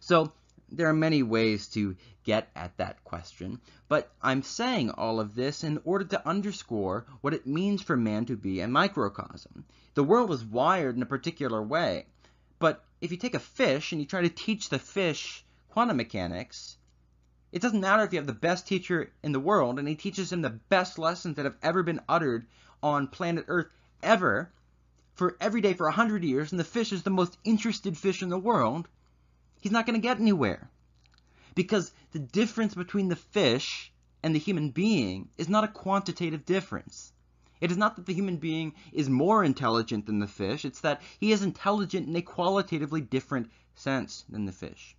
So, 0.00 0.32
there 0.76 0.88
are 0.88 0.94
many 0.94 1.22
ways 1.22 1.68
to 1.68 1.96
get 2.24 2.50
at 2.56 2.76
that 2.78 3.04
question, 3.04 3.60
but 3.88 4.10
I'm 4.20 4.42
saying 4.42 4.90
all 4.90 5.20
of 5.20 5.34
this 5.34 5.62
in 5.62 5.80
order 5.84 6.04
to 6.06 6.28
underscore 6.28 7.06
what 7.20 7.34
it 7.34 7.46
means 7.46 7.80
for 7.80 7.96
man 7.96 8.24
to 8.26 8.36
be 8.36 8.60
a 8.60 8.66
microcosm. 8.66 9.64
The 9.94 10.02
world 10.02 10.32
is 10.32 10.44
wired 10.44 10.96
in 10.96 11.02
a 11.02 11.06
particular 11.06 11.62
way, 11.62 12.06
but 12.58 12.84
if 13.00 13.10
you 13.10 13.16
take 13.16 13.34
a 13.34 13.38
fish 13.38 13.92
and 13.92 14.00
you 14.00 14.06
try 14.06 14.22
to 14.22 14.28
teach 14.28 14.68
the 14.68 14.78
fish 14.78 15.44
quantum 15.68 15.96
mechanics, 15.96 16.76
it 17.52 17.62
doesn't 17.62 17.80
matter 17.80 18.02
if 18.02 18.12
you 18.12 18.18
have 18.18 18.26
the 18.26 18.32
best 18.32 18.66
teacher 18.66 19.12
in 19.22 19.32
the 19.32 19.38
world 19.38 19.78
and 19.78 19.86
he 19.86 19.94
teaches 19.94 20.32
him 20.32 20.42
the 20.42 20.50
best 20.50 20.98
lessons 20.98 21.36
that 21.36 21.44
have 21.44 21.58
ever 21.62 21.82
been 21.82 22.00
uttered 22.08 22.46
on 22.82 23.06
planet 23.06 23.44
Earth 23.46 23.70
ever 24.02 24.50
for 25.14 25.36
every 25.40 25.60
day 25.60 25.72
for 25.74 25.86
a 25.86 25.92
hundred 25.92 26.24
years, 26.24 26.50
and 26.50 26.58
the 26.58 26.64
fish 26.64 26.92
is 26.92 27.04
the 27.04 27.10
most 27.10 27.38
interested 27.44 27.96
fish 27.96 28.22
in 28.22 28.28
the 28.28 28.38
world 28.38 28.88
he's 29.64 29.72
not 29.72 29.86
going 29.86 29.98
to 29.98 30.08
get 30.08 30.20
anywhere. 30.20 30.68
Because 31.54 31.90
the 32.12 32.18
difference 32.18 32.74
between 32.74 33.08
the 33.08 33.16
fish 33.16 33.90
and 34.22 34.34
the 34.34 34.38
human 34.38 34.68
being 34.68 35.30
is 35.38 35.48
not 35.48 35.64
a 35.64 35.68
quantitative 35.68 36.44
difference. 36.44 37.14
It 37.62 37.70
is 37.70 37.78
not 37.78 37.96
that 37.96 38.04
the 38.04 38.12
human 38.12 38.36
being 38.36 38.74
is 38.92 39.08
more 39.08 39.42
intelligent 39.42 40.04
than 40.04 40.18
the 40.18 40.26
fish, 40.26 40.66
it's 40.66 40.82
that 40.82 41.00
he 41.18 41.32
is 41.32 41.42
intelligent 41.42 42.06
in 42.06 42.14
a 42.14 42.20
qualitatively 42.20 43.00
different 43.00 43.50
sense 43.74 44.26
than 44.28 44.44
the 44.44 44.52
fish. 44.52 44.98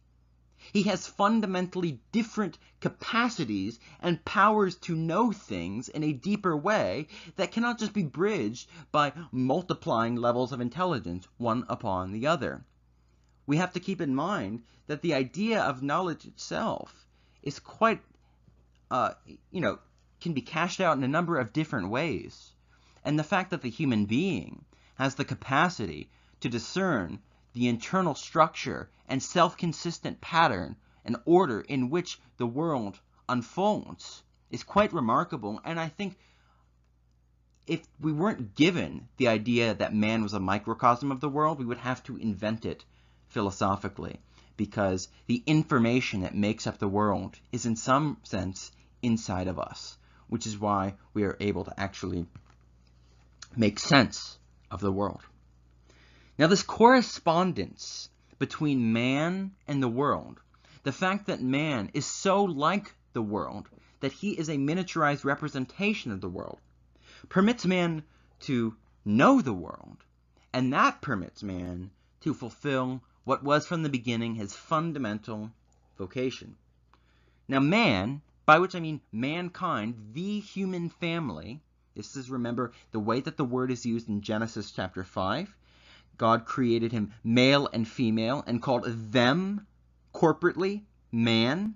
He 0.73 0.81
has 0.83 1.05
fundamentally 1.05 1.99
different 2.11 2.57
capacities 2.79 3.79
and 3.99 4.25
powers 4.25 4.77
to 4.77 4.95
know 4.95 5.31
things 5.31 5.89
in 5.89 6.01
a 6.01 6.11
deeper 6.11 6.57
way 6.57 7.07
that 7.35 7.51
cannot 7.51 7.77
just 7.77 7.93
be 7.93 8.01
bridged 8.01 8.67
by 8.91 9.13
multiplying 9.31 10.15
levels 10.15 10.51
of 10.51 10.59
intelligence 10.59 11.27
one 11.37 11.65
upon 11.69 12.13
the 12.13 12.25
other 12.25 12.65
we 13.47 13.57
have 13.57 13.73
to 13.73 13.79
keep 13.79 14.01
in 14.01 14.15
mind 14.15 14.63
that 14.87 15.01
the 15.01 15.13
idea 15.13 15.61
of 15.61 15.83
knowledge 15.83 16.25
itself 16.25 17.05
is 17.43 17.59
quite, 17.59 18.01
uh, 18.89 19.13
you 19.51 19.61
know, 19.61 19.79
can 20.21 20.33
be 20.33 20.41
cashed 20.41 20.81
out 20.81 20.97
in 20.97 21.03
a 21.03 21.07
number 21.07 21.37
of 21.37 21.53
different 21.53 21.89
ways. 21.89 22.51
And 23.03 23.19
the 23.19 23.23
fact 23.23 23.51
that 23.51 23.61
the 23.61 23.69
human 23.69 24.05
being 24.05 24.65
has 24.95 25.15
the 25.15 25.25
capacity 25.25 26.09
to 26.39 26.49
discern 26.49 27.19
the 27.53 27.67
internal 27.67 28.15
structure 28.15 28.89
and 29.07 29.21
self-consistent 29.21 30.21
pattern 30.21 30.75
and 31.03 31.17
order 31.25 31.61
in 31.61 31.89
which 31.89 32.19
the 32.37 32.47
world 32.47 32.99
unfolds 33.29 34.23
is 34.49 34.63
quite 34.63 34.93
remarkable. 34.93 35.61
And 35.63 35.79
I 35.79 35.89
think 35.89 36.17
if 37.67 37.81
we 37.99 38.11
weren't 38.11 38.55
given 38.55 39.07
the 39.17 39.27
idea 39.27 39.73
that 39.73 39.93
man 39.93 40.23
was 40.23 40.33
a 40.33 40.39
microcosm 40.39 41.11
of 41.11 41.21
the 41.21 41.29
world, 41.29 41.59
we 41.59 41.65
would 41.65 41.77
have 41.77 42.03
to 42.03 42.17
invent 42.17 42.65
it 42.65 42.85
philosophically 43.29 44.19
because 44.57 45.09
the 45.27 45.43
information 45.45 46.21
that 46.21 46.35
makes 46.35 46.65
up 46.67 46.77
the 46.77 46.87
world 46.87 47.37
is 47.51 47.65
in 47.65 47.75
some 47.75 48.17
sense 48.23 48.71
inside 49.01 49.47
of 49.47 49.59
us, 49.59 49.97
which 50.27 50.47
is 50.47 50.57
why 50.57 50.93
we 51.13 51.23
are 51.23 51.37
able 51.39 51.63
to 51.65 51.79
actually 51.79 52.25
make 53.55 53.79
sense 53.79 54.37
of 54.71 54.79
the 54.79 54.91
world. 54.91 55.21
Now, 56.37 56.47
this 56.47 56.63
correspondence 56.63 58.09
between 58.39 58.93
man 58.93 59.51
and 59.67 59.81
the 59.81 59.87
world, 59.87 60.39
the 60.83 60.91
fact 60.91 61.27
that 61.27 61.41
man 61.41 61.89
is 61.93 62.05
so 62.05 62.43
like 62.43 62.93
the 63.13 63.21
world 63.21 63.69
that 64.01 64.11
he 64.11 64.31
is 64.31 64.49
a 64.49 64.57
miniaturized 64.57 65.23
representation 65.23 66.11
of 66.11 66.21
the 66.21 66.29
world, 66.29 66.59
permits 67.29 67.65
man 67.65 68.03
to 68.41 68.75
know 69.05 69.41
the 69.41 69.53
world, 69.53 69.97
and 70.53 70.73
that 70.73 71.01
permits 71.01 71.41
man 71.41 71.91
to 72.21 72.33
fulfill 72.33 73.01
what 73.25 73.43
was 73.43 73.67
from 73.67 73.83
the 73.83 73.89
beginning 73.89 74.35
his 74.35 74.53
fundamental 74.53 75.51
vocation. 75.97 76.55
Now, 77.47 77.59
man, 77.59 78.21
by 78.45 78.59
which 78.59 78.75
I 78.75 78.79
mean 78.79 79.01
mankind, 79.11 80.11
the 80.13 80.39
human 80.39 80.89
family, 80.89 81.61
this 81.95 82.15
is, 82.15 82.29
remember, 82.29 82.71
the 82.91 82.99
way 82.99 83.19
that 83.19 83.37
the 83.37 83.43
word 83.43 83.71
is 83.71 83.85
used 83.85 84.07
in 84.07 84.21
Genesis 84.21 84.71
chapter 84.71 85.03
5. 85.03 85.55
God 86.17 86.45
created 86.45 86.91
him 86.91 87.13
male 87.23 87.67
and 87.73 87.87
female 87.87 88.43
and 88.47 88.61
called 88.61 88.85
them 88.85 89.65
corporately 90.13 90.83
man. 91.11 91.75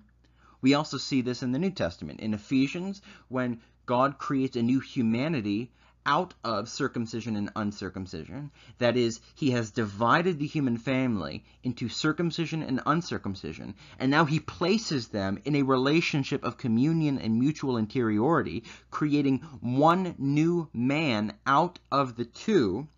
We 0.62 0.74
also 0.74 0.98
see 0.98 1.20
this 1.20 1.42
in 1.42 1.52
the 1.52 1.58
New 1.58 1.70
Testament. 1.70 2.20
In 2.20 2.32
Ephesians, 2.32 3.02
when 3.28 3.60
God 3.86 4.18
creates 4.18 4.56
a 4.56 4.62
new 4.62 4.80
humanity 4.80 5.72
out 6.06 6.34
of 6.42 6.68
circumcision 6.68 7.36
and 7.36 7.50
uncircumcision. 7.54 8.50
That 8.78 8.96
is, 8.96 9.20
he 9.34 9.50
has 9.50 9.70
divided 9.70 10.38
the 10.38 10.46
human 10.46 10.76
family 10.76 11.44
into 11.62 11.88
circumcision 11.88 12.62
and 12.62 12.80
uncircumcision, 12.86 13.74
and 13.98 14.10
now 14.10 14.24
he 14.24 14.40
places 14.40 15.08
them 15.08 15.38
in 15.44 15.56
a 15.56 15.62
relationship 15.62 16.44
of 16.44 16.56
communion 16.56 17.18
and 17.18 17.38
mutual 17.38 17.76
interiority, 17.76 18.64
creating 18.90 19.38
one 19.60 20.14
new 20.18 20.68
man 20.72 21.34
out 21.46 21.78
of 21.92 22.16
the 22.16 22.24
two. 22.24 22.88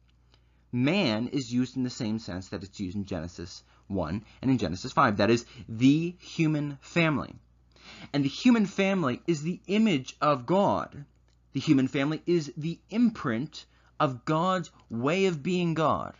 Man 0.70 1.28
is 1.28 1.52
used 1.52 1.76
in 1.76 1.82
the 1.82 1.90
same 1.90 2.18
sense 2.18 2.48
that 2.48 2.62
it's 2.62 2.80
used 2.80 2.96
in 2.96 3.04
Genesis 3.04 3.62
1 3.88 4.24
and 4.40 4.50
in 4.50 4.58
Genesis 4.58 4.92
5. 4.92 5.18
That 5.18 5.30
is, 5.30 5.44
the 5.68 6.16
human 6.18 6.78
family. 6.80 7.34
And 8.12 8.24
the 8.24 8.28
human 8.28 8.66
family 8.66 9.20
is 9.26 9.42
the 9.42 9.60
image 9.66 10.16
of 10.20 10.46
God. 10.46 11.04
The 11.52 11.60
human 11.60 11.88
family 11.88 12.22
is 12.24 12.52
the 12.56 12.80
imprint 12.88 13.66
of 14.00 14.24
God's 14.24 14.70
way 14.88 15.26
of 15.26 15.42
being 15.42 15.74
God. 15.74 16.14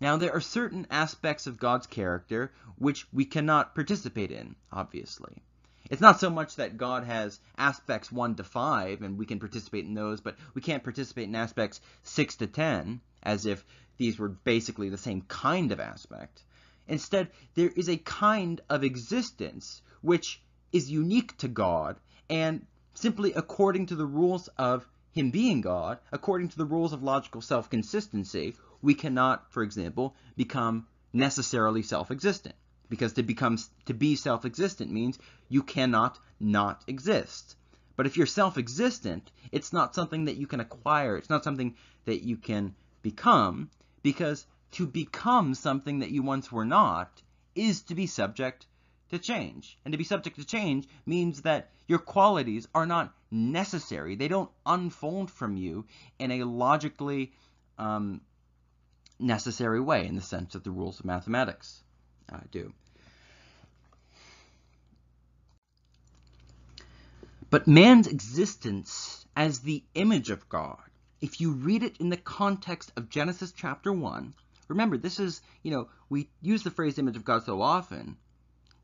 Now, 0.00 0.16
there 0.16 0.32
are 0.32 0.40
certain 0.40 0.86
aspects 0.90 1.46
of 1.46 1.58
God's 1.58 1.86
character 1.86 2.52
which 2.76 3.06
we 3.12 3.26
cannot 3.26 3.74
participate 3.74 4.30
in, 4.30 4.56
obviously. 4.72 5.42
It's 5.90 6.00
not 6.00 6.20
so 6.20 6.30
much 6.30 6.56
that 6.56 6.78
God 6.78 7.04
has 7.04 7.40
aspects 7.58 8.10
1 8.10 8.36
to 8.36 8.44
5 8.44 9.02
and 9.02 9.18
we 9.18 9.26
can 9.26 9.38
participate 9.38 9.84
in 9.84 9.92
those, 9.92 10.20
but 10.20 10.36
we 10.54 10.62
can't 10.62 10.82
participate 10.84 11.28
in 11.28 11.34
aspects 11.34 11.80
6 12.04 12.36
to 12.36 12.46
10 12.46 13.00
as 13.22 13.44
if 13.44 13.66
these 13.98 14.18
were 14.18 14.28
basically 14.28 14.88
the 14.88 14.96
same 14.96 15.20
kind 15.22 15.72
of 15.72 15.80
aspect. 15.80 16.42
Instead, 16.88 17.30
there 17.54 17.68
is 17.68 17.90
a 17.90 17.98
kind 17.98 18.62
of 18.70 18.82
existence 18.82 19.82
which 20.00 20.40
is 20.72 20.90
unique 20.90 21.36
to 21.38 21.48
God 21.48 22.00
and 22.30 22.64
simply 22.94 23.32
according 23.32 23.86
to 23.86 23.94
the 23.94 24.06
rules 24.06 24.48
of 24.56 24.86
him 25.12 25.30
being 25.30 25.60
God, 25.60 25.98
according 26.12 26.48
to 26.48 26.56
the 26.56 26.64
rules 26.64 26.92
of 26.92 27.02
logical 27.02 27.40
self-consistency, 27.40 28.54
we 28.82 28.94
cannot, 28.94 29.52
for 29.52 29.62
example, 29.62 30.14
become 30.36 30.86
necessarily 31.12 31.82
self-existent. 31.82 32.54
Because 32.88 33.12
to 33.14 33.22
become 33.22 33.58
to 33.86 33.94
be 33.94 34.16
self-existent 34.16 34.90
means 34.90 35.18
you 35.48 35.62
cannot 35.62 36.18
not 36.40 36.82
exist. 36.86 37.56
But 37.96 38.06
if 38.06 38.16
you're 38.16 38.26
self-existent, 38.26 39.30
it's 39.52 39.72
not 39.72 39.94
something 39.94 40.24
that 40.24 40.36
you 40.36 40.46
can 40.46 40.60
acquire. 40.60 41.16
It's 41.16 41.30
not 41.30 41.44
something 41.44 41.76
that 42.06 42.22
you 42.22 42.36
can 42.36 42.74
become 43.02 43.70
because 44.02 44.46
to 44.72 44.86
become 44.86 45.54
something 45.54 46.00
that 46.00 46.10
you 46.10 46.22
once 46.22 46.50
were 46.50 46.64
not 46.64 47.22
is 47.54 47.82
to 47.82 47.94
be 47.94 48.06
subject 48.06 48.66
to 49.10 49.18
change. 49.18 49.76
And 49.84 49.92
to 49.92 49.98
be 49.98 50.04
subject 50.04 50.36
to 50.36 50.44
change 50.44 50.86
means 51.06 51.42
that 51.42 51.70
your 51.86 51.98
qualities 51.98 52.66
are 52.74 52.86
not 52.86 53.12
necessary. 53.30 54.14
They 54.14 54.28
don't 54.28 54.50
unfold 54.64 55.30
from 55.30 55.56
you 55.56 55.84
in 56.18 56.30
a 56.30 56.44
logically 56.44 57.32
um, 57.78 58.20
necessary 59.18 59.80
way 59.80 60.06
in 60.06 60.14
the 60.14 60.22
sense 60.22 60.52
that 60.54 60.64
the 60.64 60.70
rules 60.70 61.00
of 61.00 61.06
mathematics 61.06 61.82
uh, 62.32 62.38
do. 62.50 62.72
But 67.50 67.66
man's 67.66 68.06
existence 68.06 69.26
as 69.36 69.60
the 69.60 69.82
image 69.94 70.30
of 70.30 70.48
God, 70.48 70.78
if 71.20 71.40
you 71.40 71.52
read 71.52 71.82
it 71.82 71.96
in 71.98 72.08
the 72.08 72.16
context 72.16 72.92
of 72.96 73.10
Genesis 73.10 73.52
chapter 73.52 73.92
1, 73.92 74.34
remember 74.68 74.96
this 74.96 75.18
is, 75.18 75.42
you 75.64 75.72
know, 75.72 75.88
we 76.08 76.28
use 76.40 76.62
the 76.62 76.70
phrase 76.70 76.98
image 76.98 77.16
of 77.16 77.24
God 77.24 77.44
so 77.44 77.60
often, 77.60 78.16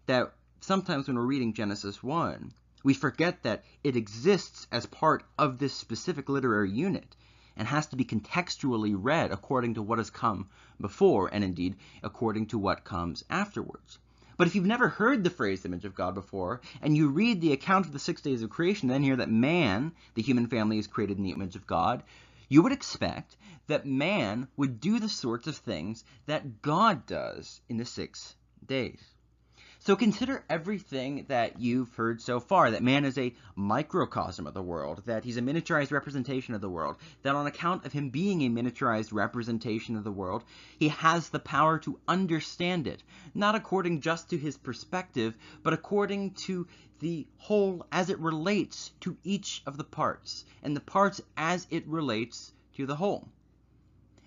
that 0.07 0.33
sometimes 0.61 1.07
when 1.07 1.17
we're 1.17 1.23
reading 1.23 1.53
Genesis 1.53 2.03
1, 2.03 2.53
we 2.83 2.95
forget 2.95 3.43
that 3.43 3.65
it 3.83 3.97
exists 3.97 4.67
as 4.71 4.87
part 4.87 5.25
of 5.39 5.59
this 5.59 5.75
specific 5.75 6.29
literary 6.29 6.71
unit 6.71 7.17
and 7.57 7.67
has 7.67 7.87
to 7.87 7.97
be 7.97 8.05
contextually 8.05 8.95
read 8.97 9.33
according 9.33 9.75
to 9.75 9.83
what 9.83 9.99
has 9.99 10.11
come 10.11 10.49
before 10.81 11.29
and 11.33 11.43
indeed 11.43 11.77
according 12.03 12.47
to 12.47 12.59
what 12.59 12.85
comes 12.85 13.25
afterwards. 13.31 13.99
But 14.37 14.47
if 14.47 14.55
you've 14.55 14.67
never 14.67 14.89
heard 14.89 15.25
the 15.25 15.31
phrase 15.31 15.65
image 15.65 15.87
of 15.87 15.95
God 15.95 16.15
before, 16.15 16.61
and 16.83 16.95
you 16.95 17.09
read 17.09 17.41
the 17.41 17.53
account 17.53 17.87
of 17.87 17.93
the 17.93 17.99
six 17.99 18.21
days 18.21 18.43
of 18.43 18.51
creation, 18.51 18.89
then 18.89 19.03
hear 19.03 19.17
that 19.17 19.31
man, 19.31 19.93
the 20.15 20.23
human 20.23 20.47
family, 20.47 20.79
is 20.79 20.87
created 20.87 21.17
in 21.17 21.25
the 21.25 21.33
image 21.33 21.57
of 21.57 21.67
God, 21.67 22.03
you 22.49 22.63
would 22.63 22.73
expect 22.73 23.37
that 23.67 23.87
man 23.87 24.47
would 24.57 24.79
do 24.79 25.01
the 25.01 25.09
sorts 25.09 25.47
of 25.47 25.57
things 25.57 26.05
that 26.27 26.61
God 26.61 27.07
does 27.07 27.61
in 27.69 27.79
the 27.79 27.87
six 27.87 28.37
days. 28.65 29.01
So 29.87 29.95
consider 29.95 30.45
everything 30.51 31.27
that 31.29 31.61
you've 31.61 31.95
heard 31.95 32.21
so 32.21 32.41
far, 32.41 32.73
that 32.73 32.83
man 32.83 33.05
is 33.05 33.17
a 33.17 33.33
microcosm 33.55 34.45
of 34.45 34.53
the 34.53 34.61
world, 34.61 35.05
that 35.07 35.23
he's 35.23 35.37
a 35.37 35.41
miniaturized 35.41 35.93
representation 35.93 36.55
of 36.55 36.61
the 36.61 36.69
world, 36.69 36.97
that 37.23 37.37
on 37.37 37.47
account 37.47 37.87
of 37.87 37.93
him 37.93 38.11
being 38.11 38.43
a 38.43 38.51
miniaturized 38.51 39.13
representation 39.13 39.95
of 39.95 40.03
the 40.03 40.11
world, 40.11 40.43
he 40.77 40.89
has 40.89 41.29
the 41.29 41.39
power 41.39 41.79
to 41.79 42.01
understand 42.09 42.89
it, 42.89 43.05
not 43.33 43.55
according 43.55 44.01
just 44.01 44.31
to 44.31 44.37
his 44.37 44.57
perspective, 44.57 45.37
but 45.63 45.73
according 45.73 46.33
to 46.33 46.67
the 46.99 47.25
whole 47.37 47.87
as 47.93 48.11
it 48.11 48.19
relates 48.19 48.91
to 49.03 49.17
each 49.23 49.63
of 49.67 49.77
the 49.77 49.85
parts, 49.85 50.45
and 50.65 50.75
the 50.75 50.81
parts 50.81 51.21
as 51.37 51.65
it 51.71 51.87
relates 51.87 52.53
to 52.75 52.87
the 52.87 52.97
whole. 52.97 53.29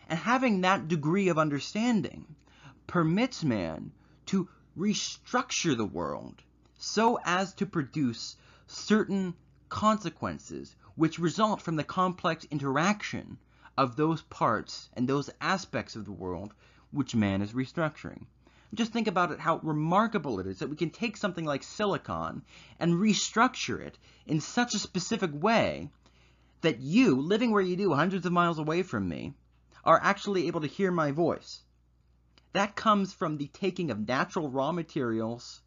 And 0.08 0.18
having 0.18 0.62
that 0.62 0.88
degree 0.88 1.28
of 1.28 1.38
understanding 1.38 2.34
permits 2.88 3.44
man 3.44 3.92
to 4.28 4.48
restructure 4.80 5.76
the 5.76 5.86
world 5.86 6.42
so 6.78 7.20
as 7.26 7.54
to 7.54 7.66
produce 7.66 8.38
certain 8.66 9.34
consequences 9.68 10.74
which 10.96 11.20
result 11.20 11.62
from 11.62 11.76
the 11.76 11.84
complex 11.84 12.46
interaction 12.50 13.38
of 13.78 13.98
those 13.98 14.22
parts 14.22 14.90
and 14.94 15.08
those 15.08 15.30
aspects 15.42 15.98
of 15.98 16.06
the 16.06 16.12
world 16.12 16.54
which 16.92 17.14
man 17.14 17.42
is 17.42 17.52
restructuring. 17.52 18.26
Just 18.74 18.94
think 18.94 19.08
about 19.08 19.32
it, 19.32 19.40
how 19.40 19.58
remarkable 19.64 20.40
it 20.40 20.48
is 20.48 20.60
that 20.60 20.70
we 20.70 20.76
can 20.76 20.92
take 20.92 21.18
something 21.18 21.44
like 21.46 21.64
silicon 21.64 22.44
and 22.80 22.94
restructure 22.94 23.80
it 23.80 23.98
in 24.28 24.40
such 24.40 24.76
a 24.76 24.80
specific 24.80 25.32
way 25.34 25.90
that 26.62 26.80
you, 26.80 27.20
living 27.20 27.52
where 27.52 27.62
you 27.62 27.76
do, 27.76 27.94
hundreds 27.94 28.26
of 28.26 28.32
miles 28.32 28.60
away 28.60 28.84
from 28.84 29.10
me, 29.10 29.34
are 29.84 30.00
actually 30.02 30.48
able 30.48 30.62
to 30.62 30.68
hear 30.68 30.92
my 30.92 31.12
voice. 31.12 31.62
That 32.54 32.76
comes 32.76 33.14
from 33.14 33.38
the 33.38 33.48
taking 33.48 33.92
of 33.92 34.08
natural 34.08 34.50
raw 34.50 34.72
materials 34.72 35.62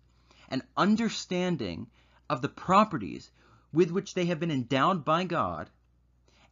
and 0.49 0.63
understanding 0.77 1.89
of 2.29 2.43
the 2.43 2.49
properties 2.49 3.31
with 3.73 3.91
which 3.91 4.15
they 4.15 4.27
have 4.27 4.41
been 4.41 4.51
endowed 4.51 5.05
by 5.05 5.25
God 5.25 5.71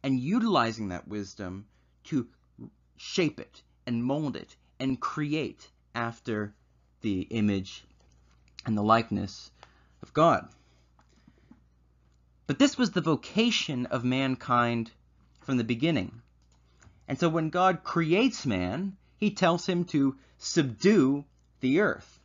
and 0.03 0.19
utilizing 0.19 0.89
that 0.89 1.07
wisdom 1.07 1.65
to 2.05 2.27
shape 2.97 3.39
it 3.39 3.61
and 3.85 4.03
mold 4.03 4.35
it 4.35 4.55
and 4.79 4.99
create 4.99 5.69
after 5.93 6.53
the 7.01 7.21
image 7.23 7.83
and 8.65 8.77
the 8.77 8.83
likeness 8.83 9.51
of 10.01 10.13
God. 10.13 10.49
But 12.47 12.59
this 12.59 12.77
was 12.77 12.91
the 12.91 13.01
vocation 13.01 13.85
of 13.87 14.03
mankind 14.03 14.91
from 15.41 15.57
the 15.57 15.63
beginning. 15.63 16.21
And 17.07 17.19
so 17.19 17.29
when 17.29 17.49
God 17.49 17.83
creates 17.83 18.45
man, 18.45 18.97
he 19.21 19.29
tells 19.29 19.67
him 19.67 19.85
to 19.85 20.17
subdue 20.39 21.23
the 21.59 21.79
earth. 21.79 22.19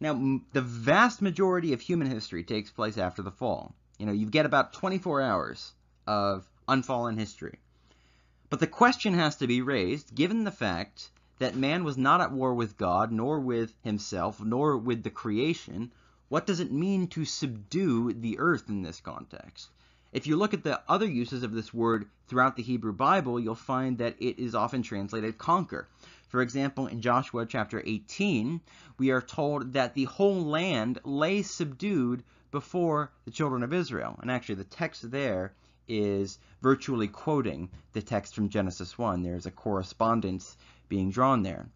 Now, 0.00 0.40
the 0.52 0.60
vast 0.60 1.22
majority 1.22 1.72
of 1.72 1.80
human 1.80 2.10
history 2.10 2.42
takes 2.42 2.70
place 2.70 2.98
after 2.98 3.22
the 3.22 3.30
fall. 3.30 3.74
You 3.96 4.06
know, 4.06 4.12
you 4.12 4.26
get 4.26 4.44
about 4.44 4.74
24 4.74 5.22
hours 5.22 5.72
of 6.06 6.44
unfallen 6.68 7.16
history. 7.16 7.60
But 8.50 8.58
the 8.58 8.66
question 8.66 9.14
has 9.14 9.36
to 9.36 9.46
be 9.46 9.62
raised, 9.62 10.14
given 10.14 10.42
the 10.42 10.50
fact 10.50 11.10
that 11.38 11.54
man 11.54 11.84
was 11.84 11.96
not 11.96 12.20
at 12.20 12.32
war 12.32 12.54
with 12.54 12.76
God, 12.76 13.12
nor 13.12 13.38
with 13.38 13.72
himself, 13.84 14.40
nor 14.40 14.76
with 14.76 15.04
the 15.04 15.10
creation, 15.10 15.92
what 16.28 16.44
does 16.44 16.58
it 16.58 16.72
mean 16.72 17.06
to 17.08 17.24
subdue 17.24 18.12
the 18.12 18.40
earth 18.40 18.68
in 18.68 18.82
this 18.82 19.00
context? 19.00 19.68
If 20.12 20.26
you 20.26 20.36
look 20.36 20.54
at 20.54 20.64
the 20.64 20.80
other 20.88 21.06
uses 21.06 21.42
of 21.42 21.52
this 21.52 21.74
word 21.74 22.08
throughout 22.26 22.56
the 22.56 22.62
Hebrew 22.62 22.92
Bible, 22.92 23.38
you'll 23.38 23.54
find 23.54 23.98
that 23.98 24.16
it 24.18 24.38
is 24.38 24.54
often 24.54 24.82
translated 24.82 25.36
conquer. 25.36 25.86
For 26.28 26.42
example, 26.42 26.86
in 26.88 27.00
Joshua 27.00 27.46
chapter 27.46 27.82
18, 27.84 28.60
we 28.98 29.10
are 29.10 29.22
told 29.22 29.74
that 29.74 29.94
the 29.94 30.04
whole 30.04 30.44
land 30.44 30.98
lay 31.04 31.42
subdued 31.42 32.24
before 32.50 33.12
the 33.24 33.30
children 33.30 33.62
of 33.62 33.72
Israel. 33.72 34.18
And 34.20 34.30
actually, 34.30 34.56
the 34.56 34.64
text 34.64 35.10
there 35.10 35.54
is 35.88 36.38
virtually 36.62 37.06
quoting 37.06 37.70
the 37.92 38.02
text 38.02 38.34
from 38.34 38.48
Genesis 38.48 38.98
1. 38.98 39.22
There's 39.22 39.46
a 39.46 39.50
correspondence 39.50 40.56
being 40.88 41.10
drawn 41.10 41.42
there. 41.42 41.68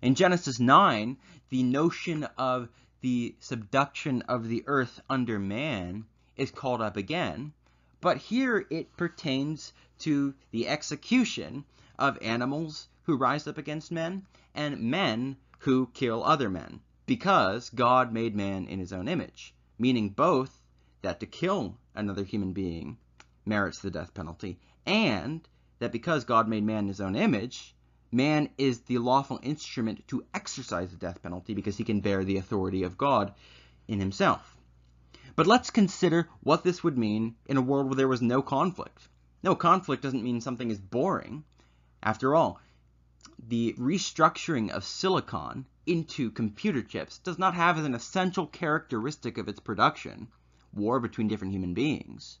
In 0.00 0.14
Genesis 0.14 0.58
9, 0.58 1.18
the 1.50 1.62
notion 1.62 2.24
of 2.38 2.68
the 3.02 3.34
subduction 3.40 4.22
of 4.22 4.48
the 4.48 4.64
earth 4.66 5.00
under 5.10 5.38
man 5.38 6.06
is 6.36 6.50
called 6.50 6.80
up 6.80 6.96
again, 6.96 7.52
but 8.00 8.16
here 8.16 8.64
it 8.70 8.96
pertains 8.96 9.74
to 9.98 10.34
the 10.52 10.68
execution 10.68 11.64
of 12.00 12.18
animals 12.22 12.88
who 13.02 13.16
rise 13.16 13.46
up 13.46 13.58
against 13.58 13.92
men, 13.92 14.26
and 14.54 14.80
men 14.80 15.36
who 15.58 15.86
kill 15.94 16.24
other 16.24 16.48
men, 16.48 16.80
because 17.06 17.70
God 17.70 18.12
made 18.12 18.34
man 18.34 18.66
in 18.66 18.78
his 18.78 18.92
own 18.92 19.06
image, 19.06 19.54
meaning 19.78 20.08
both 20.08 20.62
that 21.02 21.20
to 21.20 21.26
kill 21.26 21.76
another 21.94 22.24
human 22.24 22.52
being 22.52 22.96
merits 23.44 23.78
the 23.78 23.90
death 23.90 24.14
penalty, 24.14 24.58
and 24.86 25.46
that 25.78 25.92
because 25.92 26.24
God 26.24 26.48
made 26.48 26.64
man 26.64 26.84
in 26.84 26.88
his 26.88 27.00
own 27.00 27.14
image, 27.14 27.74
man 28.10 28.48
is 28.58 28.80
the 28.80 28.98
lawful 28.98 29.38
instrument 29.42 30.06
to 30.08 30.24
exercise 30.34 30.90
the 30.90 30.96
death 30.96 31.22
penalty 31.22 31.54
because 31.54 31.76
he 31.76 31.84
can 31.84 32.00
bear 32.00 32.24
the 32.24 32.38
authority 32.38 32.82
of 32.82 32.98
God 32.98 33.34
in 33.88 34.00
himself. 34.00 34.56
But 35.36 35.46
let's 35.46 35.70
consider 35.70 36.28
what 36.42 36.64
this 36.64 36.82
would 36.82 36.98
mean 36.98 37.36
in 37.46 37.56
a 37.56 37.62
world 37.62 37.86
where 37.86 37.96
there 37.96 38.08
was 38.08 38.22
no 38.22 38.42
conflict. 38.42 39.08
No, 39.42 39.54
conflict 39.54 40.02
doesn't 40.02 40.24
mean 40.24 40.40
something 40.40 40.70
is 40.70 40.78
boring. 40.78 41.44
After 42.02 42.34
all, 42.34 42.60
the 43.38 43.74
restructuring 43.78 44.70
of 44.70 44.84
silicon 44.84 45.66
into 45.86 46.30
computer 46.30 46.82
chips 46.82 47.18
does 47.18 47.38
not 47.38 47.54
have 47.54 47.78
as 47.78 47.84
an 47.84 47.94
essential 47.94 48.46
characteristic 48.46 49.38
of 49.38 49.48
its 49.48 49.60
production 49.60 50.28
war 50.72 51.00
between 51.00 51.28
different 51.28 51.52
human 51.52 51.74
beings. 51.74 52.38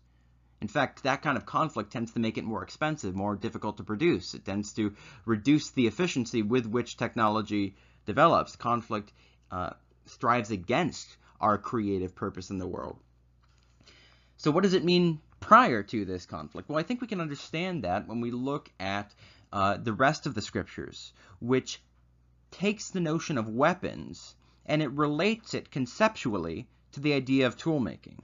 In 0.60 0.68
fact, 0.68 1.02
that 1.02 1.22
kind 1.22 1.36
of 1.36 1.46
conflict 1.46 1.90
tends 1.90 2.12
to 2.12 2.20
make 2.20 2.36
it 2.36 2.44
more 2.44 2.62
expensive, 2.62 3.14
more 3.14 3.34
difficult 3.34 3.78
to 3.78 3.84
produce. 3.84 4.34
It 4.34 4.44
tends 4.44 4.72
to 4.74 4.94
reduce 5.24 5.70
the 5.70 5.86
efficiency 5.86 6.42
with 6.42 6.66
which 6.66 6.96
technology 6.96 7.76
develops. 8.04 8.56
Conflict 8.56 9.12
uh, 9.50 9.70
strives 10.04 10.50
against 10.50 11.16
our 11.40 11.56
creative 11.56 12.14
purpose 12.14 12.50
in 12.50 12.58
the 12.58 12.66
world. 12.66 12.98
So, 14.36 14.50
what 14.50 14.62
does 14.62 14.74
it 14.74 14.84
mean 14.84 15.20
prior 15.40 15.82
to 15.82 16.04
this 16.04 16.26
conflict? 16.26 16.68
Well, 16.68 16.78
I 16.78 16.82
think 16.82 17.00
we 17.00 17.06
can 17.06 17.20
understand 17.20 17.84
that 17.84 18.06
when 18.06 18.20
we 18.20 18.30
look 18.30 18.70
at 18.78 19.14
uh, 19.52 19.76
the 19.76 19.92
rest 19.92 20.26
of 20.26 20.34
the 20.34 20.42
scriptures, 20.42 21.12
which 21.40 21.80
takes 22.50 22.90
the 22.90 23.00
notion 23.00 23.38
of 23.38 23.48
weapons 23.48 24.34
and 24.66 24.82
it 24.82 24.90
relates 24.92 25.54
it 25.54 25.70
conceptually 25.70 26.68
to 26.92 27.00
the 27.00 27.12
idea 27.12 27.46
of 27.46 27.56
tool 27.56 27.80
making. 27.80 28.22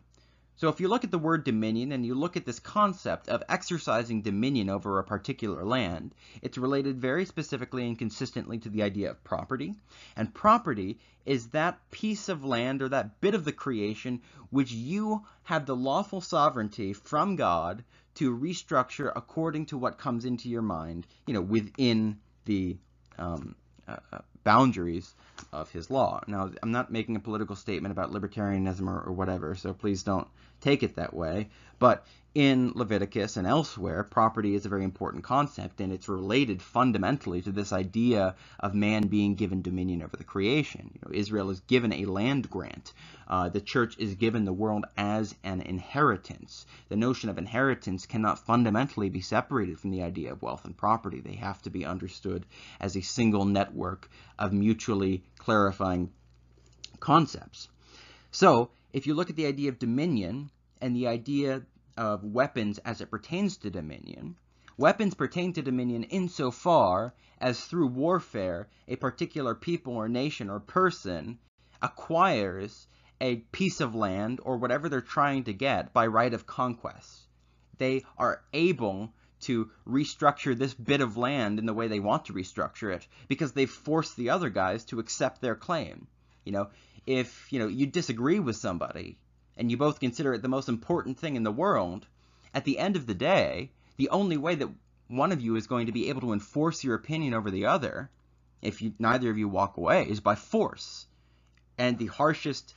So 0.59 0.69
if 0.71 0.81
you 0.81 0.89
look 0.89 1.05
at 1.05 1.11
the 1.11 1.19
word 1.19 1.45
dominion 1.45 1.93
and 1.93 2.07
you 2.07 2.15
look 2.15 2.35
at 2.35 2.47
this 2.47 2.59
concept 2.59 3.29
of 3.29 3.43
exercising 3.47 4.23
dominion 4.23 4.71
over 4.71 4.99
a 4.99 5.05
particular 5.05 5.65
land, 5.65 6.15
it's 6.41 6.57
related 6.57 6.99
very 6.99 7.27
specifically 7.27 7.87
and 7.87 7.99
consistently 7.99 8.59
to 8.61 8.71
the 8.71 8.83
idea 8.83 9.11
of 9.11 9.23
property. 9.23 9.75
And 10.17 10.33
property 10.33 10.99
is 11.27 11.49
that 11.49 11.91
piece 11.91 12.31
of 12.31 12.43
land 12.43 12.81
or 12.81 12.89
that 12.89 13.21
bit 13.21 13.35
of 13.35 13.45
the 13.45 13.53
creation 13.53 14.23
which 14.49 14.73
you 14.73 15.27
have 15.43 15.67
the 15.67 15.77
lawful 15.77 16.23
sovereignty 16.23 16.95
from 16.95 17.37
God 17.37 17.85
to 18.16 18.37
restructure 18.37 19.12
according 19.14 19.66
to 19.66 19.79
what 19.79 19.98
comes 19.98 20.24
into 20.24 20.48
your 20.48 20.62
mind, 20.62 21.07
you 21.26 21.35
know, 21.35 21.40
within 21.40 22.18
the 22.44 22.76
um, 23.18 23.55
uh, 23.88 23.96
uh 24.12 24.18
boundaries 24.46 25.12
of 25.52 25.70
his 25.72 25.90
law. 25.90 26.22
Now, 26.28 26.50
I'm 26.62 26.70
not 26.70 26.92
making 26.92 27.16
a 27.16 27.20
political 27.20 27.56
statement 27.56 27.90
about 27.90 28.12
libertarianism 28.12 28.87
or, 28.87 29.00
or, 29.00 29.12
whatever, 29.12 29.56
so 29.56 29.72
please 29.74 30.04
don't 30.04 30.28
take 30.61 30.85
it 30.85 30.94
that 30.94 31.12
way. 31.12 31.48
But 31.80 32.06
in 32.37 32.72
Leviticus 32.74 33.38
and 33.38 33.46
elsewhere, 33.46 34.04
property 34.04 34.54
is 34.54 34.66
a 34.66 34.68
very 34.68 34.85
important 34.85 35.24
concept, 35.24 35.80
and 35.80 35.90
it's 35.90 36.09
related 36.09 36.61
fundamentally 36.61 37.40
to 37.42 37.50
this 37.50 37.72
idea 37.72 38.35
of 38.61 38.74
man 38.74 39.06
being 39.09 39.35
given 39.35 39.62
dominion 39.62 40.02
over 40.02 40.16
the 40.16 40.24
creation. 40.24 40.90
You 40.92 41.00
know, 41.02 41.18
Israel 41.18 41.48
is 41.48 41.61
given 41.61 41.92
a 41.94 42.04
land 42.04 42.50
grant. 42.50 42.92
Uh, 43.26 43.48
the 43.48 43.61
church 43.61 43.96
is 43.98 44.14
given 44.14 44.44
the 44.44 44.52
world 44.52 44.85
as 44.96 45.35
an 45.44 45.62
inheritance. 45.62 46.66
The 46.90 46.96
notion 46.96 47.30
of 47.30 47.38
inheritance 47.38 48.04
cannot 48.04 48.38
fundamentally 48.38 49.09
be 49.09 49.22
separated 49.22 49.80
from 49.80 49.90
the 49.90 50.02
idea 50.02 50.32
of 50.32 50.42
wealth 50.42 50.66
and 50.66 50.76
property. 50.76 51.20
They 51.20 51.37
have 51.37 51.62
to 51.62 51.70
be 51.70 51.87
understood 51.87 52.44
as 52.78 52.96
a 52.96 53.00
single 53.00 53.46
network 53.46 54.11
of 54.38 54.53
mutually 54.53 55.25
clarifying 55.38 56.12
concepts. 57.01 57.68
So, 58.31 58.70
if 58.92 59.07
you 59.07 59.14
look 59.14 59.31
at 59.31 59.37
the 59.37 59.46
idea 59.46 59.68
of 59.68 59.79
dominion 59.79 60.51
and 60.81 60.94
the 60.94 61.07
idea 61.07 61.62
of 61.96 62.22
weapons 62.22 62.79
as 62.79 63.01
it 63.01 63.11
pertains 63.11 63.57
to 63.57 63.70
dominion. 63.70 64.37
Weapons 64.77 65.14
pertain 65.14 65.55
to 65.55 65.62
dominion 65.62 66.03
insofar 66.05 67.14
as 67.40 67.64
through 67.64 67.87
warfare 67.87 68.68
a 68.87 68.96
particular 68.96 69.55
people 69.55 69.94
or 69.94 70.09
nation 70.09 70.51
or 70.51 70.61
person 70.61 71.38
acquires 71.81 72.87
a 73.18 73.37
piece 73.37 73.81
of 73.81 73.94
land 73.94 74.40
or 74.42 74.59
whatever 74.59 74.90
they're 74.90 75.01
trying 75.01 75.44
to 75.44 75.55
get 75.55 75.94
by 75.94 76.07
right 76.07 76.35
of 76.35 76.46
conquest. 76.46 77.27
They 77.79 78.05
are 78.18 78.42
able 78.53 79.14
to 79.42 79.70
restructure 79.87 80.57
this 80.57 80.75
bit 80.75 81.01
of 81.01 81.16
land 81.16 81.59
in 81.59 81.66
the 81.66 81.75
way 81.75 81.88
they 81.88 82.01
want 82.01 82.27
to 82.27 82.33
restructure 82.33 82.94
it 82.94 83.07
because 83.29 83.53
they've 83.53 83.70
forced 83.70 84.16
the 84.16 84.31
other 84.31 84.49
guys 84.49 84.85
to 84.87 84.99
accept 84.99 85.40
their 85.40 85.55
claim. 85.55 86.07
You 86.44 86.53
know, 86.53 86.68
if 87.07 87.53
you 87.53 87.59
know 87.59 87.68
you 87.68 87.87
disagree 87.87 88.40
with 88.40 88.57
somebody 88.57 89.18
and 89.57 89.70
you 89.70 89.77
both 89.77 90.01
consider 90.01 90.35
it 90.35 90.42
the 90.42 90.49
most 90.49 90.68
important 90.68 91.18
thing 91.18 91.37
in 91.37 91.42
the 91.42 91.53
world, 91.53 92.07
at 92.55 92.64
the 92.64 92.79
end 92.79 92.96
of 92.96 93.07
the 93.07 93.14
day, 93.14 93.70
the 93.96 94.09
only 94.11 94.37
way 94.37 94.55
that 94.55 94.70
one 95.09 95.33
of 95.33 95.40
you 95.40 95.57
is 95.57 95.66
going 95.66 95.87
to 95.87 95.92
be 95.92 96.09
able 96.09 96.20
to 96.22 96.33
enforce 96.33 96.83
your 96.83 96.94
opinion 96.94 97.35
over 97.35 97.51
the 97.51 97.66
other, 97.66 98.11
if 98.62 98.83
you, 98.83 98.92
neither 98.99 99.31
of 99.31 99.38
you 99.38 99.49
walk 99.49 99.77
away, 99.77 100.05
is 100.09 100.20
by 100.20 100.35
force. 100.35 101.07
And 101.79 101.99
the 101.99 102.07
harshest 102.07 102.75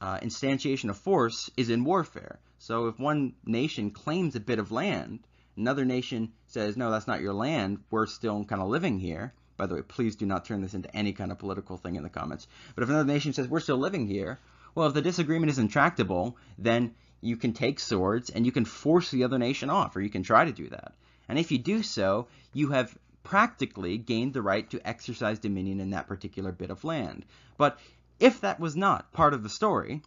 uh, 0.00 0.18
instantiation 0.20 0.90
of 0.90 0.98
force 0.98 1.50
is 1.56 1.70
in 1.70 1.84
warfare. 1.84 2.38
So 2.58 2.86
if 2.86 2.98
one 2.98 3.34
nation 3.44 3.90
claims 3.90 4.36
a 4.36 4.40
bit 4.40 4.58
of 4.58 4.70
land, 4.70 5.20
another 5.56 5.84
nation 5.84 6.32
says, 6.46 6.76
no, 6.76 6.90
that's 6.90 7.06
not 7.06 7.20
your 7.20 7.34
land, 7.34 7.78
we're 7.90 8.06
still 8.06 8.44
kind 8.44 8.62
of 8.62 8.68
living 8.68 8.98
here. 8.98 9.32
By 9.56 9.66
the 9.66 9.76
way, 9.76 9.82
please 9.82 10.16
do 10.16 10.26
not 10.26 10.44
turn 10.44 10.62
this 10.62 10.74
into 10.74 10.94
any 10.96 11.12
kind 11.12 11.30
of 11.30 11.38
political 11.38 11.76
thing 11.76 11.94
in 11.94 12.02
the 12.02 12.08
comments. 12.08 12.46
But 12.74 12.82
if 12.82 12.88
another 12.88 13.12
nation 13.12 13.32
says, 13.32 13.46
we're 13.46 13.60
still 13.60 13.78
living 13.78 14.08
here, 14.08 14.40
well, 14.74 14.88
if 14.88 14.94
the 14.94 15.02
disagreement 15.02 15.50
is 15.50 15.58
intractable, 15.58 16.36
then 16.58 16.94
you 17.20 17.36
can 17.36 17.52
take 17.52 17.78
swords 17.78 18.30
and 18.30 18.44
you 18.44 18.52
can 18.52 18.64
force 18.64 19.10
the 19.10 19.24
other 19.24 19.38
nation 19.38 19.70
off, 19.70 19.94
or 19.94 20.00
you 20.00 20.10
can 20.10 20.24
try 20.24 20.44
to 20.44 20.52
do 20.52 20.68
that. 20.68 20.94
And 21.28 21.38
if 21.38 21.52
you 21.52 21.58
do 21.58 21.82
so, 21.82 22.26
you 22.52 22.70
have 22.70 22.96
practically 23.22 23.96
gained 23.96 24.34
the 24.34 24.42
right 24.42 24.68
to 24.70 24.86
exercise 24.86 25.38
dominion 25.38 25.80
in 25.80 25.90
that 25.90 26.08
particular 26.08 26.52
bit 26.52 26.70
of 26.70 26.84
land. 26.84 27.24
But 27.56 27.78
if 28.20 28.40
that 28.42 28.60
was 28.60 28.76
not 28.76 29.12
part 29.12 29.34
of 29.34 29.42
the 29.42 29.48
story, 29.48 30.02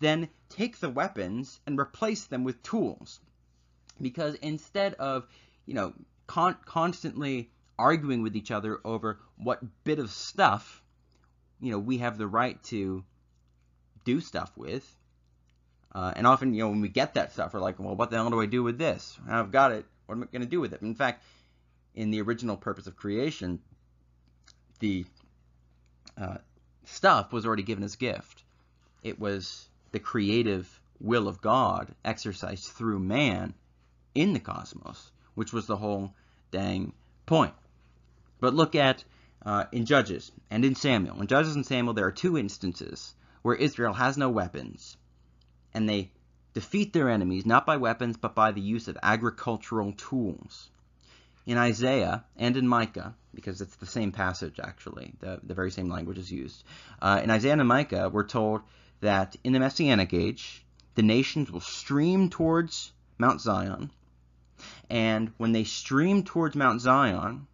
then 0.00 0.28
take 0.50 0.78
the 0.78 0.90
weapons 0.90 1.58
and 1.66 1.78
replace 1.78 2.24
them 2.24 2.44
with 2.44 2.62
tools. 2.62 3.20
Because 4.00 4.34
instead 4.36 4.94
of, 4.94 5.26
you 5.64 5.74
know, 5.74 5.94
con- 6.26 6.56
constantly 6.64 7.50
arguing 7.78 8.22
with 8.22 8.36
each 8.36 8.50
other 8.50 8.80
over 8.84 9.18
what 9.36 9.60
bit 9.84 9.98
of 9.98 10.10
stuff, 10.10 10.82
you 11.60 11.70
know, 11.70 11.78
we 11.78 11.98
have 11.98 12.18
the 12.18 12.26
right 12.26 12.62
to 12.64 13.04
do 14.04 14.20
stuff 14.20 14.52
with. 14.56 14.84
Uh, 15.94 16.12
and 16.14 16.26
often, 16.26 16.52
you 16.52 16.62
know, 16.62 16.68
when 16.68 16.80
we 16.80 16.88
get 16.88 17.14
that 17.14 17.32
stuff, 17.32 17.54
we're 17.54 17.60
like, 17.60 17.78
well, 17.78 17.94
what 17.94 18.10
the 18.10 18.16
hell 18.16 18.30
do 18.30 18.40
I 18.40 18.46
do 18.46 18.62
with 18.62 18.78
this? 18.78 19.18
I've 19.28 19.50
got 19.50 19.72
it. 19.72 19.86
What 20.06 20.16
am 20.16 20.22
I 20.22 20.26
going 20.26 20.42
to 20.42 20.48
do 20.48 20.60
with 20.60 20.72
it? 20.72 20.82
In 20.82 20.94
fact, 20.94 21.22
in 21.94 22.10
the 22.10 22.20
original 22.20 22.56
purpose 22.56 22.86
of 22.86 22.96
creation, 22.96 23.60
the 24.80 25.06
uh, 26.20 26.36
stuff 26.84 27.32
was 27.32 27.46
already 27.46 27.62
given 27.62 27.82
as 27.82 27.96
gift. 27.96 28.44
It 29.02 29.18
was 29.18 29.68
the 29.92 29.98
creative 29.98 30.80
will 31.00 31.28
of 31.28 31.40
God 31.40 31.94
exercised 32.04 32.64
through 32.64 32.98
man 32.98 33.54
in 34.16 34.32
the 34.32 34.40
cosmos, 34.40 35.12
which 35.34 35.52
was 35.52 35.66
the 35.66 35.76
whole 35.76 36.14
dang 36.50 36.92
point. 37.26 37.54
But 38.40 38.54
look 38.54 38.74
at 38.74 39.04
uh, 39.44 39.64
in 39.70 39.84
Judges 39.84 40.32
and 40.50 40.64
in 40.64 40.74
Samuel. 40.74 41.20
In 41.20 41.26
Judges 41.26 41.54
and 41.54 41.66
Samuel, 41.66 41.94
there 41.94 42.06
are 42.06 42.12
two 42.12 42.36
instances 42.36 43.14
where 43.42 43.54
Israel 43.54 43.92
has 43.92 44.16
no 44.16 44.30
weapons, 44.30 44.96
and 45.72 45.88
they 45.88 46.10
defeat 46.54 46.92
their 46.92 47.10
enemies 47.10 47.44
not 47.44 47.66
by 47.66 47.76
weapons 47.76 48.16
but 48.16 48.34
by 48.34 48.50
the 48.50 48.60
use 48.60 48.88
of 48.88 48.96
agricultural 49.02 49.92
tools. 49.92 50.70
In 51.44 51.58
Isaiah 51.58 52.24
and 52.36 52.56
in 52.56 52.66
Micah, 52.66 53.14
because 53.34 53.60
it's 53.60 53.76
the 53.76 53.86
same 53.86 54.10
passage 54.10 54.58
actually, 54.58 55.12
the, 55.20 55.38
the 55.42 55.54
very 55.54 55.70
same 55.70 55.90
language 55.90 56.18
is 56.18 56.32
used. 56.32 56.64
Uh, 57.00 57.20
in 57.22 57.30
Isaiah 57.30 57.52
and 57.52 57.68
Micah, 57.68 58.08
we're 58.08 58.26
told 58.26 58.62
that 59.00 59.36
in 59.44 59.52
the 59.52 59.60
Messianic 59.60 60.14
age, 60.14 60.64
the 60.94 61.02
nations 61.02 61.52
will 61.52 61.60
stream 61.60 62.30
towards 62.30 62.92
Mount 63.18 63.40
Zion, 63.40 63.90
and 64.88 65.32
when 65.36 65.52
they 65.52 65.64
stream 65.64 66.22
towards 66.22 66.54
Mount 66.56 66.80
Zion, 66.80 67.46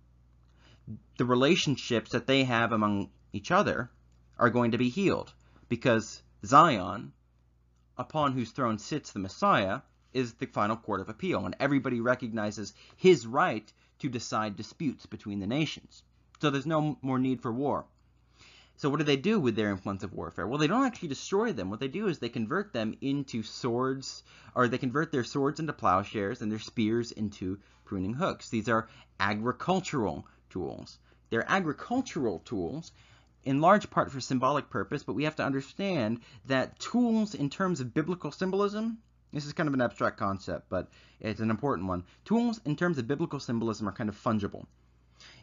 the 1.19 1.25
relationships 1.25 2.13
that 2.13 2.27
they 2.27 2.45
have 2.45 2.73
among 2.73 3.11
each 3.33 3.51
other 3.51 3.91
are 4.39 4.51
going 4.51 4.73
to 4.73 4.79
be 4.79 4.89
healed 4.89 5.33
because 5.69 6.23
Zion, 6.45 7.13
upon 7.97 8.33
whose 8.33 8.51
throne 8.51 8.79
sits 8.79 9.13
the 9.13 9.19
Messiah, 9.19 9.81
is 10.13 10.35
the 10.35 10.47
final 10.47 10.77
court 10.77 11.01
of 11.01 11.09
appeal, 11.09 11.47
and 11.47 11.57
everybody 11.59 12.01
recognizes 12.01 12.75
his 12.97 13.27
right 13.27 13.73
to 14.01 14.09
decide 14.09 14.57
disputes 14.57 15.07
between 15.07 15.41
the 15.41 15.47
nations. 15.47 16.03
So 16.41 16.51
there's 16.51 16.67
no 16.67 16.99
more 17.03 17.19
need 17.19 17.41
for 17.41 17.53
war. 17.53 17.87
So 18.83 18.91
what 18.91 18.99
do 18.99 19.05
they 19.05 19.17
do 19.17 19.39
with 19.39 19.55
their 19.55 19.71
influence 19.71 20.03
of 20.03 20.13
warfare? 20.13 20.45
Well, 20.45 20.59
they 20.59 20.67
don't 20.67 20.85
actually 20.85 21.11
destroy 21.11 21.53
them. 21.53 21.71
What 21.71 21.79
they 21.79 21.87
do 21.87 22.09
is 22.09 22.19
they 22.19 22.29
convert 22.29 22.73
them 22.73 22.97
into 23.01 23.45
swords, 23.45 24.25
or 24.57 24.67
they 24.67 24.77
convert 24.77 25.13
their 25.13 25.23
swords 25.23 25.61
into 25.61 25.73
plowshares 25.73 26.43
and 26.43 26.51
their 26.51 26.59
spears 26.59 27.13
into 27.13 27.61
pruning 27.85 28.15
hooks. 28.15 28.49
These 28.49 28.69
are 28.69 28.89
agricultural 29.21 30.27
tools. 30.51 30.99
They're 31.31 31.49
agricultural 31.49 32.41
tools 32.41 32.91
in 33.45 33.61
large 33.61 33.89
part 33.89 34.11
for 34.11 34.21
symbolic 34.21 34.69
purpose, 34.69 35.05
but 35.05 35.15
we 35.15 35.23
have 35.23 35.37
to 35.37 35.45
understand 35.45 36.19
that 36.47 36.81
tools 36.81 37.37
in 37.37 37.51
terms 37.51 37.81
of 37.81 37.95
biblical 37.95 38.33
symbolism 38.33 38.99
This 39.33 39.47
is 39.47 39.53
kind 39.53 39.69
of 39.69 39.75
an 39.75 39.81
abstract 39.81 40.19
concept, 40.19 40.69
but 40.69 40.89
it's 41.21 41.41
an 41.41 41.51
important 41.51 41.87
one. 41.87 42.03
Tools, 42.25 42.61
in 42.65 42.75
terms 42.75 42.99
of 42.99 43.07
biblical 43.07 43.39
symbolism, 43.39 43.89
are 43.89 43.93
kind 43.93 44.11
of 44.11 44.21
fungible. 44.21 44.67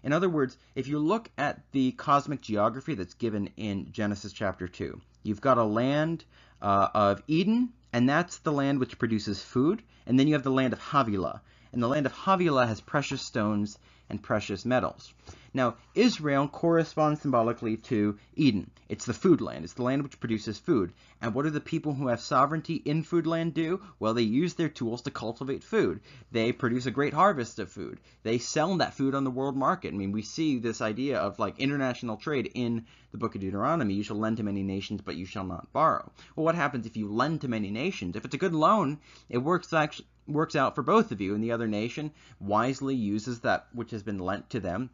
In 0.03 0.13
other 0.13 0.29
words, 0.29 0.57
if 0.75 0.87
you 0.87 0.99
look 0.99 1.29
at 1.37 1.61
the 1.71 1.91
cosmic 1.91 2.41
geography 2.41 2.95
that's 2.95 3.13
given 3.13 3.49
in 3.57 3.91
Genesis 3.91 4.31
chapter 4.31 4.67
2, 4.67 4.99
you've 5.23 5.41
got 5.41 5.57
a 5.57 5.63
land 5.63 6.23
uh, 6.61 6.87
of 6.93 7.21
Eden, 7.27 7.73
and 7.91 8.07
that's 8.07 8.37
the 8.39 8.51
land 8.51 8.79
which 8.79 8.97
produces 8.97 9.41
food, 9.41 9.83
and 10.05 10.17
then 10.17 10.27
you 10.27 10.33
have 10.33 10.43
the 10.43 10.51
land 10.51 10.73
of 10.73 10.79
Havilah, 10.79 11.41
and 11.73 11.83
the 11.83 11.87
land 11.87 12.05
of 12.05 12.13
Havilah 12.13 12.67
has 12.67 12.81
precious 12.81 13.21
stones 13.21 13.77
and 14.09 14.23
precious 14.23 14.65
metals. 14.65 15.13
Now, 15.51 15.77
Israel 15.95 16.47
corresponds 16.47 17.21
symbolically 17.21 17.77
to 17.77 18.19
Eden. 18.35 18.69
It's 18.87 19.05
the 19.05 19.15
food 19.15 19.41
land. 19.41 19.63
It's 19.63 19.73
the 19.73 19.81
land 19.81 20.03
which 20.03 20.19
produces 20.19 20.59
food. 20.59 20.93
And 21.21 21.33
what 21.33 21.43
do 21.43 21.49
the 21.49 21.59
people 21.59 21.93
who 21.93 22.07
have 22.07 22.21
sovereignty 22.21 22.75
in 22.75 23.01
food 23.01 23.25
land 23.25 23.55
do? 23.55 23.81
Well, 23.99 24.13
they 24.13 24.21
use 24.21 24.53
their 24.53 24.69
tools 24.69 25.01
to 25.03 25.11
cultivate 25.11 25.63
food. 25.63 26.01
They 26.31 26.51
produce 26.51 26.85
a 26.85 26.91
great 26.91 27.15
harvest 27.15 27.57
of 27.57 27.71
food. 27.71 27.99
They 28.21 28.37
sell 28.37 28.77
that 28.77 28.93
food 28.93 29.15
on 29.15 29.23
the 29.23 29.31
world 29.31 29.57
market. 29.57 29.93
I 29.93 29.97
mean, 29.97 30.11
we 30.11 30.21
see 30.21 30.59
this 30.59 30.81
idea 30.81 31.17
of 31.17 31.39
like 31.39 31.59
international 31.59 32.17
trade 32.17 32.51
in 32.53 32.85
the 33.11 33.17
book 33.17 33.33
of 33.33 33.41
Deuteronomy. 33.41 33.95
You 33.95 34.03
shall 34.03 34.19
lend 34.19 34.37
to 34.37 34.43
many 34.43 34.61
nations, 34.61 35.01
but 35.01 35.15
you 35.15 35.25
shall 35.25 35.45
not 35.45 35.73
borrow. 35.73 36.11
Well, 36.35 36.45
what 36.45 36.55
happens 36.55 36.85
if 36.85 36.95
you 36.95 37.11
lend 37.11 37.41
to 37.41 37.47
many 37.47 37.71
nations? 37.71 38.15
If 38.15 38.23
it's 38.23 38.35
a 38.35 38.39
good 38.39 38.53
loan, 38.53 38.99
it 39.29 39.39
works 39.39 39.73
actually 39.73 40.05
works 40.27 40.55
out 40.55 40.75
for 40.75 40.83
both 40.83 41.11
of 41.11 41.21
you, 41.21 41.33
and 41.33 41.43
the 41.43 41.51
other 41.51 41.67
nation 41.67 42.11
wisely 42.39 42.93
uses 42.93 43.39
that 43.39 43.65
which 43.73 43.89
has 43.91 44.03
been 44.03 44.19
lent 44.19 44.47
to 44.51 44.59
them 44.59 44.91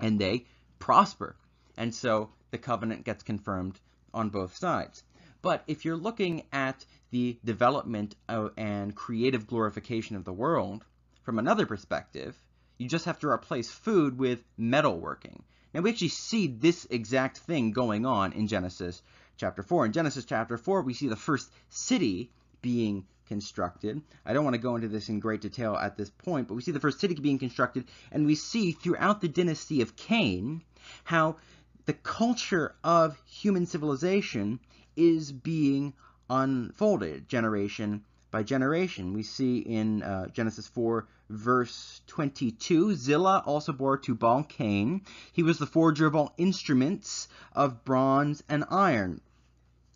and 0.00 0.18
they 0.18 0.46
prosper. 0.78 1.36
And 1.76 1.94
so 1.94 2.30
the 2.50 2.58
covenant 2.58 3.04
gets 3.04 3.22
confirmed 3.22 3.78
on 4.14 4.30
both 4.30 4.56
sides. 4.56 5.02
But 5.42 5.62
if 5.66 5.84
you're 5.84 5.96
looking 5.96 6.42
at 6.52 6.84
the 7.10 7.38
development 7.44 8.16
of, 8.28 8.52
and 8.56 8.94
creative 8.94 9.46
glorification 9.46 10.16
of 10.16 10.24
the 10.24 10.32
world 10.32 10.84
from 11.22 11.38
another 11.38 11.66
perspective, 11.66 12.36
you 12.76 12.88
just 12.88 13.04
have 13.04 13.20
to 13.20 13.28
replace 13.28 13.70
food 13.70 14.18
with 14.18 14.42
metalworking. 14.58 15.42
Now 15.72 15.82
we 15.82 15.90
actually 15.90 16.08
see 16.08 16.46
this 16.46 16.86
exact 16.90 17.38
thing 17.38 17.72
going 17.72 18.06
on 18.06 18.32
in 18.32 18.48
Genesis 18.48 19.02
chapter 19.36 19.62
4. 19.62 19.86
In 19.86 19.92
Genesis 19.92 20.24
chapter 20.24 20.56
4, 20.56 20.82
we 20.82 20.94
see 20.94 21.08
the 21.08 21.16
first 21.16 21.52
city 21.68 22.30
being 22.62 23.06
constructed. 23.28 24.02
I 24.26 24.32
don't 24.32 24.44
want 24.44 24.54
to 24.54 24.60
go 24.60 24.74
into 24.74 24.88
this 24.88 25.08
in 25.08 25.20
great 25.20 25.42
detail 25.42 25.76
at 25.76 25.96
this 25.96 26.10
point, 26.10 26.48
but 26.48 26.54
we 26.54 26.62
see 26.62 26.72
the 26.72 26.80
first 26.80 26.98
city 26.98 27.14
being 27.14 27.38
constructed, 27.38 27.84
and 28.10 28.26
we 28.26 28.34
see 28.34 28.72
throughout 28.72 29.20
the 29.20 29.28
dynasty 29.28 29.82
of 29.82 29.94
Cain 29.94 30.62
how 31.04 31.36
the 31.84 31.92
culture 31.92 32.74
of 32.82 33.16
human 33.26 33.66
civilization 33.66 34.58
is 34.96 35.30
being 35.30 35.92
unfolded 36.28 37.28
generation 37.28 38.02
by 38.30 38.42
generation. 38.42 39.14
We 39.14 39.22
see 39.22 39.58
in 39.58 40.02
uh, 40.02 40.28
Genesis 40.28 40.66
4, 40.66 41.06
verse 41.30 42.02
22, 42.08 42.94
Zillah 42.94 43.42
also 43.46 43.72
bore 43.72 43.96
Tubal 43.96 44.44
Cain. 44.44 45.02
He 45.32 45.42
was 45.42 45.58
the 45.58 45.66
forger 45.66 46.06
of 46.06 46.14
all 46.14 46.34
instruments 46.36 47.28
of 47.54 47.84
bronze 47.84 48.42
and 48.48 48.64
iron. 48.70 49.20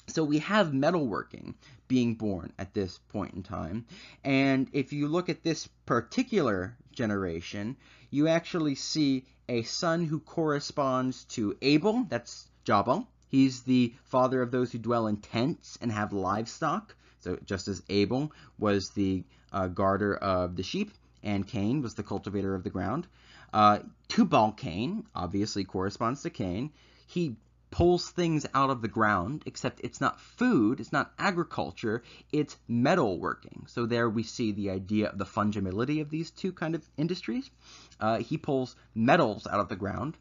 So 0.08 0.24
we 0.24 0.38
have 0.40 0.68
metalworking 0.68 1.54
being 1.88 2.14
born 2.14 2.52
at 2.58 2.74
this 2.74 2.98
point 3.08 3.34
in 3.34 3.42
time. 3.42 3.86
And 4.24 4.68
if 4.72 4.92
you 4.92 5.08
look 5.08 5.28
at 5.28 5.42
this 5.42 5.68
particular 5.86 6.76
generation, 6.92 7.76
you 8.10 8.28
actually 8.28 8.74
see 8.74 9.26
a 9.48 9.62
son 9.62 10.04
who 10.04 10.20
corresponds 10.20 11.24
to 11.24 11.56
Abel, 11.62 12.06
that's 12.08 12.48
Jabal. 12.64 13.06
He's 13.28 13.62
the 13.62 13.94
father 14.04 14.42
of 14.42 14.50
those 14.50 14.72
who 14.72 14.78
dwell 14.78 15.06
in 15.06 15.16
tents 15.16 15.78
and 15.80 15.90
have 15.90 16.12
livestock. 16.12 16.94
So 17.20 17.38
just 17.44 17.68
as 17.68 17.82
Abel 17.88 18.32
was 18.58 18.90
the 18.90 19.24
uh, 19.52 19.68
guarder 19.68 20.14
of 20.16 20.56
the 20.56 20.62
sheep, 20.62 20.90
and 21.22 21.46
Cain 21.46 21.82
was 21.82 21.94
the 21.94 22.02
cultivator 22.02 22.54
of 22.54 22.64
the 22.64 22.70
ground. 22.70 23.06
Uh, 23.52 23.80
Tubal 24.08 24.52
Cain 24.52 25.04
obviously 25.14 25.64
corresponds 25.64 26.22
to 26.22 26.30
Cain. 26.30 26.72
He 27.06 27.36
pulls 27.72 28.10
things 28.10 28.46
out 28.54 28.68
of 28.68 28.82
the 28.82 28.88
ground, 28.88 29.42
except 29.46 29.80
it's 29.82 30.00
not 30.00 30.20
food, 30.20 30.78
it's 30.78 30.92
not 30.92 31.12
agriculture, 31.18 32.02
it's 32.30 32.56
metalworking. 32.70 33.68
So 33.68 33.86
there 33.86 34.08
we 34.08 34.22
see 34.22 34.52
the 34.52 34.70
idea 34.70 35.08
of 35.08 35.16
the 35.16 35.24
fungibility 35.24 36.02
of 36.02 36.10
these 36.10 36.30
two 36.30 36.52
kind 36.52 36.74
of 36.74 36.88
industries. 36.98 37.50
Uh, 37.98 38.18
he 38.18 38.36
pulls 38.36 38.76
metals 38.94 39.46
out 39.46 39.58
of 39.58 39.70
the 39.70 39.76
ground. 39.76 40.18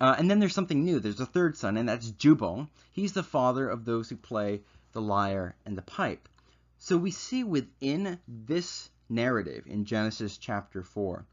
Uh, 0.00 0.16
and 0.18 0.30
then 0.30 0.40
there's 0.40 0.54
something 0.54 0.82
new. 0.82 0.98
There's 0.98 1.20
a 1.20 1.26
third 1.26 1.56
son, 1.58 1.76
and 1.76 1.88
that's 1.88 2.10
Jubal. 2.10 2.68
He's 2.90 3.12
the 3.12 3.22
father 3.22 3.68
of 3.68 3.84
those 3.84 4.08
who 4.08 4.16
play 4.16 4.62
the 4.92 5.02
lyre 5.02 5.54
and 5.66 5.76
the 5.76 5.82
pipe. 5.82 6.28
So 6.78 6.96
we 6.96 7.10
see 7.10 7.44
within 7.44 8.18
this 8.26 8.88
narrative 9.10 9.66
in 9.66 9.84
Genesis 9.84 10.38
chapter 10.38 10.82
4 10.82 11.26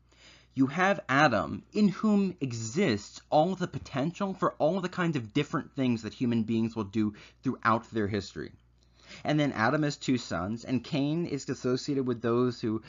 you 0.53 0.67
have 0.67 0.99
Adam, 1.07 1.63
in 1.71 1.87
whom 1.87 2.35
exists 2.41 3.21
all 3.29 3.55
the 3.55 3.67
potential 3.67 4.33
for 4.33 4.53
all 4.53 4.81
the 4.81 4.89
kinds 4.89 5.15
of 5.15 5.33
different 5.33 5.73
things 5.75 6.01
that 6.01 6.13
human 6.13 6.43
beings 6.43 6.75
will 6.75 6.83
do 6.83 7.13
throughout 7.41 7.89
their 7.91 8.07
history. 8.07 8.51
And 9.23 9.39
then 9.39 9.51
Adam 9.53 9.83
has 9.83 9.97
two 9.97 10.17
sons, 10.17 10.65
and 10.65 10.83
Cain 10.83 11.25
is 11.25 11.47
associated 11.49 12.05
with 12.05 12.21
those 12.21 12.59
who 12.61 12.81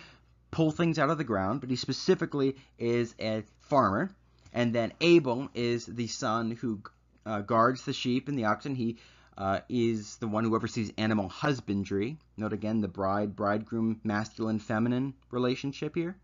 pull 0.51 0.71
things 0.71 0.99
out 0.99 1.11
of 1.11 1.19
the 1.19 1.25
ground, 1.25 1.61
but 1.61 1.71
he 1.71 1.77
specifically 1.77 2.57
is 2.79 3.15
a 3.21 3.43
farmer. 3.61 4.11
And 4.53 4.75
then 4.75 4.93
Abel 5.01 5.49
is 5.55 5.87
the 5.87 6.09
son 6.09 6.53
who 6.53 6.81
uh, 7.25 7.41
guards 7.41 7.85
the 7.85 7.93
sheep 7.93 8.29
and 8.29 8.39
the 8.39 8.45
oxen. 8.45 8.75
He 8.75 8.99
uh, 9.39 9.61
is 9.69 10.17
the 10.17 10.29
one 10.29 10.45
who 10.45 10.55
oversees 10.55 10.93
animal 10.99 11.29
husbandry. 11.29 12.19
Note 12.37 12.53
again 12.53 12.81
the 12.81 12.89
bride 12.89 13.35
bridegroom 13.35 14.01
masculine 14.05 14.59
feminine 14.59 15.15
relationship 15.31 15.95
here. 15.95 16.17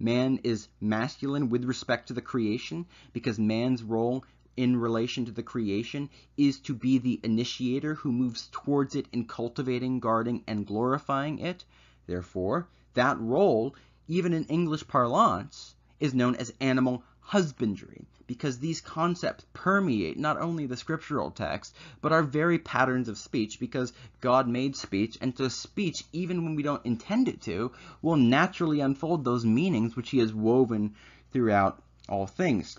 Man 0.00 0.40
is 0.42 0.68
masculine 0.80 1.48
with 1.48 1.64
respect 1.64 2.08
to 2.08 2.14
the 2.14 2.20
creation 2.20 2.86
because 3.12 3.38
man's 3.38 3.82
role 3.82 4.24
in 4.56 4.76
relation 4.76 5.24
to 5.24 5.30
the 5.32 5.42
creation 5.42 6.10
is 6.36 6.58
to 6.60 6.74
be 6.74 6.98
the 6.98 7.20
initiator 7.22 7.94
who 7.94 8.10
moves 8.10 8.48
towards 8.50 8.94
it 8.94 9.06
in 9.12 9.26
cultivating, 9.26 10.00
guarding, 10.00 10.42
and 10.46 10.66
glorifying 10.66 11.38
it. 11.38 11.64
Therefore, 12.06 12.68
that 12.94 13.20
role, 13.20 13.74
even 14.08 14.32
in 14.32 14.44
English 14.44 14.86
parlance, 14.88 15.74
is 16.00 16.14
known 16.14 16.34
as 16.36 16.52
animal 16.60 17.02
husbandry 17.24 18.06
because 18.26 18.58
these 18.58 18.80
concepts 18.80 19.44
permeate 19.52 20.18
not 20.18 20.40
only 20.40 20.66
the 20.66 20.76
scriptural 20.76 21.30
text, 21.30 21.74
but 22.00 22.12
our 22.12 22.22
very 22.22 22.58
patterns 22.58 23.08
of 23.08 23.18
speech 23.18 23.58
because 23.60 23.92
God 24.20 24.48
made 24.48 24.76
speech, 24.76 25.18
and 25.20 25.36
so 25.36 25.48
speech, 25.48 26.04
even 26.12 26.44
when 26.44 26.54
we 26.54 26.62
don't 26.62 26.84
intend 26.86 27.28
it 27.28 27.42
to, 27.42 27.72
will 28.02 28.16
naturally 28.16 28.80
unfold 28.80 29.24
those 29.24 29.44
meanings 29.44 29.96
which 29.96 30.10
He 30.10 30.18
has 30.18 30.32
woven 30.32 30.94
throughout 31.32 31.82
all 32.08 32.26
things. 32.26 32.76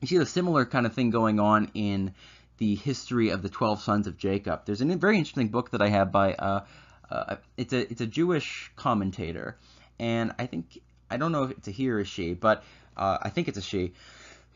You 0.00 0.08
see 0.08 0.16
a 0.16 0.26
similar 0.26 0.64
kind 0.64 0.86
of 0.86 0.94
thing 0.94 1.10
going 1.10 1.40
on 1.40 1.70
in 1.74 2.14
the 2.58 2.74
history 2.74 3.30
of 3.30 3.42
the 3.42 3.48
12 3.48 3.82
sons 3.82 4.06
of 4.06 4.18
Jacob. 4.18 4.66
There's 4.66 4.80
a 4.82 4.84
very 4.84 5.16
interesting 5.16 5.48
book 5.48 5.70
that 5.70 5.80
I 5.80 5.88
have 5.88 6.12
by, 6.12 6.34
uh, 6.34 6.64
uh, 7.10 7.36
it's, 7.56 7.72
a, 7.72 7.90
it's 7.90 8.00
a 8.00 8.06
Jewish 8.06 8.70
commentator, 8.76 9.56
and 9.98 10.32
I 10.38 10.46
think, 10.46 10.80
I 11.10 11.16
don't 11.16 11.32
know 11.32 11.44
if 11.44 11.52
it's 11.52 11.68
a 11.68 11.70
he 11.70 11.90
or 11.90 11.98
a 11.98 12.04
she, 12.04 12.34
but 12.34 12.62
uh, 13.00 13.18
I 13.22 13.30
think 13.30 13.48
it's 13.48 13.58
a 13.58 13.62
she. 13.62 13.94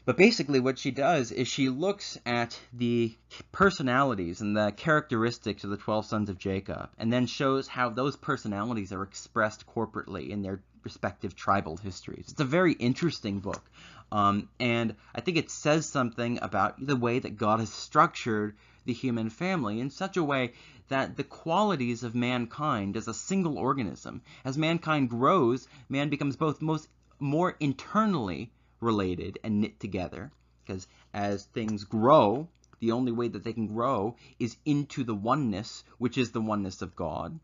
But 0.05 0.19
basically, 0.19 0.61
what 0.61 0.79
she 0.79 0.91
does 0.91 1.33
is 1.33 1.49
she 1.49 1.71
looks 1.71 2.19
at 2.27 2.61
the 2.75 3.17
personalities 3.53 4.43
and 4.43 4.55
the 4.55 4.71
characteristics 4.77 5.65
of 5.65 5.71
the 5.71 5.79
12 5.79 6.05
sons 6.05 6.29
of 6.29 6.39
Jacob, 6.39 6.91
and 6.99 7.11
then 7.11 7.27
shows 7.27 7.67
how 7.67 7.89
those 7.89 8.15
personalities 8.15 8.93
are 8.93 9.03
expressed 9.03 9.67
corporately 9.67 10.29
in 10.29 10.43
their 10.43 10.61
respective 10.83 11.35
tribal 11.35 11.79
histories. 11.79 12.27
It's 12.29 12.41
a 12.41 12.45
very 12.45 12.75
interesting 12.75 13.41
book. 13.41 13.65
Um, 14.13 14.51
and 14.61 14.95
I 15.15 15.23
think 15.23 15.39
it 15.39 15.51
says 15.51 15.89
something 15.89 16.39
about 16.43 16.87
the 16.87 16.97
way 16.97 17.19
that 17.19 17.39
God 17.39 17.61
has 17.61 17.73
structured 17.73 18.55
the 18.85 18.93
human 18.93 19.31
family 19.31 19.81
in 19.81 19.89
such 19.89 20.19
a 20.19 20.23
way 20.23 20.53
that 20.89 21.17
the 21.17 21.25
qualities 21.25 22.03
of 22.03 22.15
mankind 22.15 22.97
as 22.97 23.09
a 23.09 23.15
single 23.15 23.57
organism, 23.57 24.21
as 24.45 24.59
mankind 24.59 25.09
grows, 25.09 25.67
man 25.89 26.11
becomes 26.11 26.37
both 26.37 26.61
most 26.61 26.89
more 27.19 27.57
internally 27.61 28.51
related 28.81 29.39
and 29.43 29.61
knit 29.61 29.79
together 29.81 30.33
because 30.65 30.89
as 31.13 31.45
things 31.45 31.85
grow, 31.85 32.49
the 32.81 32.93
only 32.93 33.13
way 33.13 33.29
that 33.29 33.45
they 33.45 33.53
can 33.53 33.67
grow 33.67 34.17
is 34.39 34.57
into 34.65 35.05
the 35.05 35.15
oneness, 35.15 35.85
which 35.99 36.19
is 36.19 36.33
the 36.33 36.41
oneness 36.41 36.83
of 36.83 36.97
God. 36.97 37.39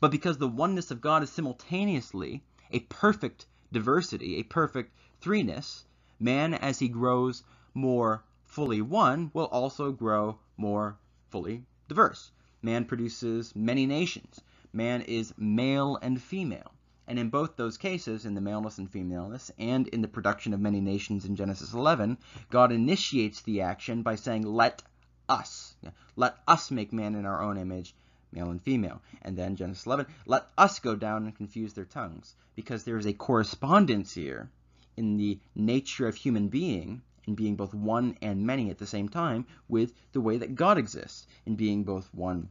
But 0.00 0.10
because 0.10 0.38
the 0.38 0.48
oneness 0.48 0.90
of 0.90 1.00
God 1.00 1.22
is 1.22 1.30
simultaneously 1.30 2.42
a 2.70 2.80
perfect 2.80 3.46
diversity, 3.72 4.36
a 4.36 4.42
perfect 4.42 4.92
threeness, 5.22 5.84
man, 6.18 6.52
as 6.52 6.80
he 6.80 6.88
grows 6.88 7.44
more 7.72 8.24
fully 8.44 8.82
one, 8.82 9.30
will 9.32 9.46
also 9.46 9.92
grow 9.92 10.38
more 10.56 10.98
fully 11.30 11.64
diverse. 11.88 12.32
Man 12.60 12.84
produces 12.84 13.54
many 13.54 13.86
nations. 13.86 14.40
Man 14.72 15.02
is 15.02 15.32
male 15.38 15.96
and 16.02 16.20
female. 16.20 16.73
And 17.06 17.18
in 17.18 17.28
both 17.28 17.56
those 17.56 17.76
cases, 17.76 18.24
in 18.24 18.34
the 18.34 18.40
maleness 18.40 18.78
and 18.78 18.90
femaleness, 18.90 19.50
and 19.58 19.88
in 19.88 20.00
the 20.00 20.08
production 20.08 20.54
of 20.54 20.60
many 20.60 20.80
nations 20.80 21.24
in 21.24 21.36
Genesis 21.36 21.74
11, 21.74 22.16
God 22.50 22.72
initiates 22.72 23.42
the 23.42 23.60
action 23.60 24.02
by 24.02 24.14
saying, 24.14 24.42
Let 24.42 24.82
us. 25.28 25.76
Let 26.16 26.36
us 26.48 26.70
make 26.70 26.92
man 26.92 27.14
in 27.14 27.26
our 27.26 27.42
own 27.42 27.58
image, 27.58 27.94
male 28.32 28.50
and 28.50 28.62
female. 28.62 29.02
And 29.22 29.36
then 29.36 29.56
Genesis 29.56 29.86
11, 29.86 30.06
let 30.26 30.48
us 30.56 30.78
go 30.78 30.96
down 30.96 31.24
and 31.24 31.36
confuse 31.36 31.74
their 31.74 31.84
tongues, 31.84 32.34
because 32.54 32.84
there 32.84 32.98
is 32.98 33.06
a 33.06 33.12
correspondence 33.12 34.14
here 34.14 34.48
in 34.96 35.16
the 35.16 35.38
nature 35.54 36.08
of 36.08 36.14
human 36.14 36.48
being 36.48 37.02
in 37.26 37.34
being 37.34 37.56
both 37.56 37.72
one 37.72 38.16
and 38.20 38.46
many 38.46 38.70
at 38.70 38.78
the 38.78 38.86
same 38.86 39.08
time 39.08 39.46
with 39.68 39.92
the 40.12 40.20
way 40.20 40.36
that 40.36 40.54
God 40.54 40.78
exists 40.78 41.26
in 41.46 41.56
being 41.56 41.84
both 41.84 42.12
one 42.12 42.48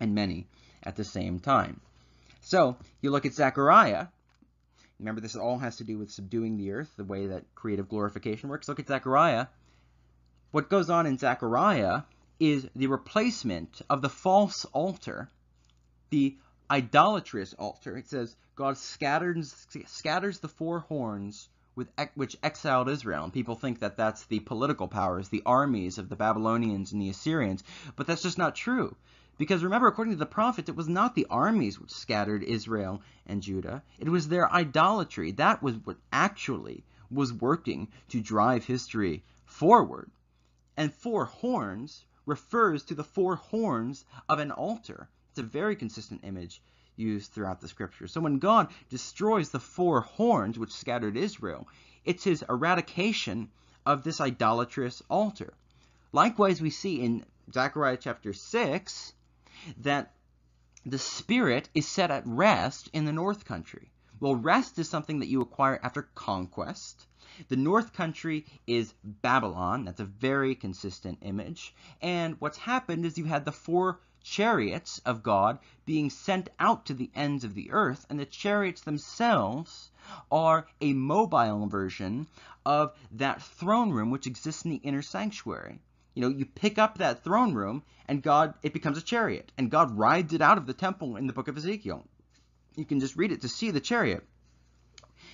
and 0.00 0.14
many 0.14 0.46
at 0.82 0.96
the 0.96 1.04
same 1.04 1.38
time. 1.38 1.80
So 2.40 2.76
you 3.00 3.10
look 3.10 3.26
at 3.26 3.34
Zechariah. 3.34 4.08
Remember, 4.98 5.20
this 5.20 5.36
all 5.36 5.58
has 5.58 5.76
to 5.76 5.84
do 5.84 5.98
with 5.98 6.10
subduing 6.10 6.56
the 6.56 6.72
earth, 6.72 6.90
the 6.96 7.04
way 7.04 7.28
that 7.28 7.54
creative 7.54 7.88
glorification 7.88 8.50
works. 8.50 8.68
Look 8.68 8.80
at 8.80 8.88
Zechariah. 8.88 9.46
What 10.50 10.68
goes 10.68 10.90
on 10.90 11.06
in 11.06 11.16
Zechariah 11.16 12.02
is 12.38 12.66
the 12.74 12.88
replacement 12.88 13.82
of 13.88 14.02
the 14.02 14.08
false 14.08 14.64
altar, 14.66 15.28
the 16.10 16.36
idolatrous 16.70 17.54
altar. 17.54 17.96
It 17.96 18.08
says, 18.08 18.34
God 18.56 18.76
scatters, 18.76 19.54
scatters 19.86 20.40
the 20.40 20.48
four 20.48 20.80
horns 20.80 21.48
with 21.76 21.88
which 22.14 22.36
exiled 22.42 22.88
Israel. 22.88 23.24
And 23.24 23.32
people 23.32 23.54
think 23.54 23.80
that 23.80 23.96
that's 23.96 24.24
the 24.26 24.40
political 24.40 24.88
powers, 24.88 25.28
the 25.28 25.42
armies 25.46 25.98
of 25.98 26.08
the 26.08 26.16
Babylonians 26.16 26.92
and 26.92 27.00
the 27.00 27.10
Assyrians. 27.10 27.62
But 27.96 28.06
that's 28.06 28.22
just 28.22 28.38
not 28.38 28.54
true. 28.54 28.96
Because 29.40 29.64
remember, 29.64 29.86
according 29.86 30.12
to 30.12 30.18
the 30.18 30.26
prophets, 30.26 30.68
it 30.68 30.76
was 30.76 30.86
not 30.86 31.14
the 31.14 31.26
armies 31.30 31.80
which 31.80 31.90
scattered 31.90 32.42
Israel 32.42 33.00
and 33.24 33.42
Judah. 33.42 33.82
It 33.98 34.10
was 34.10 34.28
their 34.28 34.52
idolatry. 34.52 35.32
That 35.32 35.62
was 35.62 35.76
what 35.76 35.96
actually 36.12 36.84
was 37.10 37.32
working 37.32 37.88
to 38.10 38.20
drive 38.20 38.66
history 38.66 39.24
forward. 39.46 40.10
And 40.76 40.92
four 40.92 41.24
horns 41.24 42.04
refers 42.26 42.82
to 42.84 42.94
the 42.94 43.02
four 43.02 43.36
horns 43.36 44.04
of 44.28 44.40
an 44.40 44.50
altar. 44.50 45.08
It's 45.30 45.38
a 45.38 45.42
very 45.42 45.74
consistent 45.74 46.20
image 46.22 46.60
used 46.96 47.32
throughout 47.32 47.62
the 47.62 47.68
scriptures. 47.68 48.12
So 48.12 48.20
when 48.20 48.40
God 48.40 48.68
destroys 48.90 49.48
the 49.48 49.58
four 49.58 50.02
horns 50.02 50.58
which 50.58 50.70
scattered 50.70 51.16
Israel, 51.16 51.66
it's 52.04 52.24
his 52.24 52.44
eradication 52.46 53.48
of 53.86 54.04
this 54.04 54.20
idolatrous 54.20 55.02
altar. 55.08 55.54
Likewise, 56.12 56.60
we 56.60 56.68
see 56.68 57.00
in 57.00 57.24
Zechariah 57.50 57.96
chapter 57.96 58.34
6 58.34 59.14
that 59.78 60.14
the 60.86 60.98
spirit 60.98 61.68
is 61.74 61.86
set 61.86 62.10
at 62.10 62.26
rest 62.26 62.88
in 62.92 63.04
the 63.04 63.12
north 63.12 63.44
country. 63.44 63.90
Well, 64.20 64.36
rest 64.36 64.78
is 64.78 64.88
something 64.88 65.20
that 65.20 65.28
you 65.28 65.40
acquire 65.40 65.80
after 65.82 66.02
conquest. 66.14 67.06
The 67.48 67.56
north 67.56 67.92
country 67.92 68.44
is 68.66 68.92
Babylon. 69.02 69.84
That's 69.84 70.00
a 70.00 70.04
very 70.04 70.54
consistent 70.54 71.18
image. 71.22 71.74
And 72.02 72.36
what's 72.38 72.58
happened 72.58 73.06
is 73.06 73.16
you 73.16 73.24
had 73.24 73.44
the 73.44 73.52
four 73.52 74.00
chariots 74.22 74.98
of 75.06 75.22
God 75.22 75.58
being 75.86 76.10
sent 76.10 76.50
out 76.58 76.86
to 76.86 76.94
the 76.94 77.10
ends 77.14 77.44
of 77.44 77.54
the 77.54 77.70
earth, 77.70 78.04
and 78.10 78.20
the 78.20 78.26
chariots 78.26 78.82
themselves 78.82 79.90
are 80.30 80.66
a 80.80 80.92
mobile 80.92 81.66
version 81.66 82.26
of 82.66 82.94
that 83.12 83.40
throne 83.40 83.90
room 83.90 84.10
which 84.10 84.26
exists 84.26 84.64
in 84.64 84.70
the 84.70 84.76
inner 84.78 85.02
sanctuary. 85.02 85.80
You 86.14 86.22
know, 86.22 86.28
you 86.28 86.44
pick 86.44 86.78
up 86.78 86.98
that 86.98 87.24
throne 87.24 87.54
room 87.54 87.82
and 88.08 88.22
God, 88.22 88.54
it 88.62 88.72
becomes 88.72 88.98
a 88.98 89.02
chariot, 89.02 89.52
and 89.56 89.70
God 89.70 89.96
rides 89.96 90.32
it 90.32 90.42
out 90.42 90.58
of 90.58 90.66
the 90.66 90.74
temple 90.74 91.16
in 91.16 91.26
the 91.26 91.32
book 91.32 91.48
of 91.48 91.56
Ezekiel. 91.56 92.04
You 92.76 92.84
can 92.84 93.00
just 93.00 93.16
read 93.16 93.32
it 93.32 93.42
to 93.42 93.48
see 93.48 93.70
the 93.70 93.80
chariot. 93.80 94.26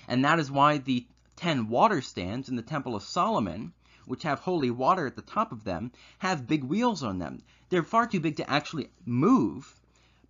And 0.09 0.24
that 0.24 0.39
is 0.39 0.51
why 0.51 0.79
the 0.79 1.07
ten 1.37 1.68
water 1.68 2.01
stands 2.01 2.49
in 2.49 2.57
the 2.57 2.62
temple 2.62 2.95
of 2.95 3.03
Solomon 3.03 3.72
which 4.07 4.22
have 4.22 4.39
holy 4.39 4.70
water 4.70 5.07
at 5.07 5.16
the 5.16 5.22
top 5.22 5.51
of 5.51 5.64
them, 5.64 5.91
have 6.18 6.47
big 6.47 6.62
wheels 6.62 7.03
on 7.03 7.18
them. 7.18 7.43
They're 7.68 7.83
far 7.83 8.07
too 8.07 8.20
big 8.20 8.37
to 8.37 8.49
actually 8.49 8.89
move, 9.05 9.74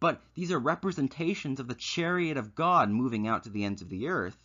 but 0.01 0.23
these 0.35 0.51
are 0.51 0.59
representations 0.59 1.61
of 1.61 1.69
the 1.69 1.75
chariot 1.75 2.39
of 2.39 2.55
God 2.55 2.91
moving 2.91 3.29
out 3.29 3.45
to 3.45 3.51
the 3.51 3.65
ends 3.65 3.83
of 3.83 3.91
the 3.91 4.09
earth, 4.09 4.39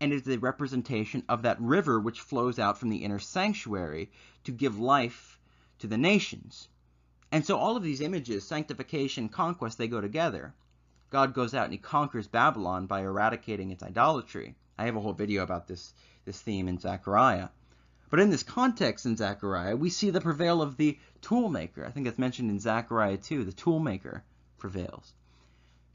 and 0.00 0.12
is 0.12 0.26
a 0.26 0.38
representation 0.38 1.22
of 1.28 1.42
that 1.42 1.60
river 1.60 2.00
which 2.00 2.20
flows 2.20 2.58
out 2.58 2.78
from 2.78 2.88
the 2.88 3.04
inner 3.04 3.20
sanctuary 3.20 4.10
to 4.42 4.50
give 4.50 4.78
life 4.78 5.33
to 5.78 5.86
the 5.86 5.98
nations. 5.98 6.68
And 7.32 7.44
so 7.44 7.56
all 7.58 7.76
of 7.76 7.82
these 7.82 8.00
images, 8.00 8.46
sanctification, 8.46 9.28
conquest, 9.28 9.78
they 9.78 9.88
go 9.88 10.00
together. 10.00 10.54
God 11.10 11.34
goes 11.34 11.54
out 11.54 11.64
and 11.64 11.72
he 11.72 11.78
conquers 11.78 12.28
Babylon 12.28 12.86
by 12.86 13.02
eradicating 13.02 13.70
its 13.70 13.82
idolatry. 13.82 14.54
I 14.78 14.86
have 14.86 14.96
a 14.96 15.00
whole 15.00 15.12
video 15.12 15.42
about 15.42 15.66
this, 15.68 15.92
this 16.24 16.40
theme 16.40 16.68
in 16.68 16.78
Zechariah. 16.78 17.48
But 18.10 18.20
in 18.20 18.30
this 18.30 18.42
context 18.42 19.06
in 19.06 19.16
Zechariah, 19.16 19.76
we 19.76 19.90
see 19.90 20.10
the 20.10 20.20
prevail 20.20 20.62
of 20.62 20.76
the 20.76 20.98
toolmaker. 21.22 21.86
I 21.86 21.90
think 21.90 22.06
it's 22.06 22.18
mentioned 22.18 22.50
in 22.50 22.60
Zechariah 22.60 23.16
2, 23.16 23.44
the 23.44 23.52
toolmaker 23.52 24.22
prevails. 24.58 25.12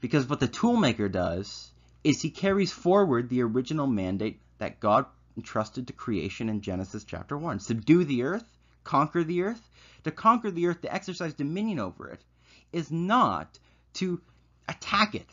Because 0.00 0.28
what 0.28 0.40
the 0.40 0.48
toolmaker 0.48 1.10
does 1.10 1.70
is 2.04 2.20
he 2.20 2.30
carries 2.30 2.72
forward 2.72 3.28
the 3.28 3.42
original 3.42 3.86
mandate 3.86 4.40
that 4.58 4.80
God 4.80 5.06
entrusted 5.36 5.86
to 5.86 5.92
creation 5.92 6.48
in 6.48 6.60
Genesis 6.60 7.04
chapter 7.04 7.36
1. 7.38 7.60
Subdue 7.60 8.04
the 8.04 8.22
earth, 8.22 8.44
conquer 8.90 9.22
the 9.24 9.42
earth. 9.42 9.64
To 10.04 10.10
conquer 10.10 10.50
the 10.50 10.66
earth, 10.66 10.80
to 10.82 10.94
exercise 10.94 11.34
dominion 11.34 11.78
over 11.78 12.08
it, 12.08 12.24
is 12.72 12.90
not 12.90 13.58
to 13.94 14.20
attack 14.68 15.14
it. 15.14 15.30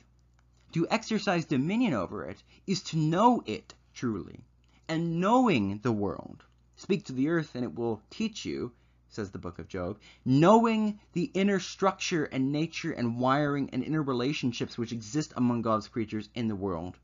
To 0.73 0.87
exercise 0.89 1.45
dominion 1.45 1.93
over 1.93 2.25
it 2.25 2.43
is 2.65 2.81
to 2.89 2.97
know 2.97 3.43
it 3.45 3.73
truly. 3.93 4.39
And 4.87 5.19
knowing 5.19 5.79
the 5.79 5.91
world 5.91 6.43
Speak 6.79 7.05
to 7.05 7.13
the 7.13 7.29
earth 7.29 7.55
and 7.55 7.63
it 7.63 7.73
will 7.73 8.03
teach 8.11 8.45
you, 8.45 8.71
says 9.09 9.31
the 9.31 9.39
book 9.39 9.57
of 9.57 9.67
Job, 9.67 9.97
knowing 10.23 10.99
the 11.13 11.31
inner 11.33 11.59
structure 11.59 12.25
and 12.25 12.51
nature 12.51 12.91
and 12.91 13.17
wiring 13.17 13.71
and 13.71 13.83
inner 13.83 14.03
relationships 14.03 14.77
which 14.77 14.91
exist 14.91 15.33
among 15.35 15.63
God's 15.63 15.87
creatures 15.87 16.29
in 16.35 16.47
the 16.47 16.55
world. 16.55 16.99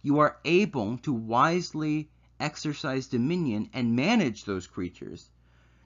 You 0.00 0.20
are 0.20 0.38
able 0.44 0.98
to 0.98 1.12
wisely 1.12 2.08
exercise 2.38 3.08
dominion 3.08 3.68
and 3.72 3.96
manage 3.96 4.44
those 4.44 4.68
creatures, 4.68 5.28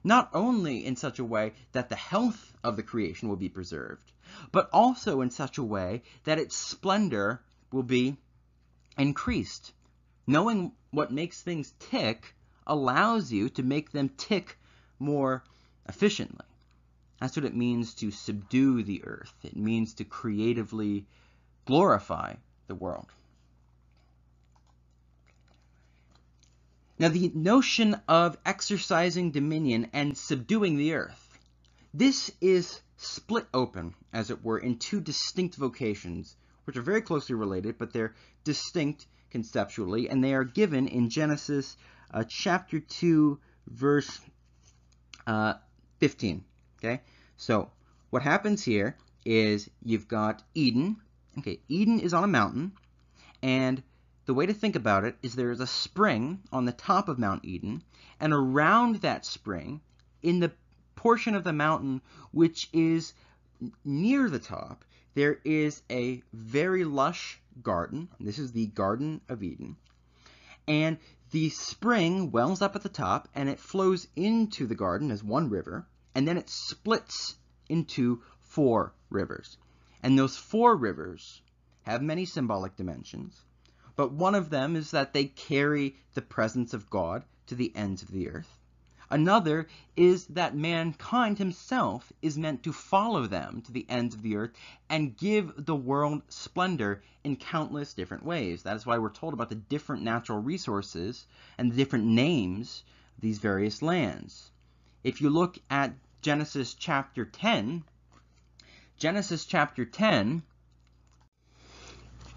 not 0.03 0.29
only 0.33 0.85
in 0.85 0.95
such 0.95 1.19
a 1.19 1.25
way 1.25 1.53
that 1.71 1.89
the 1.89 1.95
health 1.95 2.53
of 2.63 2.75
the 2.75 2.83
creation 2.83 3.29
will 3.29 3.35
be 3.35 3.49
preserved, 3.49 4.11
but 4.51 4.69
also 4.71 5.21
in 5.21 5.29
such 5.29 5.57
a 5.57 5.63
way 5.63 6.01
that 6.23 6.39
its 6.39 6.55
splendor 6.55 7.41
will 7.71 7.83
be 7.83 8.17
increased. 8.97 9.73
Knowing 10.27 10.71
what 10.91 11.11
makes 11.11 11.41
things 11.41 11.73
tick 11.79 12.35
allows 12.67 13.31
you 13.31 13.49
to 13.49 13.63
make 13.63 13.91
them 13.91 14.09
tick 14.17 14.57
more 14.99 15.43
efficiently. 15.87 16.45
That's 17.19 17.35
what 17.35 17.45
it 17.45 17.55
means 17.55 17.93
to 17.95 18.11
subdue 18.11 18.83
the 18.83 19.03
earth. 19.03 19.33
It 19.43 19.55
means 19.55 19.93
to 19.95 20.03
creatively 20.03 21.05
glorify 21.65 22.35
the 22.67 22.75
world. 22.75 23.07
Now, 27.01 27.09
the 27.09 27.31
notion 27.33 27.99
of 28.07 28.37
exercising 28.45 29.31
dominion 29.31 29.89
and 29.91 30.15
subduing 30.15 30.77
the 30.77 30.93
earth, 30.93 31.39
this 31.95 32.31
is 32.39 32.79
split 32.95 33.47
open, 33.55 33.95
as 34.13 34.29
it 34.29 34.43
were, 34.43 34.59
in 34.59 34.77
two 34.77 35.01
distinct 35.01 35.55
vocations, 35.55 36.35
which 36.65 36.77
are 36.77 36.83
very 36.83 37.01
closely 37.01 37.33
related, 37.33 37.79
but 37.79 37.91
they're 37.91 38.13
distinct 38.43 39.07
conceptually, 39.31 40.11
and 40.11 40.23
they 40.23 40.35
are 40.35 40.43
given 40.43 40.87
in 40.87 41.09
Genesis 41.09 41.75
uh, 42.13 42.23
chapter 42.23 42.79
2, 42.79 43.39
verse 43.65 44.21
uh, 45.25 45.55
15. 46.01 46.45
Okay, 46.77 47.01
so 47.35 47.71
what 48.11 48.21
happens 48.21 48.63
here 48.63 48.95
is 49.25 49.71
you've 49.81 50.07
got 50.07 50.43
Eden. 50.53 50.97
Okay, 51.39 51.61
Eden 51.67 51.99
is 51.99 52.13
on 52.13 52.23
a 52.23 52.27
mountain, 52.27 52.73
and 53.41 53.81
the 54.31 54.35
way 54.35 54.45
to 54.45 54.53
think 54.53 54.77
about 54.77 55.03
it 55.03 55.17
is 55.21 55.35
there 55.35 55.51
is 55.51 55.59
a 55.59 55.67
spring 55.67 56.39
on 56.53 56.63
the 56.63 56.71
top 56.71 57.09
of 57.09 57.19
Mount 57.19 57.43
Eden, 57.43 57.83
and 58.17 58.31
around 58.31 59.01
that 59.01 59.25
spring, 59.25 59.81
in 60.23 60.39
the 60.39 60.53
portion 60.95 61.35
of 61.35 61.43
the 61.43 61.51
mountain 61.51 62.01
which 62.31 62.69
is 62.71 63.13
near 63.83 64.29
the 64.29 64.39
top, 64.39 64.85
there 65.15 65.41
is 65.43 65.81
a 65.91 66.23
very 66.31 66.85
lush 66.85 67.41
garden. 67.61 68.07
This 68.21 68.39
is 68.39 68.53
the 68.53 68.67
Garden 68.67 69.19
of 69.27 69.43
Eden. 69.43 69.75
And 70.65 70.97
the 71.31 71.49
spring 71.49 72.31
wells 72.31 72.61
up 72.61 72.77
at 72.77 72.83
the 72.83 72.87
top 72.87 73.27
and 73.35 73.49
it 73.49 73.59
flows 73.59 74.07
into 74.15 74.65
the 74.65 74.75
garden 74.75 75.11
as 75.11 75.21
one 75.21 75.49
river, 75.49 75.85
and 76.15 76.25
then 76.25 76.37
it 76.37 76.49
splits 76.49 77.35
into 77.67 78.23
four 78.39 78.93
rivers. 79.09 79.57
And 80.01 80.17
those 80.17 80.37
four 80.37 80.77
rivers 80.77 81.41
have 81.81 82.01
many 82.01 82.23
symbolic 82.23 82.77
dimensions, 82.77 83.43
but 84.01 84.13
one 84.13 84.33
of 84.33 84.49
them 84.49 84.75
is 84.75 84.89
that 84.89 85.13
they 85.13 85.25
carry 85.25 85.95
the 86.15 86.23
presence 86.23 86.73
of 86.73 86.89
God 86.89 87.23
to 87.45 87.53
the 87.53 87.71
ends 87.75 88.01
of 88.01 88.09
the 88.09 88.29
earth. 88.29 88.57
Another 89.11 89.67
is 89.95 90.25
that 90.25 90.55
mankind 90.55 91.37
himself 91.37 92.11
is 92.19 92.35
meant 92.35 92.63
to 92.63 92.73
follow 92.73 93.27
them 93.27 93.61
to 93.61 93.71
the 93.71 93.85
ends 93.87 94.15
of 94.15 94.23
the 94.23 94.37
earth 94.37 94.53
and 94.89 95.15
give 95.15 95.53
the 95.55 95.75
world 95.75 96.23
splendor 96.29 97.03
in 97.23 97.35
countless 97.35 97.93
different 97.93 98.25
ways. 98.25 98.63
That 98.63 98.75
is 98.75 98.87
why 98.87 98.97
we're 98.97 99.11
told 99.11 99.35
about 99.35 99.49
the 99.49 99.55
different 99.69 100.01
natural 100.01 100.39
resources 100.39 101.27
and 101.59 101.71
the 101.71 101.75
different 101.75 102.05
names 102.05 102.83
of 103.17 103.21
these 103.21 103.37
various 103.37 103.83
lands. 103.83 104.49
If 105.03 105.21
you 105.21 105.29
look 105.29 105.59
at 105.69 105.93
Genesis 106.23 106.73
chapter 106.73 107.23
10, 107.23 107.83
Genesis 108.97 109.45
chapter 109.45 109.85
10 109.85 110.41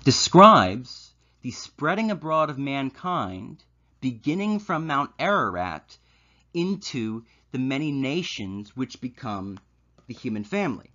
describes 0.04 1.13
the 1.44 1.50
spreading 1.50 2.10
abroad 2.10 2.48
of 2.48 2.56
mankind 2.56 3.62
beginning 4.00 4.58
from 4.58 4.86
Mount 4.86 5.10
Ararat 5.18 5.98
into 6.54 7.22
the 7.52 7.58
many 7.58 7.92
nations 7.92 8.74
which 8.74 8.98
become 8.98 9.58
the 10.06 10.14
human 10.14 10.42
family. 10.42 10.90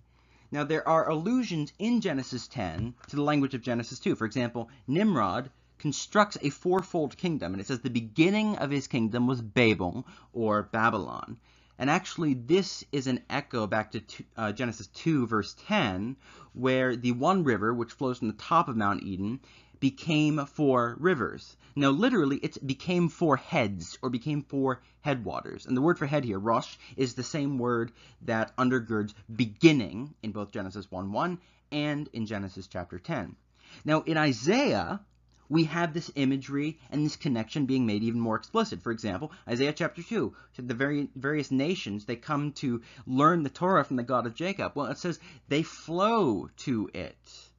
Now, 0.50 0.64
there 0.64 0.86
are 0.88 1.08
allusions 1.08 1.72
in 1.78 2.00
Genesis 2.00 2.48
10 2.48 2.94
to 3.06 3.14
the 3.14 3.22
language 3.22 3.54
of 3.54 3.62
Genesis 3.62 4.00
2. 4.00 4.16
For 4.16 4.24
example, 4.24 4.68
Nimrod 4.88 5.52
constructs 5.78 6.36
a 6.42 6.50
fourfold 6.50 7.16
kingdom, 7.16 7.54
and 7.54 7.60
it 7.60 7.68
says 7.68 7.78
the 7.78 7.88
beginning 7.88 8.56
of 8.56 8.72
his 8.72 8.88
kingdom 8.88 9.28
was 9.28 9.40
Babel 9.40 10.04
or 10.32 10.64
Babylon. 10.64 11.38
And 11.78 11.88
actually, 11.88 12.34
this 12.34 12.82
is 12.90 13.06
an 13.06 13.20
echo 13.30 13.68
back 13.68 13.92
to 13.92 14.02
uh, 14.36 14.50
Genesis 14.50 14.88
2, 14.88 15.28
verse 15.28 15.54
10, 15.68 16.16
where 16.54 16.96
the 16.96 17.12
one 17.12 17.44
river, 17.44 17.72
which 17.72 17.92
flows 17.92 18.18
from 18.18 18.26
the 18.26 18.34
top 18.34 18.68
of 18.68 18.76
Mount 18.76 19.04
Eden, 19.04 19.38
became 19.80 20.44
four 20.46 20.96
rivers. 21.00 21.56
Now, 21.74 21.90
literally, 21.90 22.36
it 22.36 22.64
became 22.66 23.08
four 23.08 23.36
heads, 23.36 23.98
or 24.02 24.10
became 24.10 24.42
four 24.42 24.82
headwaters. 25.00 25.66
And 25.66 25.76
the 25.76 25.80
word 25.80 25.98
for 25.98 26.06
head 26.06 26.24
here, 26.24 26.38
Rosh, 26.38 26.76
is 26.96 27.14
the 27.14 27.22
same 27.22 27.58
word 27.58 27.90
that 28.22 28.56
undergirds 28.56 29.14
beginning 29.34 30.14
in 30.22 30.32
both 30.32 30.52
Genesis 30.52 30.90
1 30.90 31.12
1 31.12 31.38
and 31.72 32.08
in 32.12 32.26
Genesis 32.26 32.66
chapter 32.66 32.98
10. 32.98 33.36
Now, 33.84 34.02
in 34.02 34.16
Isaiah, 34.16 35.00
we 35.48 35.64
have 35.64 35.92
this 35.92 36.12
imagery 36.14 36.78
and 36.90 37.04
this 37.04 37.16
connection 37.16 37.66
being 37.66 37.86
made 37.86 38.02
even 38.02 38.20
more 38.20 38.36
explicit. 38.36 38.82
For 38.82 38.92
example, 38.92 39.32
Isaiah 39.48 39.72
chapter 39.72 40.02
2, 40.02 40.34
the 40.58 40.74
very 40.74 41.08
various 41.16 41.50
nations, 41.50 42.04
they 42.04 42.16
come 42.16 42.52
to 42.52 42.82
learn 43.06 43.42
the 43.42 43.50
Torah 43.50 43.84
from 43.84 43.96
the 43.96 44.02
God 44.02 44.26
of 44.26 44.34
Jacob. 44.34 44.72
Well, 44.74 44.86
it 44.86 44.98
says 44.98 45.18
they 45.48 45.62
flow 45.62 46.48
to 46.58 46.90
it. 46.94 47.49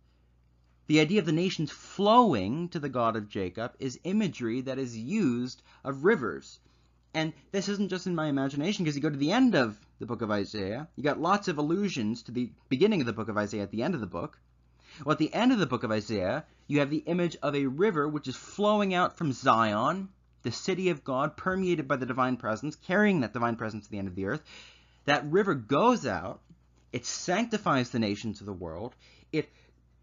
The 0.92 1.00
idea 1.00 1.20
of 1.20 1.26
the 1.26 1.32
nations 1.32 1.72
flowing 1.72 2.68
to 2.68 2.80
the 2.80 2.90
God 2.90 3.16
of 3.16 3.30
Jacob 3.30 3.76
is 3.80 3.98
imagery 4.04 4.60
that 4.60 4.78
is 4.78 4.98
used 4.98 5.64
of 5.86 6.04
rivers. 6.04 6.60
And 7.14 7.32
this 7.54 7.70
isn't 7.70 7.88
just 7.88 8.08
in 8.08 8.14
my 8.14 8.28
imagination, 8.28 8.84
because 8.84 8.98
you 8.98 9.02
go 9.02 9.10
to 9.10 9.16
the 9.16 9.32
end 9.32 9.56
of 9.56 9.80
the 10.00 10.06
book 10.06 10.22
of 10.22 10.30
Isaiah, 10.30 10.90
you 10.98 11.04
got 11.04 11.22
lots 11.22 11.48
of 11.48 11.58
allusions 11.58 12.24
to 12.24 12.34
the 12.34 12.52
beginning 12.68 13.00
of 13.00 13.06
the 13.06 13.14
book 13.14 13.30
of 13.30 13.38
Isaiah 13.38 13.64
at 13.64 13.72
the 13.72 13.84
end 13.84 13.96
of 13.96 14.02
the 14.02 14.06
book. 14.06 14.38
Well, 15.06 15.14
at 15.14 15.18
the 15.18 15.34
end 15.34 15.54
of 15.54 15.60
the 15.60 15.66
book 15.66 15.86
of 15.86 15.94
Isaiah, 15.94 16.44
you 16.68 16.80
have 16.80 16.90
the 16.90 17.06
image 17.06 17.38
of 17.42 17.56
a 17.56 17.68
river 17.68 18.06
which 18.06 18.28
is 18.28 18.36
flowing 18.36 18.94
out 18.94 19.18
from 19.18 19.32
Zion, 19.32 20.10
the 20.44 20.52
city 20.52 20.90
of 20.90 21.06
God, 21.06 21.38
permeated 21.38 21.88
by 21.88 21.96
the 21.96 22.06
divine 22.06 22.36
presence, 22.36 22.76
carrying 22.76 23.22
that 23.22 23.32
divine 23.32 23.56
presence 23.56 23.86
to 23.86 23.92
the 23.92 24.00
end 24.00 24.10
of 24.10 24.16
the 24.16 24.26
earth. 24.26 24.44
That 25.06 25.32
river 25.32 25.54
goes 25.54 26.06
out, 26.06 26.42
it 26.92 27.06
sanctifies 27.06 27.92
the 27.92 28.00
nations 28.00 28.42
of 28.42 28.46
the 28.46 28.52
world, 28.52 28.94
it 29.32 29.50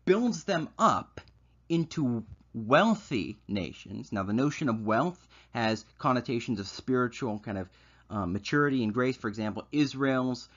builds 0.08 0.44
them 0.44 0.68
up 0.78 1.20
into 1.68 2.24
wealthy 2.54 3.36
nations. 3.46 4.10
Now, 4.10 4.22
the 4.22 4.32
notion 4.32 4.68
of 4.68 4.80
wealth 4.80 5.28
has 5.50 5.84
connotations 5.98 6.60
of 6.60 6.66
spiritual 6.66 7.38
kind 7.40 7.58
of 7.58 7.68
um, 8.08 8.32
maturity 8.32 8.82
and 8.82 8.94
grace. 8.94 9.18
For 9.18 9.28
example, 9.28 9.66
Israel's 9.70 10.48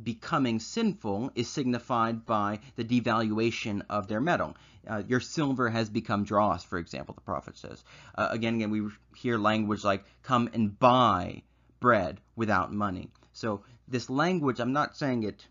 becoming 0.00 0.60
sinful 0.60 1.32
is 1.34 1.48
signified 1.48 2.26
by 2.26 2.60
the 2.76 2.84
devaluation 2.84 3.82
of 3.88 4.08
their 4.08 4.20
metal. 4.20 4.56
Uh, 4.86 5.02
your 5.08 5.20
silver 5.20 5.70
has 5.70 5.88
become 5.88 6.24
dross, 6.24 6.62
for 6.64 6.78
example, 6.78 7.14
the 7.14 7.22
prophet 7.22 7.56
says. 7.56 7.82
Uh, 8.14 8.28
again, 8.30 8.56
again, 8.56 8.70
we 8.70 8.88
hear 9.16 9.38
language 9.38 9.84
like 9.84 10.04
come 10.22 10.50
and 10.52 10.78
buy 10.78 11.42
bread 11.80 12.20
without 12.36 12.72
money. 12.72 13.08
So 13.32 13.62
this 13.88 14.10
language, 14.10 14.60
I'm 14.60 14.72
not 14.72 14.96
saying 14.96 15.22
it 15.22 15.46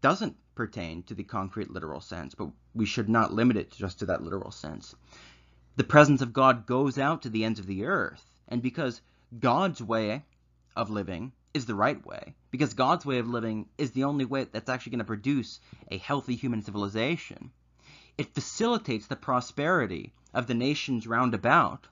doesn't 0.00 0.36
pertain 0.54 1.02
to 1.04 1.14
the 1.14 1.24
concrete 1.24 1.70
literal 1.70 2.00
sense, 2.00 2.34
but 2.34 2.50
we 2.74 2.86
should 2.86 3.08
not 3.08 3.32
limit 3.32 3.56
it 3.56 3.70
just 3.70 3.98
to 4.00 4.06
that 4.06 4.22
literal 4.22 4.50
sense. 4.50 4.94
The 5.76 5.84
presence 5.84 6.22
of 6.22 6.32
God 6.32 6.66
goes 6.66 6.98
out 6.98 7.22
to 7.22 7.28
the 7.28 7.44
ends 7.44 7.58
of 7.58 7.66
the 7.66 7.84
earth, 7.84 8.24
and 8.48 8.62
because 8.62 9.00
God's 9.38 9.82
way 9.82 10.24
of 10.76 10.90
living 10.90 11.32
is 11.54 11.66
the 11.66 11.74
right 11.74 12.04
way 12.04 12.34
because 12.50 12.74
God's 12.74 13.04
way 13.06 13.18
of 13.18 13.28
living 13.28 13.68
is 13.78 13.92
the 13.92 14.04
only 14.04 14.24
way 14.24 14.44
that's 14.44 14.68
actually 14.68 14.90
going 14.90 14.98
to 14.98 15.04
produce 15.04 15.58
a 15.90 15.98
healthy 15.98 16.36
human 16.36 16.62
civilization. 16.62 17.50
It 18.18 18.34
facilitates 18.34 19.06
the 19.06 19.16
prosperity 19.16 20.12
of 20.32 20.46
the 20.46 20.54
nations 20.54 21.06
round 21.06 21.34
about 21.34 21.88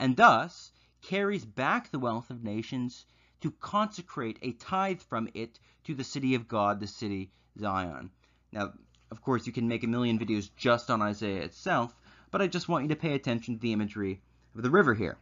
and 0.00 0.16
thus 0.16 0.72
carries 1.02 1.44
back 1.44 1.90
the 1.90 1.98
wealth 1.98 2.30
of 2.30 2.42
nations 2.42 3.04
to 3.40 3.50
consecrate 3.50 4.38
a 4.42 4.52
tithe 4.52 5.00
from 5.00 5.28
it 5.34 5.60
to 5.84 5.94
the 5.94 6.02
city 6.02 6.34
of 6.34 6.48
God, 6.48 6.80
the 6.80 6.86
city 6.86 7.30
Zion. 7.58 8.10
Now, 8.50 8.72
of 9.14 9.22
course, 9.22 9.46
you 9.46 9.52
can 9.52 9.68
make 9.68 9.84
a 9.84 9.86
million 9.86 10.18
videos 10.18 10.50
just 10.56 10.90
on 10.90 11.00
Isaiah 11.00 11.42
itself, 11.42 11.94
but 12.32 12.42
I 12.42 12.48
just 12.48 12.68
want 12.68 12.82
you 12.82 12.88
to 12.88 12.96
pay 12.96 13.14
attention 13.14 13.54
to 13.54 13.60
the 13.60 13.72
imagery 13.72 14.20
of 14.56 14.62
the 14.62 14.70
river 14.70 14.92
here. 14.92 15.16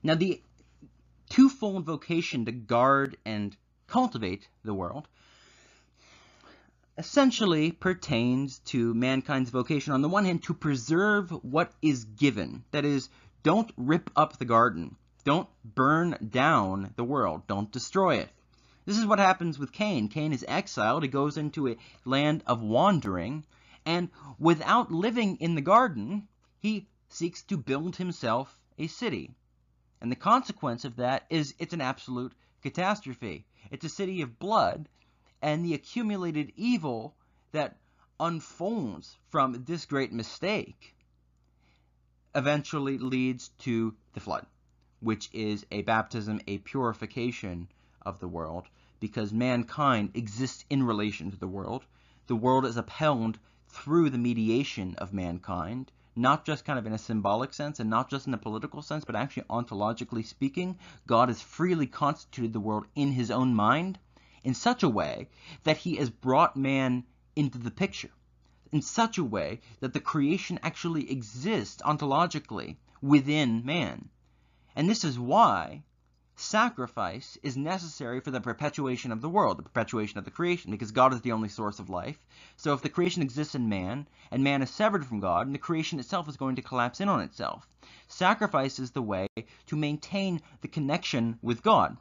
Now, 0.00 0.14
the 0.14 0.40
twofold 1.28 1.84
vocation 1.84 2.44
to 2.44 2.52
guard 2.52 3.16
and 3.24 3.56
cultivate 3.88 4.46
the 4.62 4.74
world 4.74 5.08
essentially 6.96 7.72
pertains 7.72 8.60
to 8.60 8.94
mankind's 8.94 9.50
vocation 9.50 9.92
on 9.92 10.02
the 10.02 10.08
one 10.08 10.24
hand 10.24 10.44
to 10.44 10.54
preserve 10.54 11.30
what 11.30 11.72
is 11.82 12.04
given. 12.04 12.62
That 12.70 12.84
is 12.84 13.08
don't 13.42 13.72
rip 13.76 14.08
up 14.14 14.38
the 14.38 14.44
garden. 14.44 14.94
Don't 15.24 15.48
burn 15.64 16.16
down 16.30 16.92
the 16.94 17.04
world. 17.04 17.42
Don't 17.48 17.72
destroy 17.72 18.18
it 18.18 18.30
this 18.88 18.96
is 18.96 19.04
what 19.04 19.18
happens 19.18 19.58
with 19.58 19.70
Cain. 19.70 20.08
Cain 20.08 20.32
is 20.32 20.46
exiled. 20.48 21.02
He 21.02 21.10
goes 21.10 21.36
into 21.36 21.68
a 21.68 21.76
land 22.06 22.42
of 22.46 22.62
wandering. 22.62 23.44
And 23.84 24.08
without 24.38 24.90
living 24.90 25.36
in 25.40 25.54
the 25.54 25.60
garden, 25.60 26.26
he 26.58 26.86
seeks 27.10 27.42
to 27.42 27.58
build 27.58 27.96
himself 27.96 28.58
a 28.78 28.86
city. 28.86 29.34
And 30.00 30.10
the 30.10 30.16
consequence 30.16 30.86
of 30.86 30.96
that 30.96 31.26
is 31.28 31.54
it's 31.58 31.74
an 31.74 31.82
absolute 31.82 32.32
catastrophe. 32.62 33.44
It's 33.70 33.84
a 33.84 33.90
city 33.90 34.22
of 34.22 34.38
blood, 34.38 34.88
and 35.42 35.62
the 35.62 35.74
accumulated 35.74 36.54
evil 36.56 37.14
that 37.52 37.76
unfolds 38.18 39.18
from 39.28 39.64
this 39.66 39.84
great 39.84 40.14
mistake 40.14 40.96
eventually 42.34 42.96
leads 42.96 43.50
to 43.58 43.94
the 44.14 44.20
flood, 44.20 44.46
which 45.00 45.28
is 45.34 45.66
a 45.70 45.82
baptism, 45.82 46.40
a 46.46 46.56
purification 46.56 47.68
of 48.00 48.18
the 48.20 48.28
world, 48.28 48.66
because 49.00 49.32
mankind 49.32 50.10
exists 50.14 50.64
in 50.68 50.82
relation 50.82 51.30
to 51.30 51.36
the 51.36 51.48
world. 51.48 51.84
The 52.26 52.36
world 52.36 52.64
is 52.64 52.76
upheld 52.76 53.38
through 53.68 54.10
the 54.10 54.18
mediation 54.18 54.94
of 54.96 55.12
mankind, 55.12 55.92
not 56.16 56.44
just 56.44 56.64
kind 56.64 56.78
of 56.78 56.86
in 56.86 56.92
a 56.92 56.98
symbolic 56.98 57.52
sense 57.54 57.78
and 57.78 57.88
not 57.88 58.10
just 58.10 58.26
in 58.26 58.34
a 58.34 58.38
political 58.38 58.82
sense, 58.82 59.04
but 59.04 59.14
actually 59.14 59.44
ontologically 59.44 60.24
speaking, 60.24 60.78
God 61.06 61.28
has 61.28 61.40
freely 61.40 61.86
constituted 61.86 62.52
the 62.52 62.60
world 62.60 62.86
in 62.94 63.12
his 63.12 63.30
own 63.30 63.54
mind 63.54 63.98
in 64.42 64.54
such 64.54 64.82
a 64.82 64.88
way 64.88 65.28
that 65.64 65.76
he 65.76 65.96
has 65.96 66.10
brought 66.10 66.56
man 66.56 67.04
into 67.36 67.58
the 67.58 67.70
picture, 67.70 68.10
in 68.72 68.82
such 68.82 69.18
a 69.18 69.24
way 69.24 69.60
that 69.80 69.92
the 69.92 70.00
creation 70.00 70.58
actually 70.62 71.10
exists 71.10 71.82
ontologically 71.82 72.76
within 73.00 73.64
man. 73.64 74.08
And 74.74 74.88
this 74.88 75.04
is 75.04 75.18
why 75.18 75.82
sacrifice 76.40 77.36
is 77.42 77.56
necessary 77.56 78.20
for 78.20 78.30
the 78.30 78.40
perpetuation 78.40 79.10
of 79.10 79.20
the 79.20 79.28
world, 79.28 79.58
the 79.58 79.62
perpetuation 79.62 80.18
of 80.18 80.24
the 80.24 80.30
creation, 80.30 80.70
because 80.70 80.92
God 80.92 81.12
is 81.12 81.20
the 81.20 81.32
only 81.32 81.48
source 81.48 81.78
of 81.78 81.90
life. 81.90 82.24
So 82.56 82.72
if 82.72 82.82
the 82.82 82.88
creation 82.88 83.22
exists 83.22 83.54
in 83.54 83.68
man, 83.68 84.06
and 84.30 84.44
man 84.44 84.62
is 84.62 84.70
severed 84.70 85.04
from 85.04 85.20
God, 85.20 85.46
and 85.46 85.54
the 85.54 85.58
creation 85.58 85.98
itself 85.98 86.28
is 86.28 86.36
going 86.36 86.56
to 86.56 86.62
collapse 86.62 87.00
in 87.00 87.08
on 87.08 87.20
itself. 87.20 87.68
Sacrifice 88.06 88.78
is 88.78 88.92
the 88.92 89.02
way 89.02 89.26
to 89.66 89.76
maintain 89.76 90.40
the 90.60 90.68
connection 90.68 91.38
with 91.42 91.62
God, 91.62 91.96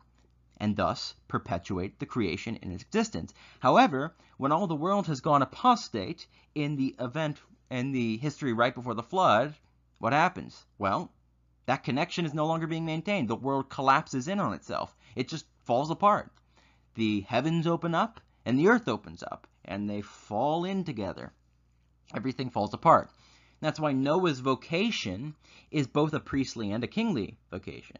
and 0.57 0.75
thus 0.75 1.15
perpetuate 1.27 1.99
the 1.99 2.05
creation 2.05 2.57
in 2.57 2.71
its 2.71 2.83
existence. 2.83 3.33
However, 3.59 4.15
when 4.37 4.51
all 4.51 4.67
the 4.67 4.75
world 4.75 5.07
has 5.07 5.21
gone 5.21 5.41
apostate 5.41 6.27
in 6.53 6.75
the 6.75 6.95
event 6.99 7.41
in 7.69 7.91
the 7.91 8.17
history 8.17 8.53
right 8.53 8.75
before 8.75 8.93
the 8.93 9.03
flood, 9.03 9.55
what 9.99 10.13
happens? 10.13 10.65
Well, 10.77 11.11
that 11.67 11.83
connection 11.83 12.25
is 12.25 12.33
no 12.33 12.47
longer 12.47 12.65
being 12.65 12.85
maintained. 12.85 13.27
The 13.27 13.35
world 13.35 13.69
collapses 13.69 14.27
in 14.27 14.39
on 14.39 14.53
itself. 14.53 14.95
It 15.15 15.27
just 15.27 15.45
falls 15.65 15.91
apart. 15.91 16.31
The 16.95 17.21
heavens 17.21 17.67
open 17.67 17.93
up 17.93 18.21
and 18.45 18.57
the 18.57 18.69
earth 18.69 18.87
opens 18.87 19.21
up 19.21 19.47
and 19.65 19.89
they 19.89 20.01
fall 20.01 20.63
in 20.63 20.85
together. 20.85 21.33
Everything 22.15 22.49
falls 22.49 22.73
apart. 22.73 23.11
That's 23.59 23.79
why 23.79 23.91
Noah's 23.91 24.39
vocation 24.39 25.35
is 25.69 25.87
both 25.87 26.13
a 26.13 26.21
priestly 26.21 26.71
and 26.71 26.83
a 26.83 26.87
kingly 26.87 27.37
vocation. 27.51 27.97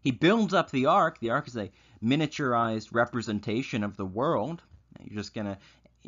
He 0.00 0.12
builds 0.12 0.54
up 0.54 0.70
the 0.70 0.86
ark. 0.86 1.18
The 1.18 1.30
ark 1.30 1.48
is 1.48 1.56
a 1.56 1.72
miniaturized 2.02 2.90
representation 2.92 3.82
of 3.82 3.96
the 3.96 4.06
world. 4.06 4.62
You're 5.00 5.16
just 5.16 5.34
going 5.34 5.46
to 5.46 5.58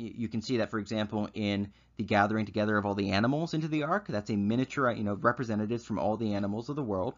you 0.00 0.28
can 0.28 0.42
see 0.42 0.58
that, 0.58 0.70
for 0.70 0.78
example, 0.78 1.28
in 1.34 1.72
the 1.96 2.04
gathering 2.04 2.46
together 2.46 2.76
of 2.76 2.86
all 2.86 2.94
the 2.94 3.10
animals 3.10 3.54
into 3.54 3.68
the 3.68 3.82
ark. 3.82 4.06
That's 4.08 4.30
a 4.30 4.36
miniature, 4.36 4.90
you 4.92 5.04
know, 5.04 5.14
representatives 5.14 5.84
from 5.84 5.98
all 5.98 6.16
the 6.16 6.34
animals 6.34 6.68
of 6.68 6.76
the 6.76 6.82
world. 6.82 7.14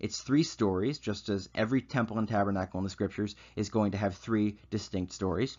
It's 0.00 0.20
three 0.20 0.42
stories, 0.42 0.98
just 0.98 1.28
as 1.28 1.48
every 1.54 1.82
temple 1.82 2.18
and 2.18 2.28
tabernacle 2.28 2.78
in 2.78 2.84
the 2.84 2.90
scriptures 2.90 3.36
is 3.54 3.68
going 3.68 3.92
to 3.92 3.98
have 3.98 4.16
three 4.16 4.56
distinct 4.70 5.12
stories. 5.12 5.56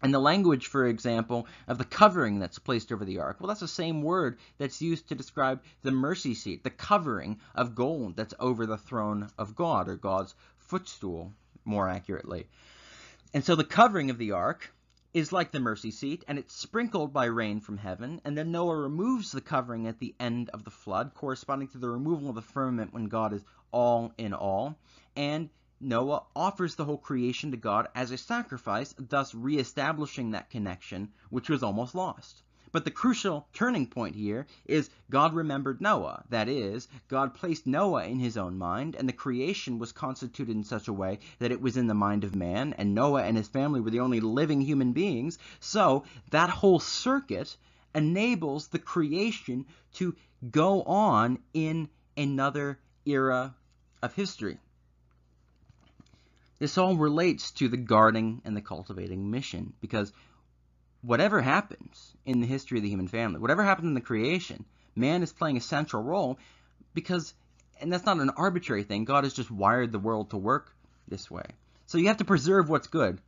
And 0.00 0.14
the 0.14 0.20
language, 0.20 0.66
for 0.66 0.86
example, 0.86 1.46
of 1.66 1.78
the 1.78 1.84
covering 1.84 2.38
that's 2.38 2.58
placed 2.58 2.92
over 2.92 3.04
the 3.04 3.18
ark, 3.18 3.38
well, 3.40 3.48
that's 3.48 3.60
the 3.60 3.68
same 3.68 4.02
word 4.02 4.38
that's 4.58 4.80
used 4.80 5.08
to 5.08 5.16
describe 5.16 5.62
the 5.82 5.90
mercy 5.90 6.34
seat, 6.34 6.62
the 6.62 6.70
covering 6.70 7.40
of 7.54 7.74
gold 7.74 8.16
that's 8.16 8.34
over 8.38 8.64
the 8.66 8.76
throne 8.76 9.28
of 9.38 9.56
God, 9.56 9.88
or 9.88 9.96
God's 9.96 10.34
footstool, 10.58 11.32
more 11.64 11.88
accurately. 11.88 12.46
And 13.34 13.44
so 13.44 13.56
the 13.56 13.64
covering 13.64 14.10
of 14.10 14.18
the 14.18 14.32
ark 14.32 14.72
is 15.18 15.32
like 15.32 15.50
the 15.50 15.58
mercy 15.58 15.90
seat, 15.90 16.24
and 16.28 16.38
it's 16.38 16.54
sprinkled 16.54 17.12
by 17.12 17.24
rain 17.24 17.58
from 17.58 17.76
heaven, 17.76 18.20
and 18.24 18.38
then 18.38 18.52
Noah 18.52 18.76
removes 18.76 19.32
the 19.32 19.40
covering 19.40 19.88
at 19.88 19.98
the 19.98 20.14
end 20.20 20.48
of 20.50 20.62
the 20.62 20.70
flood, 20.70 21.12
corresponding 21.14 21.66
to 21.68 21.78
the 21.78 21.90
removal 21.90 22.28
of 22.28 22.36
the 22.36 22.42
firmament 22.42 22.92
when 22.92 23.06
God 23.06 23.32
is 23.32 23.44
all 23.72 24.12
in 24.16 24.32
all, 24.32 24.78
and 25.16 25.50
Noah 25.80 26.22
offers 26.36 26.76
the 26.76 26.84
whole 26.84 26.98
creation 26.98 27.50
to 27.50 27.56
God 27.56 27.88
as 27.96 28.12
a 28.12 28.16
sacrifice, 28.16 28.94
thus 28.96 29.34
reestablishing 29.34 30.30
that 30.30 30.50
connection, 30.50 31.12
which 31.30 31.48
was 31.48 31.64
almost 31.64 31.96
lost. 31.96 32.44
But 32.70 32.84
the 32.84 32.90
crucial 32.90 33.48
turning 33.54 33.86
point 33.86 34.14
here 34.14 34.46
is 34.66 34.90
God 35.10 35.34
remembered 35.34 35.80
Noah. 35.80 36.24
That 36.28 36.48
is, 36.48 36.86
God 37.08 37.34
placed 37.34 37.66
Noah 37.66 38.06
in 38.06 38.18
his 38.18 38.36
own 38.36 38.58
mind, 38.58 38.94
and 38.94 39.08
the 39.08 39.12
creation 39.14 39.78
was 39.78 39.92
constituted 39.92 40.54
in 40.54 40.64
such 40.64 40.88
a 40.88 40.92
way 40.92 41.18
that 41.38 41.50
it 41.50 41.62
was 41.62 41.76
in 41.76 41.86
the 41.86 41.94
mind 41.94 42.24
of 42.24 42.34
man, 42.34 42.74
and 42.76 42.94
Noah 42.94 43.22
and 43.22 43.36
his 43.36 43.48
family 43.48 43.80
were 43.80 43.90
the 43.90 44.00
only 44.00 44.20
living 44.20 44.60
human 44.60 44.92
beings. 44.92 45.38
So 45.60 46.04
that 46.30 46.50
whole 46.50 46.78
circuit 46.78 47.56
enables 47.94 48.68
the 48.68 48.78
creation 48.78 49.64
to 49.94 50.14
go 50.50 50.82
on 50.82 51.38
in 51.54 51.88
another 52.16 52.78
era 53.06 53.54
of 54.02 54.14
history. 54.14 54.58
This 56.58 56.76
all 56.76 56.96
relates 56.96 57.52
to 57.52 57.68
the 57.68 57.76
guarding 57.76 58.42
and 58.44 58.56
the 58.56 58.60
cultivating 58.60 59.30
mission 59.30 59.72
because 59.80 60.12
whatever 61.02 61.40
happens 61.40 62.14
in 62.26 62.40
the 62.40 62.46
history 62.46 62.78
of 62.78 62.82
the 62.82 62.88
human 62.88 63.08
family, 63.08 63.40
whatever 63.40 63.64
happens 63.64 63.86
in 63.86 63.94
the 63.94 64.00
creation, 64.00 64.64
man 64.96 65.22
is 65.22 65.32
playing 65.32 65.56
a 65.56 65.60
central 65.60 66.02
role 66.02 66.38
because, 66.94 67.34
and 67.80 67.92
that's 67.92 68.06
not 68.06 68.18
an 68.18 68.30
arbitrary 68.30 68.82
thing, 68.82 69.04
God 69.04 69.24
has 69.24 69.34
just 69.34 69.50
wired 69.50 69.92
the 69.92 69.98
world 69.98 70.30
to 70.30 70.36
work 70.36 70.74
this 71.06 71.30
way. 71.30 71.44
So 71.86 71.98
you 71.98 72.08
have 72.08 72.18
to 72.18 72.24
preserve 72.24 72.68
what's 72.68 72.88
good. 72.88 73.20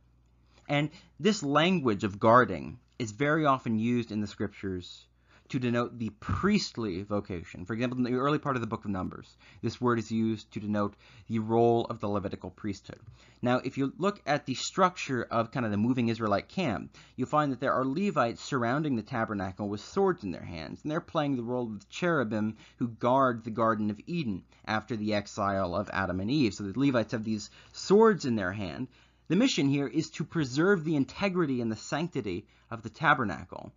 And 0.67 0.89
this 1.19 1.43
language 1.43 2.03
of 2.03 2.19
guarding 2.19 2.79
is 2.99 3.11
very 3.11 3.45
often 3.45 3.79
used 3.79 4.11
in 4.11 4.21
the 4.21 4.27
scriptures 4.27 5.05
to 5.51 5.59
denote 5.59 5.99
the 5.99 6.09
priestly 6.21 7.03
vocation. 7.03 7.65
For 7.65 7.73
example, 7.73 7.97
in 7.97 8.05
the 8.05 8.13
early 8.13 8.39
part 8.39 8.55
of 8.55 8.61
the 8.61 8.67
book 8.67 8.85
of 8.85 8.91
Numbers, 8.91 9.35
this 9.61 9.81
word 9.81 9.99
is 9.99 10.09
used 10.09 10.49
to 10.53 10.61
denote 10.61 10.95
the 11.27 11.39
role 11.39 11.85
of 11.89 11.99
the 11.99 12.07
Levitical 12.07 12.49
priesthood. 12.49 13.01
Now, 13.41 13.57
if 13.57 13.77
you 13.77 13.91
look 13.97 14.21
at 14.25 14.45
the 14.45 14.55
structure 14.55 15.23
of 15.23 15.51
kind 15.51 15.65
of 15.65 15.71
the 15.71 15.77
moving 15.77 16.07
Israelite 16.07 16.47
camp, 16.47 16.95
you'll 17.17 17.27
find 17.27 17.51
that 17.51 17.59
there 17.59 17.73
are 17.73 17.83
Levites 17.83 18.41
surrounding 18.41 18.95
the 18.95 19.01
tabernacle 19.01 19.67
with 19.67 19.81
swords 19.81 20.23
in 20.23 20.31
their 20.31 20.45
hands, 20.45 20.79
and 20.83 20.91
they're 20.91 21.01
playing 21.01 21.35
the 21.35 21.43
role 21.43 21.67
of 21.67 21.79
the 21.81 21.85
cherubim 21.89 22.55
who 22.77 22.87
guard 22.87 23.43
the 23.43 23.51
Garden 23.51 23.89
of 23.89 23.99
Eden 24.07 24.43
after 24.65 24.95
the 24.95 25.13
exile 25.13 25.75
of 25.75 25.89
Adam 25.91 26.21
and 26.21 26.31
Eve. 26.31 26.53
So 26.53 26.63
the 26.63 26.79
Levites 26.79 27.11
have 27.11 27.25
these 27.25 27.49
swords 27.73 28.23
in 28.23 28.37
their 28.37 28.53
hand. 28.53 28.87
The 29.27 29.35
mission 29.35 29.67
here 29.67 29.87
is 29.87 30.09
to 30.11 30.23
preserve 30.23 30.85
the 30.85 30.95
integrity 30.95 31.59
and 31.59 31.69
the 31.69 31.75
sanctity 31.75 32.45
of 32.69 32.83
the 32.83 32.89
tabernacle, 32.89 33.73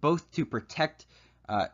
both 0.00 0.30
to 0.32 0.44
protect 0.46 1.06
uh, 1.48 1.66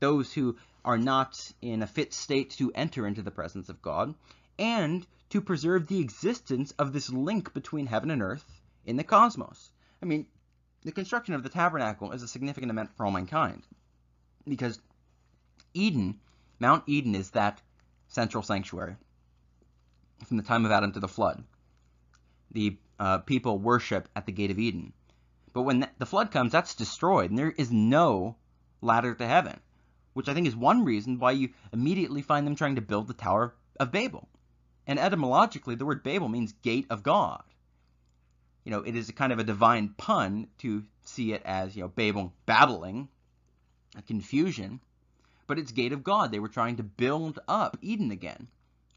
those 0.00 0.32
who 0.32 0.56
are 0.84 0.98
not 0.98 1.52
in 1.62 1.82
a 1.82 1.86
fit 1.86 2.12
state 2.12 2.50
to 2.50 2.72
enter 2.74 3.06
into 3.06 3.22
the 3.22 3.30
presence 3.30 3.68
of 3.68 3.82
God, 3.82 4.14
and 4.58 5.06
to 5.30 5.40
preserve 5.40 5.86
the 5.86 6.00
existence 6.00 6.72
of 6.78 6.92
this 6.92 7.10
link 7.10 7.54
between 7.54 7.86
heaven 7.86 8.10
and 8.10 8.22
earth 8.22 8.44
in 8.84 8.96
the 8.96 9.04
cosmos. 9.04 9.70
I 10.02 10.06
mean, 10.06 10.26
the 10.84 10.92
construction 10.92 11.34
of 11.34 11.42
the 11.42 11.48
tabernacle 11.48 12.12
is 12.12 12.22
a 12.22 12.28
significant 12.28 12.70
event 12.70 12.90
for 12.96 13.06
all 13.06 13.12
mankind, 13.12 13.62
because 14.46 14.78
Eden, 15.72 16.20
Mount 16.60 16.84
Eden, 16.86 17.14
is 17.14 17.30
that 17.30 17.60
central 18.08 18.42
sanctuary 18.42 18.96
from 20.26 20.36
the 20.36 20.42
time 20.42 20.64
of 20.64 20.70
Adam 20.70 20.92
to 20.92 21.00
the 21.00 21.08
flood. 21.08 21.42
The 22.50 22.76
uh, 23.00 23.18
people 23.18 23.58
worship 23.58 24.08
at 24.14 24.26
the 24.26 24.32
gate 24.32 24.50
of 24.50 24.58
Eden. 24.58 24.92
But 25.54 25.62
when 25.62 25.88
the 25.98 26.06
flood 26.06 26.32
comes, 26.32 26.50
that's 26.50 26.74
destroyed, 26.74 27.30
and 27.30 27.38
there 27.38 27.52
is 27.52 27.70
no 27.70 28.36
ladder 28.82 29.14
to 29.14 29.26
heaven, 29.26 29.60
which 30.12 30.28
I 30.28 30.34
think 30.34 30.48
is 30.48 30.56
one 30.56 30.84
reason 30.84 31.20
why 31.20 31.30
you 31.30 31.50
immediately 31.72 32.22
find 32.22 32.44
them 32.44 32.56
trying 32.56 32.74
to 32.74 32.82
build 32.82 33.06
the 33.06 33.14
Tower 33.14 33.54
of 33.78 33.92
Babel. 33.92 34.28
And 34.86 34.98
etymologically, 34.98 35.76
the 35.76 35.86
word 35.86 36.02
Babel 36.02 36.28
means 36.28 36.52
gate 36.62 36.86
of 36.90 37.04
God. 37.04 37.44
You 38.64 38.72
know, 38.72 38.80
it 38.80 38.96
is 38.96 39.08
a 39.08 39.12
kind 39.12 39.32
of 39.32 39.38
a 39.38 39.44
divine 39.44 39.94
pun 39.96 40.48
to 40.58 40.82
see 41.04 41.32
it 41.32 41.42
as, 41.44 41.76
you 41.76 41.82
know, 41.82 41.88
Babel 41.88 42.32
babbling, 42.46 43.08
a 43.96 44.02
confusion, 44.02 44.80
but 45.46 45.60
it's 45.60 45.70
gate 45.70 45.92
of 45.92 46.02
God. 46.02 46.32
They 46.32 46.40
were 46.40 46.48
trying 46.48 46.76
to 46.76 46.82
build 46.82 47.38
up 47.46 47.76
Eden 47.80 48.10
again 48.10 48.48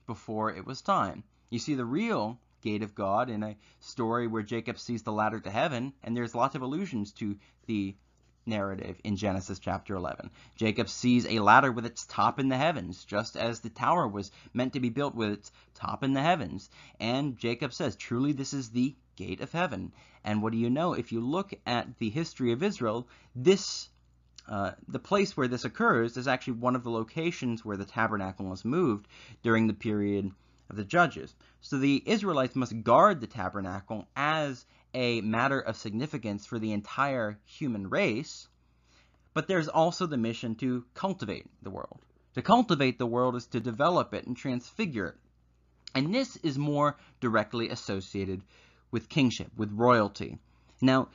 before 0.07 0.51
it 0.51 0.65
was 0.65 0.81
time. 0.81 1.23
You 1.51 1.59
see 1.59 1.75
the 1.75 1.85
real 1.85 2.39
gate 2.61 2.83
of 2.83 2.95
God 2.95 3.29
in 3.29 3.43
a 3.43 3.57
story 3.79 4.27
where 4.27 4.43
Jacob 4.43 4.79
sees 4.79 5.03
the 5.03 5.11
ladder 5.11 5.39
to 5.39 5.49
heaven, 5.49 5.93
and 6.03 6.15
there's 6.15 6.35
lots 6.35 6.55
of 6.55 6.61
allusions 6.61 7.11
to 7.13 7.37
the 7.65 7.95
narrative 8.47 8.99
in 9.03 9.17
Genesis 9.17 9.59
chapter 9.59 9.95
11. 9.95 10.31
Jacob 10.55 10.89
sees 10.89 11.25
a 11.25 11.39
ladder 11.39 11.71
with 11.71 11.85
its 11.85 12.05
top 12.05 12.39
in 12.39 12.47
the 12.47 12.57
heavens, 12.57 13.03
just 13.03 13.35
as 13.35 13.59
the 13.59 13.69
tower 13.69 14.07
was 14.07 14.31
meant 14.53 14.73
to 14.73 14.79
be 14.79 14.89
built 14.89 15.13
with 15.13 15.31
its 15.31 15.51
top 15.75 16.03
in 16.03 16.13
the 16.13 16.21
heavens. 16.21 16.69
And 16.99 17.37
Jacob 17.37 17.73
says, 17.73 17.95
Truly, 17.95 18.31
this 18.31 18.53
is 18.53 18.69
the 18.69 18.95
gate 19.15 19.41
of 19.41 19.51
heaven. 19.51 19.91
And 20.23 20.41
what 20.41 20.53
do 20.53 20.57
you 20.57 20.69
know? 20.69 20.93
If 20.93 21.11
you 21.11 21.19
look 21.21 21.53
at 21.65 21.99
the 21.99 22.09
history 22.09 22.51
of 22.51 22.63
Israel, 22.63 23.07
this 23.35 23.89
uh, 24.47 24.71
the 24.87 24.99
place 24.99 25.35
where 25.35 25.49
this 25.49 25.65
occurs 25.65 26.15
is 26.15 26.25
actually 26.25 26.53
one 26.53 26.75
of 26.77 26.83
the 26.83 26.89
locations 26.89 27.65
where 27.65 27.75
the 27.75 27.83
tabernacle 27.83 28.45
was 28.45 28.63
moved 28.63 29.05
during 29.43 29.67
the 29.67 29.73
period 29.73 30.31
of 30.69 30.75
the 30.75 30.83
judges. 30.83 31.35
So 31.61 31.77
the 31.77 32.03
Israelites 32.05 32.55
must 32.55 32.83
guard 32.83 33.21
the 33.21 33.27
tabernacle 33.27 34.07
as 34.15 34.65
a 34.93 35.21
matter 35.21 35.59
of 35.59 35.77
significance 35.77 36.45
for 36.45 36.59
the 36.59 36.71
entire 36.71 37.37
human 37.45 37.89
race, 37.89 38.47
but 39.33 39.47
there's 39.47 39.67
also 39.67 40.05
the 40.05 40.17
mission 40.17 40.55
to 40.55 40.85
cultivate 40.93 41.45
the 41.61 41.69
world. 41.69 41.99
To 42.35 42.41
cultivate 42.41 42.97
the 42.97 43.05
world 43.05 43.35
is 43.35 43.47
to 43.47 43.59
develop 43.59 44.13
it 44.13 44.25
and 44.25 44.35
transfigure 44.35 45.07
it. 45.07 45.15
And 45.95 46.13
this 46.13 46.35
is 46.37 46.57
more 46.57 46.97
directly 47.19 47.69
associated 47.69 48.41
with 48.91 49.09
kingship, 49.09 49.51
with 49.57 49.71
royalty. 49.71 50.37
Now, 50.81 51.09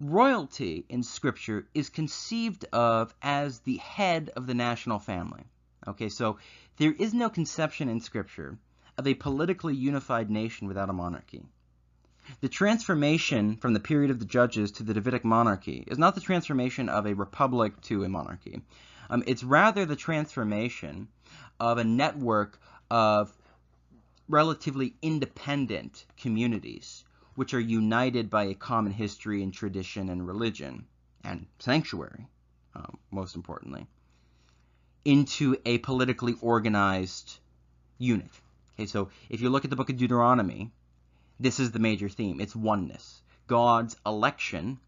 royalty 0.00 0.84
in 0.88 1.02
Scripture 1.02 1.66
is 1.74 1.88
conceived 1.88 2.64
of 2.72 3.14
as 3.22 3.60
the 3.60 3.76
head 3.76 4.30
of 4.36 4.46
the 4.46 4.54
national 4.54 4.98
family. 4.98 5.44
Okay, 5.86 6.08
so 6.08 6.38
there 6.78 6.92
is 6.92 7.12
no 7.12 7.28
conception 7.28 7.88
in 7.90 8.00
Scripture 8.00 8.58
of 8.96 9.06
a 9.06 9.14
politically 9.14 9.74
unified 9.74 10.30
nation 10.30 10.66
without 10.66 10.88
a 10.88 10.94
monarchy. 10.94 11.44
The 12.40 12.48
transformation 12.48 13.56
from 13.56 13.74
the 13.74 13.80
period 13.80 14.10
of 14.10 14.18
the 14.18 14.24
judges 14.24 14.72
to 14.72 14.82
the 14.82 14.94
Davidic 14.94 15.24
monarchy 15.24 15.84
is 15.86 15.98
not 15.98 16.14
the 16.14 16.22
transformation 16.22 16.88
of 16.88 17.04
a 17.04 17.14
republic 17.14 17.78
to 17.82 18.04
a 18.04 18.08
monarchy. 18.08 18.62
Um, 19.10 19.22
it's 19.26 19.44
rather 19.44 19.84
the 19.84 19.96
transformation 19.96 21.08
of 21.60 21.76
a 21.76 21.84
network 21.84 22.58
of 22.90 23.36
relatively 24.26 24.94
independent 25.02 26.06
communities 26.16 27.04
which 27.34 27.52
are 27.52 27.60
united 27.60 28.30
by 28.30 28.44
a 28.44 28.54
common 28.54 28.92
history 28.92 29.42
and 29.42 29.52
tradition 29.52 30.08
and 30.08 30.26
religion 30.26 30.86
and 31.22 31.46
sanctuary, 31.58 32.26
um, 32.74 32.96
most 33.10 33.36
importantly 33.36 33.86
into 35.04 35.56
a 35.64 35.78
politically 35.78 36.34
organized 36.40 37.38
unit. 37.98 38.30
Okay, 38.74 38.86
so 38.86 39.10
if 39.28 39.40
you 39.40 39.50
look 39.50 39.64
at 39.64 39.70
the 39.70 39.76
book 39.76 39.90
of 39.90 39.96
Deuteronomy, 39.96 40.70
this 41.38 41.60
is 41.60 41.70
the 41.70 41.78
major 41.78 42.08
theme. 42.08 42.40
It's 42.40 42.56
oneness. 42.56 43.22
God's 43.46 43.96
election 44.06 44.78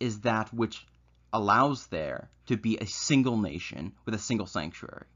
is 0.00 0.20
that 0.20 0.52
which 0.54 0.86
allows 1.32 1.86
there 1.88 2.30
to 2.46 2.56
be 2.56 2.76
a 2.76 2.86
single 2.86 3.36
nation 3.36 3.92
with 4.04 4.14
a 4.14 4.18
single 4.18 4.46
sanctuary. 4.46 5.06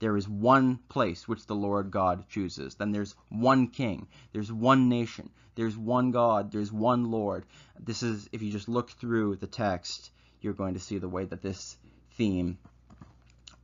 There 0.00 0.16
is 0.16 0.28
one 0.28 0.78
place 0.88 1.28
which 1.28 1.46
the 1.46 1.54
Lord 1.54 1.90
God 1.90 2.28
chooses. 2.28 2.74
Then 2.74 2.90
there's 2.90 3.14
one 3.28 3.68
king. 3.68 4.08
There's 4.32 4.52
one 4.52 4.88
nation. 4.88 5.30
There's 5.54 5.76
one 5.76 6.10
God. 6.10 6.50
There's 6.50 6.72
one 6.72 7.10
Lord. 7.10 7.46
This 7.78 8.02
is, 8.02 8.28
if 8.32 8.42
you 8.42 8.50
just 8.50 8.68
look 8.68 8.90
through 8.90 9.36
the 9.36 9.46
text, 9.46 10.10
you're 10.40 10.52
going 10.52 10.74
to 10.74 10.80
see 10.80 10.98
the 10.98 11.08
way 11.08 11.24
that 11.24 11.42
this 11.42 11.76
theme 12.16 12.58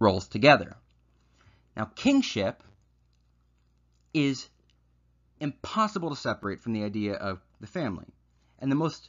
rolls 0.01 0.27
together. 0.27 0.77
Now, 1.77 1.85
kingship 1.85 2.65
is 4.13 4.49
impossible 5.39 6.11
to 6.11 6.17
separate 6.17 6.61
from 6.61 6.73
the 6.73 6.83
idea 6.83 7.15
of 7.15 7.41
the 7.61 7.67
family. 7.67 8.07
And 8.59 8.73
the 8.73 8.77
most 8.77 9.09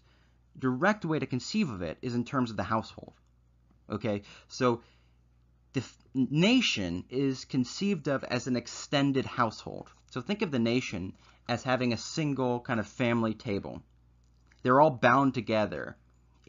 direct 0.59 1.05
way 1.05 1.17
to 1.17 1.25
conceive 1.25 1.69
of 1.69 1.81
it 1.81 1.97
is 2.01 2.13
in 2.13 2.25
terms 2.25 2.51
of 2.51 2.57
the 2.57 2.63
household. 2.63 3.13
Okay? 3.89 4.21
So, 4.47 4.81
the 5.73 5.83
nation 6.13 7.05
is 7.09 7.45
conceived 7.45 8.07
of 8.07 8.23
as 8.25 8.47
an 8.47 8.57
extended 8.57 9.25
household. 9.25 9.89
So, 10.11 10.21
think 10.21 10.41
of 10.41 10.51
the 10.51 10.59
nation 10.59 11.13
as 11.47 11.63
having 11.63 11.93
a 11.93 11.97
single 11.97 12.59
kind 12.59 12.79
of 12.79 12.87
family 12.87 13.33
table. 13.33 13.81
They're 14.61 14.79
all 14.79 14.91
bound 14.91 15.33
together 15.33 15.95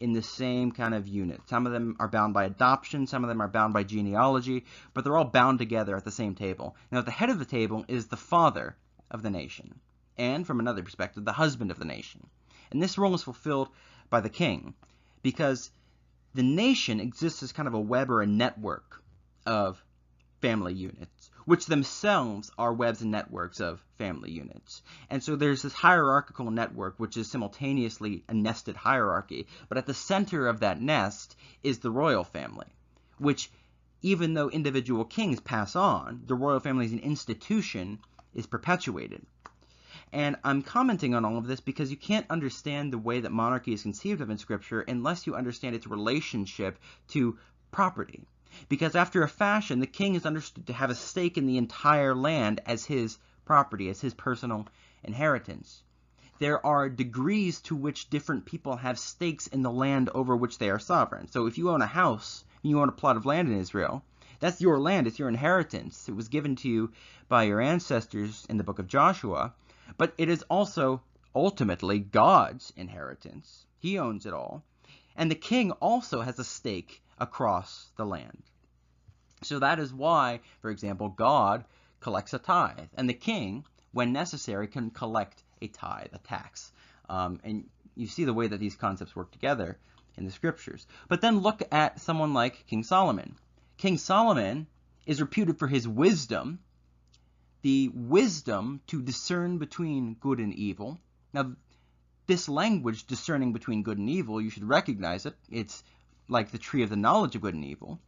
in 0.03 0.11
the 0.11 0.21
same 0.21 0.73
kind 0.73 0.93
of 0.93 1.07
unit. 1.07 1.39
Some 1.47 1.65
of 1.65 1.71
them 1.71 1.95
are 1.97 2.09
bound 2.09 2.33
by 2.33 2.43
adoption, 2.43 3.07
some 3.07 3.23
of 3.23 3.29
them 3.29 3.39
are 3.41 3.47
bound 3.47 3.73
by 3.73 3.85
genealogy, 3.85 4.65
but 4.93 5.05
they're 5.05 5.15
all 5.15 5.23
bound 5.23 5.59
together 5.59 5.95
at 5.95 6.03
the 6.03 6.11
same 6.11 6.35
table. 6.35 6.75
Now, 6.91 6.99
at 6.99 7.05
the 7.05 7.11
head 7.11 7.29
of 7.29 7.39
the 7.39 7.45
table 7.45 7.85
is 7.87 8.07
the 8.07 8.17
father 8.17 8.75
of 9.09 9.21
the 9.21 9.29
nation, 9.29 9.79
and 10.17 10.45
from 10.45 10.59
another 10.59 10.83
perspective, 10.83 11.23
the 11.23 11.31
husband 11.31 11.71
of 11.71 11.79
the 11.79 11.85
nation. 11.85 12.27
And 12.69 12.83
this 12.83 12.97
role 12.97 13.15
is 13.15 13.23
fulfilled 13.23 13.69
by 14.09 14.19
the 14.19 14.27
king 14.27 14.73
because 15.21 15.71
the 16.33 16.43
nation 16.43 16.99
exists 16.99 17.41
as 17.41 17.53
kind 17.53 17.69
of 17.69 17.73
a 17.73 17.79
web 17.79 18.11
or 18.11 18.21
a 18.21 18.27
network 18.27 19.01
of 19.45 19.81
family 20.41 20.73
units, 20.73 21.29
which 21.45 21.65
themselves 21.65 22.51
are 22.57 22.73
webs 22.73 23.01
and 23.01 23.11
networks 23.11 23.59
of 23.59 23.83
family 23.97 24.31
units. 24.31 24.81
And 25.09 25.23
so 25.23 25.35
there's 25.35 25.61
this 25.61 25.73
hierarchical 25.73 26.51
network, 26.51 26.99
which 26.99 27.17
is 27.17 27.29
simultaneously 27.29 28.23
a 28.29 28.33
nested 28.33 28.75
hierarchy, 28.75 29.47
but 29.69 29.77
at 29.77 29.85
the 29.85 29.93
center 29.93 30.47
of 30.47 30.61
that 30.61 30.81
nest 30.81 31.35
is 31.63 31.79
the 31.79 31.91
royal 31.91 32.23
family, 32.23 32.67
which, 33.17 33.51
even 34.01 34.33
though 34.33 34.49
individual 34.49 35.05
kings 35.05 35.39
pass 35.39 35.75
on, 35.75 36.23
the 36.25 36.35
royal 36.35 36.59
family 36.59 36.85
as 36.85 36.91
an 36.91 36.99
institution 36.99 37.99
is 38.33 38.45
perpetuated. 38.45 39.25
And 40.11 40.35
I'm 40.43 40.61
commenting 40.61 41.15
on 41.15 41.25
all 41.25 41.37
of 41.37 41.47
this 41.47 41.59
because 41.59 41.89
you 41.89 41.97
can't 41.97 42.29
understand 42.29 42.93
the 42.93 42.99
way 42.99 43.21
that 43.21 43.31
monarchy 43.31 43.73
is 43.73 43.81
conceived 43.81 44.21
of 44.21 44.29
in 44.29 44.37
Scripture 44.37 44.81
unless 44.81 45.25
you 45.25 45.35
understand 45.35 45.75
its 45.75 45.87
relationship 45.87 46.77
to 47.09 47.39
property. 47.71 48.27
Because 48.69 48.95
after 48.95 49.23
a 49.23 49.27
fashion, 49.27 49.79
the 49.79 49.87
king 49.87 50.15
is 50.15 50.25
understood 50.25 50.67
to 50.67 50.73
have 50.73 50.89
a 50.89 50.95
stake 50.95 51.37
in 51.37 51.47
the 51.47 51.57
entire 51.57 52.15
land 52.15 52.61
as 52.65 52.85
his 52.85 53.17
property, 53.45 53.89
as 53.89 54.01
his 54.01 54.13
personal 54.13 54.67
inheritance. 55.03 55.83
There 56.39 56.65
are 56.65 56.89
degrees 56.89 57.61
to 57.61 57.75
which 57.75 58.09
different 58.09 58.45
people 58.45 58.75
have 58.77 58.97
stakes 58.97 59.47
in 59.47 59.61
the 59.61 59.71
land 59.71 60.09
over 60.15 60.35
which 60.35 60.57
they 60.57 60.69
are 60.69 60.79
sovereign. 60.79 61.27
So 61.27 61.45
if 61.45 61.57
you 61.57 61.69
own 61.69 61.81
a 61.81 61.87
house, 61.87 62.43
and 62.61 62.71
you 62.71 62.81
own 62.81 62.89
a 62.89 62.93
plot 62.93 63.17
of 63.17 63.25
land 63.25 63.49
in 63.49 63.57
Israel, 63.57 64.03
that's 64.39 64.59
your 64.59 64.79
land, 64.79 65.07
it's 65.07 65.19
your 65.19 65.29
inheritance. 65.29 66.09
It 66.09 66.15
was 66.15 66.29
given 66.29 66.55
to 66.57 66.69
you 66.69 66.91
by 67.29 67.43
your 67.43 67.61
ancestors 67.61 68.45
in 68.49 68.57
the 68.57 68.63
book 68.63 68.79
of 68.79 68.87
Joshua, 68.87 69.53
but 69.97 70.13
it 70.17 70.27
is 70.27 70.43
also 70.49 71.01
ultimately 71.35 71.99
God's 71.99 72.73
inheritance. 72.75 73.65
He 73.77 73.99
owns 73.99 74.25
it 74.25 74.33
all. 74.33 74.63
And 75.15 75.29
the 75.29 75.35
king 75.35 75.71
also 75.73 76.21
has 76.21 76.39
a 76.39 76.43
stake 76.43 77.02
across 77.19 77.91
the 77.97 78.05
land. 78.05 78.43
So 79.43 79.59
that 79.59 79.79
is 79.79 79.93
why, 79.93 80.39
for 80.61 80.69
example, 80.69 81.09
God 81.09 81.65
collects 81.99 82.33
a 82.33 82.39
tithe, 82.39 82.89
and 82.95 83.09
the 83.09 83.13
king, 83.13 83.65
when 83.91 84.13
necessary, 84.13 84.67
can 84.67 84.89
collect 84.89 85.43
a 85.61 85.67
tithe, 85.67 86.07
a 86.13 86.19
tax. 86.19 86.71
Um, 87.09 87.39
and 87.43 87.69
you 87.95 88.07
see 88.07 88.25
the 88.25 88.33
way 88.33 88.47
that 88.47 88.59
these 88.59 88.75
concepts 88.75 89.15
work 89.15 89.31
together 89.31 89.77
in 90.17 90.25
the 90.25 90.31
scriptures. 90.31 90.85
But 91.07 91.21
then 91.21 91.39
look 91.39 91.61
at 91.71 91.99
someone 91.99 92.33
like 92.33 92.65
King 92.67 92.83
Solomon. 92.83 93.35
King 93.77 93.97
Solomon 93.97 94.67
is 95.05 95.21
reputed 95.21 95.59
for 95.59 95.67
his 95.67 95.87
wisdom, 95.87 96.59
the 97.61 97.89
wisdom 97.93 98.81
to 98.87 99.01
discern 99.01 99.57
between 99.57 100.15
good 100.15 100.39
and 100.39 100.53
evil. 100.53 100.99
Now, 101.33 101.53
this 102.27 102.47
language, 102.47 103.05
discerning 103.05 103.51
between 103.53 103.83
good 103.83 103.97
and 103.97 104.09
evil, 104.09 104.39
you 104.39 104.49
should 104.49 104.63
recognize 104.67 105.25
it. 105.25 105.35
It's 105.49 105.83
like 106.27 106.51
the 106.51 106.57
tree 106.57 106.83
of 106.83 106.89
the 106.89 106.95
knowledge 106.95 107.35
of 107.35 107.41
good 107.41 107.55
and 107.55 107.65
evil. 107.65 107.99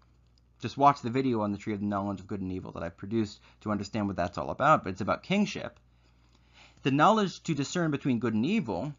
Just 0.60 0.78
watch 0.78 1.02
the 1.02 1.10
video 1.10 1.42
on 1.42 1.52
the 1.52 1.58
tree 1.58 1.74
of 1.74 1.80
the 1.80 1.86
knowledge 1.86 2.20
of 2.20 2.28
good 2.28 2.42
and 2.42 2.52
evil 2.52 2.72
that 2.72 2.84
I've 2.84 2.98
produced 2.98 3.42
to 3.62 3.72
understand 3.72 4.08
what 4.08 4.16
that's 4.16 4.38
all 4.38 4.50
about, 4.50 4.84
but 4.84 4.92
it's 4.92 5.02
about 5.02 5.24
kingship. 5.24 5.80
The 6.84 6.92
knowledge 6.92 7.44
to 7.44 7.54
discern 7.54 7.92
between 7.92 8.20
good 8.20 8.34
and 8.34 8.46
evil 8.46 8.94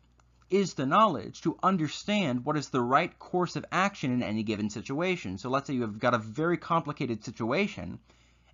is 0.51 0.75
the 0.75 0.87
knowledge 0.87 1.41
to 1.41 1.59
understand 1.63 2.45
what 2.45 2.57
is 2.57 2.69
the 2.69 2.81
right 2.81 3.19
course 3.19 3.57
of 3.57 3.65
action 3.73 4.13
in 4.13 4.23
any 4.23 4.43
given 4.43 4.71
situation. 4.71 5.39
So 5.39 5.49
let's 5.49 5.67
say 5.67 5.75
you 5.75 5.83
have 5.83 5.99
got 5.99 6.15
a 6.15 6.19
very 6.19 6.57
complicated 6.57 7.25
situation, 7.25 7.99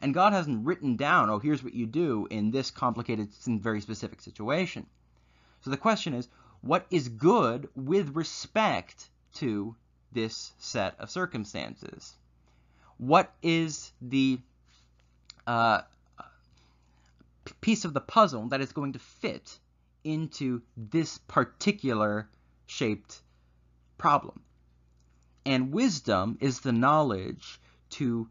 and 0.00 0.14
God 0.14 0.32
hasn't 0.32 0.64
written 0.64 0.96
down, 0.96 1.28
oh, 1.28 1.38
here's 1.38 1.62
what 1.62 1.74
you 1.74 1.86
do 1.86 2.26
in 2.30 2.50
this 2.50 2.70
complicated 2.70 3.28
and 3.46 3.60
very 3.60 3.80
specific 3.80 4.20
situation. 4.20 4.86
So 5.60 5.70
the 5.70 5.76
question 5.76 6.14
is, 6.14 6.28
what 6.60 6.86
is 6.90 7.08
good 7.08 7.68
with 7.74 8.16
respect 8.16 9.10
to 9.34 9.74
this 10.12 10.52
set 10.58 10.98
of 10.98 11.10
circumstances? 11.10 12.14
What 12.98 13.32
is 13.42 13.92
the 14.00 14.38
uh, 15.46 15.82
piece 17.60 17.84
of 17.84 17.94
the 17.94 18.00
puzzle 18.00 18.48
that 18.48 18.60
is 18.60 18.72
going 18.72 18.92
to 18.92 18.98
fit 18.98 19.58
into 20.04 20.62
this 20.76 21.18
particular 21.18 22.28
shaped 22.66 23.20
problem? 23.98 24.40
And 25.44 25.72
wisdom 25.72 26.38
is 26.40 26.60
the 26.60 26.72
knowledge 26.72 27.60
to 27.90 28.28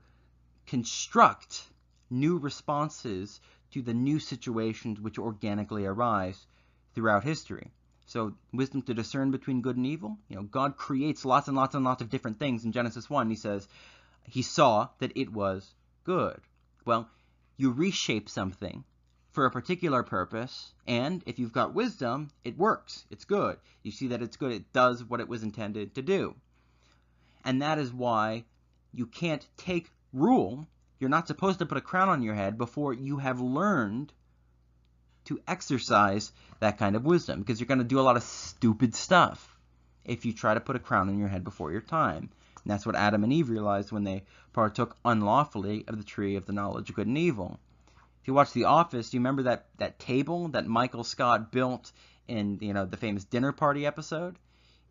construct 0.65 1.63
new 2.09 2.37
responses 2.37 3.41
to 3.71 3.81
the 3.81 3.93
new 3.93 4.19
situations 4.19 4.99
which 4.99 5.17
organically 5.17 5.85
arise 5.85 6.45
throughout 6.93 7.23
history. 7.23 7.71
So 8.11 8.33
wisdom 8.51 8.81
to 8.81 8.93
discern 8.93 9.31
between 9.31 9.61
good 9.61 9.77
and 9.77 9.85
evil. 9.85 10.17
You 10.27 10.35
know, 10.35 10.43
God 10.43 10.75
creates 10.75 11.23
lots 11.23 11.47
and 11.47 11.55
lots 11.55 11.75
and 11.75 11.85
lots 11.85 12.01
of 12.01 12.09
different 12.09 12.39
things. 12.39 12.65
In 12.65 12.73
Genesis 12.73 13.09
1, 13.09 13.29
he 13.29 13.37
says, 13.37 13.65
he 14.27 14.41
saw 14.41 14.89
that 14.99 15.13
it 15.15 15.31
was 15.31 15.73
good. 16.03 16.41
Well, 16.83 17.09
you 17.55 17.71
reshape 17.71 18.27
something 18.27 18.83
for 19.29 19.45
a 19.45 19.51
particular 19.51 20.03
purpose, 20.03 20.73
and 20.85 21.23
if 21.25 21.39
you've 21.39 21.53
got 21.53 21.73
wisdom, 21.73 22.31
it 22.43 22.57
works. 22.57 23.05
It's 23.09 23.23
good. 23.23 23.55
You 23.81 23.91
see 23.91 24.07
that 24.07 24.21
it's 24.21 24.35
good. 24.35 24.51
It 24.51 24.73
does 24.73 25.05
what 25.05 25.21
it 25.21 25.29
was 25.29 25.43
intended 25.43 25.95
to 25.95 26.01
do. 26.01 26.35
And 27.45 27.61
that 27.61 27.79
is 27.79 27.93
why 27.93 28.43
you 28.91 29.05
can't 29.05 29.47
take 29.55 29.89
rule. 30.11 30.67
You're 30.99 31.09
not 31.09 31.29
supposed 31.29 31.59
to 31.59 31.65
put 31.65 31.77
a 31.77 31.81
crown 31.81 32.09
on 32.09 32.23
your 32.23 32.35
head 32.35 32.57
before 32.57 32.93
you 32.93 33.19
have 33.19 33.39
learned 33.39 34.11
to 35.25 35.39
exercise 35.47 36.31
that 36.59 36.77
kind 36.77 36.95
of 36.95 37.05
wisdom 37.05 37.39
because 37.39 37.59
you're 37.59 37.67
going 37.67 37.79
to 37.79 37.83
do 37.83 37.99
a 37.99 38.01
lot 38.01 38.17
of 38.17 38.23
stupid 38.23 38.95
stuff 38.95 39.57
if 40.05 40.25
you 40.25 40.33
try 40.33 40.53
to 40.53 40.59
put 40.59 40.75
a 40.75 40.79
crown 40.79 41.09
on 41.09 41.19
your 41.19 41.27
head 41.27 41.43
before 41.43 41.71
your 41.71 41.81
time. 41.81 42.29
And 42.63 42.71
that's 42.71 42.85
what 42.85 42.95
Adam 42.95 43.23
and 43.23 43.33
Eve 43.33 43.49
realized 43.49 43.91
when 43.91 44.03
they 44.03 44.23
partook 44.53 44.95
unlawfully 45.03 45.83
of 45.87 45.97
the 45.97 46.03
tree 46.03 46.35
of 46.35 46.45
the 46.45 46.53
knowledge 46.53 46.89
of 46.89 46.95
good 46.95 47.07
and 47.07 47.17
evil. 47.17 47.59
If 48.21 48.27
you 48.27 48.33
watch 48.33 48.53
The 48.53 48.65
Office, 48.65 49.09
do 49.09 49.17
you 49.17 49.21
remember 49.21 49.43
that, 49.43 49.65
that 49.77 49.97
table 49.97 50.49
that 50.49 50.67
Michael 50.67 51.03
Scott 51.03 51.51
built 51.51 51.91
in 52.27 52.59
you 52.61 52.73
know 52.73 52.85
the 52.85 52.97
famous 52.97 53.23
dinner 53.23 53.51
party 53.51 53.85
episode? 53.85 54.37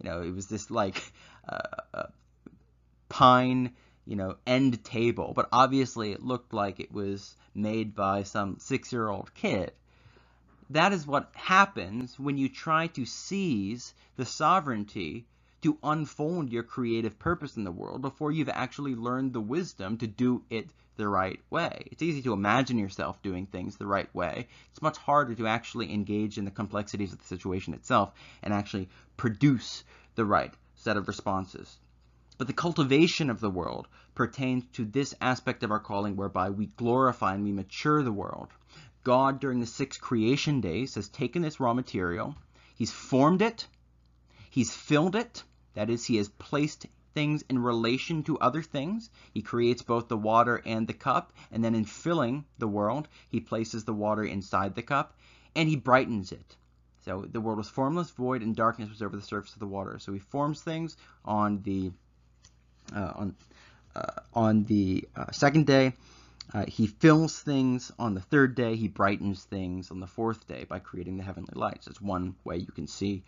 You 0.02 0.10
know, 0.10 0.22
it 0.22 0.34
was 0.34 0.46
this 0.46 0.70
like 0.70 1.00
uh, 1.48 1.58
uh, 1.94 2.06
pine 3.08 3.72
you 4.04 4.16
know 4.16 4.36
end 4.46 4.82
table, 4.82 5.32
but 5.34 5.48
obviously 5.52 6.10
it 6.10 6.22
looked 6.22 6.52
like 6.52 6.80
it 6.80 6.92
was 6.92 7.36
made 7.54 7.94
by 7.94 8.24
some 8.24 8.58
six 8.58 8.92
year 8.92 9.08
old 9.08 9.32
kid. 9.34 9.72
That 10.70 10.92
is 10.92 11.04
what 11.04 11.32
happens 11.34 12.16
when 12.16 12.38
you 12.38 12.48
try 12.48 12.86
to 12.86 13.04
seize 13.04 13.92
the 14.14 14.24
sovereignty 14.24 15.26
to 15.62 15.76
unfold 15.82 16.52
your 16.52 16.62
creative 16.62 17.18
purpose 17.18 17.56
in 17.56 17.64
the 17.64 17.72
world 17.72 18.02
before 18.02 18.30
you've 18.30 18.48
actually 18.48 18.94
learned 18.94 19.32
the 19.32 19.40
wisdom 19.40 19.96
to 19.98 20.06
do 20.06 20.44
it 20.48 20.70
the 20.96 21.08
right 21.08 21.40
way. 21.50 21.88
It's 21.90 22.02
easy 22.02 22.22
to 22.22 22.32
imagine 22.32 22.78
yourself 22.78 23.20
doing 23.20 23.46
things 23.46 23.78
the 23.78 23.86
right 23.86 24.14
way. 24.14 24.46
It's 24.70 24.80
much 24.80 24.96
harder 24.96 25.34
to 25.34 25.48
actually 25.48 25.92
engage 25.92 26.38
in 26.38 26.44
the 26.44 26.52
complexities 26.52 27.12
of 27.12 27.18
the 27.18 27.24
situation 27.24 27.74
itself 27.74 28.12
and 28.40 28.54
actually 28.54 28.88
produce 29.16 29.82
the 30.14 30.24
right 30.24 30.54
set 30.76 30.96
of 30.96 31.08
responses. 31.08 31.80
But 32.38 32.46
the 32.46 32.52
cultivation 32.52 33.28
of 33.28 33.40
the 33.40 33.50
world 33.50 33.88
pertains 34.14 34.64
to 34.74 34.84
this 34.84 35.16
aspect 35.20 35.64
of 35.64 35.72
our 35.72 35.80
calling 35.80 36.14
whereby 36.14 36.50
we 36.50 36.66
glorify 36.66 37.34
and 37.34 37.42
we 37.42 37.50
mature 37.50 38.04
the 38.04 38.12
world. 38.12 38.50
God, 39.02 39.40
during 39.40 39.60
the 39.60 39.66
six 39.66 39.96
creation 39.96 40.60
days, 40.60 40.94
has 40.94 41.08
taken 41.08 41.42
this 41.42 41.60
raw 41.60 41.74
material, 41.74 42.34
He's 42.74 42.92
formed 42.92 43.42
it, 43.42 43.66
He's 44.50 44.74
filled 44.74 45.16
it, 45.16 45.42
that 45.74 45.90
is, 45.90 46.04
He 46.04 46.16
has 46.16 46.28
placed 46.28 46.86
things 47.14 47.42
in 47.48 47.58
relation 47.58 48.22
to 48.24 48.38
other 48.38 48.62
things. 48.62 49.10
He 49.32 49.42
creates 49.42 49.82
both 49.82 50.08
the 50.08 50.16
water 50.16 50.62
and 50.64 50.86
the 50.86 50.92
cup, 50.92 51.32
and 51.50 51.64
then 51.64 51.74
in 51.74 51.84
filling 51.84 52.44
the 52.58 52.68
world, 52.68 53.08
He 53.28 53.40
places 53.40 53.84
the 53.84 53.94
water 53.94 54.24
inside 54.24 54.74
the 54.74 54.82
cup, 54.82 55.14
and 55.54 55.68
He 55.68 55.76
brightens 55.76 56.32
it. 56.32 56.56
So 57.04 57.26
the 57.30 57.40
world 57.40 57.58
was 57.58 57.68
formless, 57.68 58.10
void, 58.10 58.42
and 58.42 58.54
darkness 58.54 58.90
was 58.90 59.02
over 59.02 59.16
the 59.16 59.22
surface 59.22 59.54
of 59.54 59.60
the 59.60 59.66
water. 59.66 59.98
So 59.98 60.12
He 60.12 60.18
forms 60.18 60.60
things 60.60 60.96
on 61.24 61.62
the 61.62 61.90
uh, 62.94 63.12
on 63.14 63.36
uh, 63.94 64.20
on 64.34 64.64
the 64.64 65.08
uh, 65.16 65.30
second 65.32 65.66
day, 65.66 65.94
uh, 66.52 66.64
he 66.66 66.86
fills 66.86 67.38
things 67.38 67.92
on 67.98 68.14
the 68.14 68.20
third 68.20 68.54
day. 68.54 68.74
He 68.76 68.88
brightens 68.88 69.44
things 69.44 69.90
on 69.90 70.00
the 70.00 70.06
fourth 70.06 70.46
day 70.48 70.64
by 70.64 70.80
creating 70.80 71.16
the 71.16 71.22
heavenly 71.22 71.54
lights. 71.54 71.86
That's 71.86 72.00
one 72.00 72.34
way 72.44 72.56
you 72.56 72.72
can 72.72 72.88
see 72.88 73.22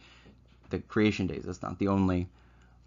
the 0.70 0.80
creation 0.80 1.26
days. 1.26 1.44
That's 1.44 1.62
not 1.62 1.78
the 1.78 1.88
only 1.88 2.28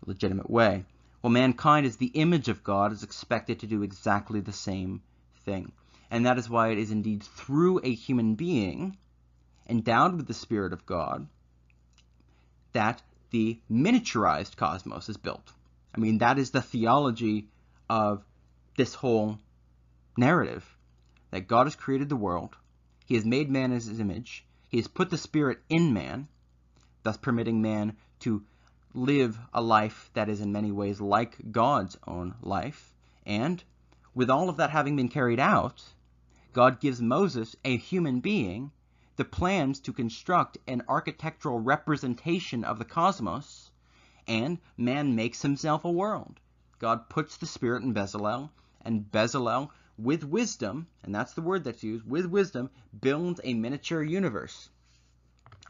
legitimate 0.05 0.49
way. 0.49 0.83
Well, 1.21 1.31
mankind 1.31 1.85
is 1.85 1.97
the 1.97 2.11
image 2.13 2.49
of 2.49 2.63
God 2.63 2.91
is 2.91 3.03
expected 3.03 3.59
to 3.59 3.67
do 3.67 3.81
exactly 3.81 4.41
the 4.41 4.53
same 4.53 5.01
thing. 5.45 5.71
And 6.11 6.25
that 6.25 6.37
is 6.37 6.49
why 6.49 6.69
it 6.69 6.77
is 6.77 6.91
indeed 6.91 7.23
through 7.23 7.81
a 7.83 7.93
human 7.93 8.35
being 8.35 8.97
endowed 9.67 10.15
with 10.15 10.27
the 10.27 10.33
Spirit 10.33 10.73
of 10.73 10.85
God 10.85 11.27
that 12.73 13.01
the 13.31 13.59
miniaturized 13.71 14.55
cosmos 14.57 15.09
is 15.09 15.17
built. 15.17 15.51
I 15.95 15.99
mean, 15.99 16.19
that 16.19 16.37
is 16.37 16.51
the 16.51 16.61
theology 16.61 17.47
of 17.89 18.23
this 18.75 18.93
whole 18.93 19.39
narrative 20.17 20.77
that 21.31 21.47
God 21.47 21.65
has 21.65 21.75
created 21.75 22.09
the 22.09 22.15
world, 22.15 22.55
He 23.05 23.15
has 23.15 23.25
made 23.25 23.49
man 23.49 23.71
in 23.71 23.79
His 23.79 23.99
image, 23.99 24.45
He 24.69 24.77
has 24.77 24.87
put 24.87 25.09
the 25.09 25.17
Spirit 25.17 25.59
in 25.69 25.93
man, 25.93 26.27
thus 27.03 27.17
permitting 27.17 27.61
man 27.61 27.97
to 28.19 28.43
live 28.93 29.37
a 29.53 29.61
life 29.61 30.09
that 30.13 30.29
is 30.29 30.39
in 30.39 30.51
many 30.51 30.71
ways 30.71 31.01
like 31.01 31.51
God's 31.51 31.97
own 32.07 32.35
life. 32.41 32.93
And 33.25 33.63
with 34.13 34.29
all 34.29 34.47
of 34.47 34.57
that 34.57 34.69
having 34.69 34.95
been 34.95 35.09
carried 35.09 35.39
out, 35.39 35.83
God 36.53 36.79
gives 36.79 37.01
Moses, 37.01 37.55
a 37.65 37.75
human 37.75 38.21
being, 38.21 38.71
the 39.17 39.25
plans 39.25 39.79
to 39.81 39.91
construct 39.91 40.57
an 40.67 40.83
architectural 40.87 41.59
representation 41.59 42.63
of 42.63 42.79
the 42.79 42.85
cosmos, 42.85 43.71
and 44.27 44.59
man 44.77 45.15
makes 45.15 45.41
himself 45.41 45.83
a 45.83 45.91
world. 45.91 46.39
God 46.79 47.09
puts 47.09 47.35
the 47.35 47.45
Spirit 47.45 47.83
in 47.83 47.93
Bezalel, 47.93 48.49
and 48.81 49.11
Bezalel, 49.11 49.69
with 49.97 50.23
wisdom, 50.23 50.87
and 51.03 51.15
that's 51.15 51.33
the 51.33 51.41
word 51.41 51.63
that's 51.63 51.83
used, 51.83 52.05
with 52.05 52.25
wisdom, 52.25 52.69
builds 52.99 53.39
a 53.43 53.53
miniature 53.53 54.03
universe. 54.03 54.69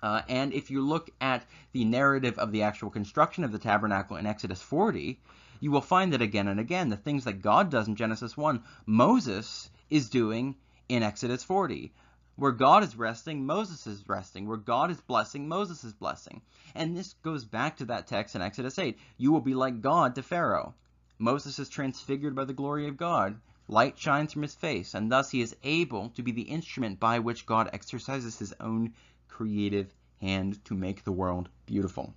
Uh, 0.02 0.22
and 0.28 0.54
if 0.54 0.70
you 0.70 0.82
look 0.82 1.10
at 1.22 1.46
the 1.72 1.86
narrative 1.86 2.38
of 2.38 2.52
the 2.52 2.64
actual 2.64 2.90
construction 2.90 3.44
of 3.44 3.52
the 3.52 3.60
tabernacle 3.60 4.18
in 4.18 4.26
Exodus 4.26 4.62
40, 4.62 5.20
you 5.60 5.72
will 5.72 5.82
find 5.82 6.14
that 6.14 6.22
again 6.22 6.48
and 6.48 6.60
again, 6.60 6.90
the 6.90 6.98
things 6.98 7.24
that 7.24 7.42
God 7.42 7.70
does 7.70 7.88
in 7.88 7.96
Genesis 7.96 8.36
1, 8.36 8.64
Moses 8.86 9.70
is 9.90 10.10
doing 10.10 10.56
in 10.90 11.02
Exodus 11.02 11.44
40. 11.44 11.94
Where 12.36 12.52
God 12.52 12.84
is 12.84 12.98
resting, 12.98 13.46
Moses 13.46 13.88
is 13.88 14.04
resting. 14.08 14.48
Where 14.48 14.58
God 14.58 14.92
is 14.92 15.00
blessing, 15.00 15.48
Moses 15.48 15.84
is 15.86 15.94
blessing. 15.94 16.42
And 16.76 16.96
this 16.96 17.14
goes 17.24 17.46
back 17.46 17.78
to 17.78 17.86
that 17.86 18.08
text 18.08 18.36
in 18.36 18.42
Exodus 18.42 18.78
8. 18.78 19.00
You 19.18 19.32
will 19.32 19.42
be 19.42 19.56
like 19.56 19.82
God 19.82 20.16
to 20.16 20.24
Pharaoh. 20.24 20.76
Moses 21.18 21.60
is 21.60 21.70
transfigured 21.70 22.36
by 22.36 22.44
the 22.44 22.54
glory 22.54 22.90
of 22.90 22.98
God. 22.98 23.40
Light 23.68 23.98
shines 23.98 24.34
from 24.34 24.44
his 24.44 24.54
face, 24.54 24.94
and 24.94 25.12
thus 25.12 25.32
he 25.32 25.42
is 25.42 25.56
able 25.64 26.10
to 26.10 26.22
be 26.22 26.32
the 26.32 26.44
instrument 26.44 27.00
by 27.00 27.20
which 27.20 27.46
God 27.46 27.70
exercises 27.74 28.38
his 28.38 28.54
own 28.60 28.94
creative 29.28 29.94
hand 30.22 30.64
to 30.66 30.76
make 30.76 31.04
the 31.04 31.12
world 31.12 31.50
beautiful. 31.66 32.14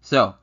So, 0.00 0.34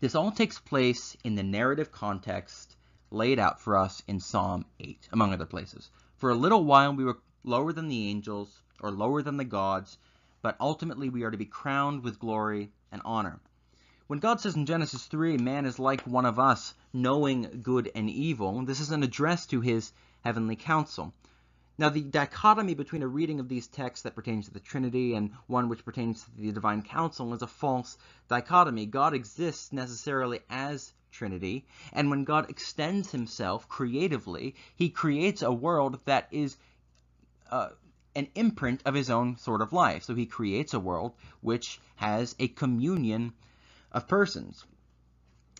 this 0.00 0.14
all 0.14 0.30
takes 0.30 0.58
place 0.58 1.16
in 1.22 1.34
the 1.34 1.42
narrative 1.42 1.92
context 1.92 2.76
laid 3.10 3.38
out 3.38 3.60
for 3.60 3.76
us 3.76 4.02
in 4.06 4.20
Psalm 4.20 4.64
8, 4.80 5.08
among 5.12 5.32
other 5.32 5.46
places. 5.46 5.90
For 6.16 6.30
a 6.30 6.34
little 6.34 6.64
while 6.64 6.94
we 6.94 7.04
were 7.04 7.18
lower 7.44 7.72
than 7.72 7.88
the 7.88 8.08
angels, 8.08 8.62
or 8.80 8.90
lower 8.90 9.22
than 9.22 9.36
the 9.36 9.44
gods, 9.44 9.98
but 10.40 10.56
ultimately 10.60 11.08
we 11.08 11.24
are 11.24 11.30
to 11.30 11.36
be 11.36 11.44
crowned 11.44 12.02
with 12.02 12.18
glory 12.18 12.70
and 12.92 13.02
honor. 13.04 13.40
When 14.08 14.20
God 14.20 14.40
says 14.40 14.56
in 14.56 14.64
Genesis 14.64 15.04
3, 15.04 15.36
man 15.36 15.66
is 15.66 15.78
like 15.78 16.00
one 16.06 16.24
of 16.24 16.38
us, 16.38 16.72
knowing 16.94 17.60
good 17.62 17.92
and 17.94 18.08
evil, 18.08 18.64
this 18.64 18.80
is 18.80 18.90
an 18.90 19.02
address 19.02 19.44
to 19.48 19.60
his 19.60 19.92
heavenly 20.24 20.56
council. 20.56 21.12
Now, 21.76 21.90
the 21.90 22.00
dichotomy 22.00 22.72
between 22.72 23.02
a 23.02 23.06
reading 23.06 23.38
of 23.38 23.50
these 23.50 23.66
texts 23.66 24.04
that 24.04 24.14
pertains 24.14 24.46
to 24.46 24.54
the 24.54 24.60
Trinity 24.60 25.12
and 25.12 25.34
one 25.46 25.68
which 25.68 25.84
pertains 25.84 26.24
to 26.24 26.30
the 26.38 26.52
divine 26.52 26.80
council 26.80 27.34
is 27.34 27.42
a 27.42 27.46
false 27.46 27.98
dichotomy. 28.28 28.86
God 28.86 29.12
exists 29.12 29.74
necessarily 29.74 30.40
as 30.48 30.94
Trinity, 31.12 31.66
and 31.92 32.08
when 32.08 32.24
God 32.24 32.48
extends 32.48 33.10
himself 33.10 33.68
creatively, 33.68 34.54
he 34.74 34.88
creates 34.88 35.42
a 35.42 35.52
world 35.52 36.00
that 36.06 36.28
is 36.30 36.56
uh, 37.50 37.68
an 38.16 38.28
imprint 38.34 38.80
of 38.86 38.94
his 38.94 39.10
own 39.10 39.36
sort 39.36 39.60
of 39.60 39.74
life. 39.74 40.04
So 40.04 40.14
he 40.14 40.24
creates 40.24 40.72
a 40.72 40.80
world 40.80 41.12
which 41.42 41.78
has 41.96 42.34
a 42.38 42.48
communion 42.48 43.34
of 43.98 44.06
persons. 44.06 44.64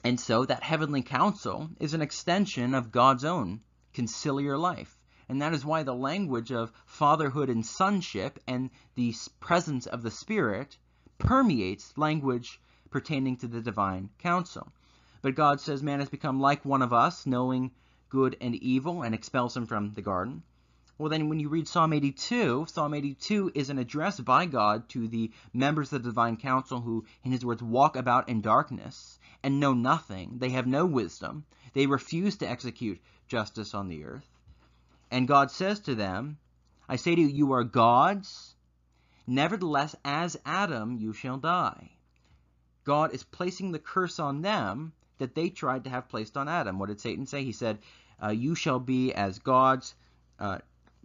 And 0.05 0.19
so 0.19 0.45
that 0.45 0.63
heavenly 0.63 1.03
council 1.03 1.71
is 1.81 1.93
an 1.93 2.03
extension 2.03 2.73
of 2.73 2.93
God's 2.93 3.25
own 3.25 3.61
conciliar 3.93 4.57
life. 4.57 4.97
And 5.29 5.43
that 5.43 5.53
is 5.53 5.65
why 5.65 5.83
the 5.83 5.95
language 5.95 6.53
of 6.53 6.73
fatherhood 6.87 7.51
and 7.51 7.67
sonship 7.67 8.39
and 8.47 8.71
the 8.95 9.13
presence 9.41 9.87
of 9.87 10.03
the 10.03 10.13
Spirit 10.13 10.79
permeates 11.19 11.93
language 11.99 12.61
pertaining 12.91 13.37
to 13.39 13.49
the 13.49 13.61
divine 13.61 14.09
council. 14.19 14.73
But 15.21 15.35
God 15.35 15.61
says 15.61 15.83
man 15.83 15.99
has 15.99 16.09
become 16.09 16.41
like 16.41 16.65
one 16.65 16.83
of 16.83 16.93
us, 16.93 17.27
knowing 17.27 17.73
good 18.09 18.37
and 18.41 18.55
evil, 18.55 19.03
and 19.03 19.17
expels 19.17 19.57
him 19.57 19.67
from 19.67 19.95
the 19.95 20.03
garden. 20.03 20.45
Well, 20.99 21.11
then, 21.11 21.29
when 21.29 21.39
you 21.39 21.49
read 21.49 21.69
Psalm 21.69 21.93
82, 21.93 22.67
Psalm 22.69 22.93
82 22.93 23.53
is 23.55 23.71
an 23.71 23.79
address 23.79 24.19
by 24.19 24.47
God 24.47 24.89
to 24.89 25.07
the 25.07 25.31
members 25.53 25.93
of 25.93 26.03
the 26.03 26.09
divine 26.09 26.37
council 26.37 26.81
who, 26.81 27.05
in 27.23 27.31
his 27.31 27.45
words, 27.45 27.63
walk 27.63 27.95
about 27.95 28.29
in 28.29 28.41
darkness 28.41 29.21
and 29.45 29.61
know 29.61 29.75
nothing. 29.75 30.39
They 30.39 30.51
have 30.51 30.67
no 30.67 30.87
wisdom. 30.87 31.45
They 31.73 31.87
refuse 31.87 32.37
to 32.39 32.51
execute 32.51 33.01
justice 33.29 33.75
on 33.75 33.87
the 33.87 34.05
earth. 34.05 34.29
And 35.09 35.29
God 35.29 35.53
says 35.53 35.79
to 35.81 35.95
them, 35.95 36.39
I 36.89 36.97
say 36.97 37.15
to 37.15 37.21
you, 37.21 37.29
you 37.29 37.53
are 37.53 37.63
gods. 37.63 38.57
Nevertheless, 39.25 39.95
as 40.05 40.37
Adam, 40.45 40.97
you 40.97 41.13
shall 41.13 41.37
die. 41.37 41.93
God 42.83 43.15
is 43.15 43.23
placing 43.23 43.71
the 43.71 43.79
curse 43.79 44.19
on 44.19 44.43
them 44.43 44.93
that 45.19 45.37
they 45.37 45.49
tried 45.51 45.85
to 45.85 45.91
have 45.91 46.09
placed 46.09 46.37
on 46.37 46.49
Adam. 46.49 46.79
What 46.81 46.89
did 46.89 47.01
Satan 47.01 47.27
say? 47.27 47.45
He 47.45 47.53
said, 47.53 47.79
uh, 48.21 48.31
You 48.31 48.57
shall 48.57 48.81
be 48.81 49.13
as 49.13 49.39
gods, 49.39 49.95
uh, 50.41 50.59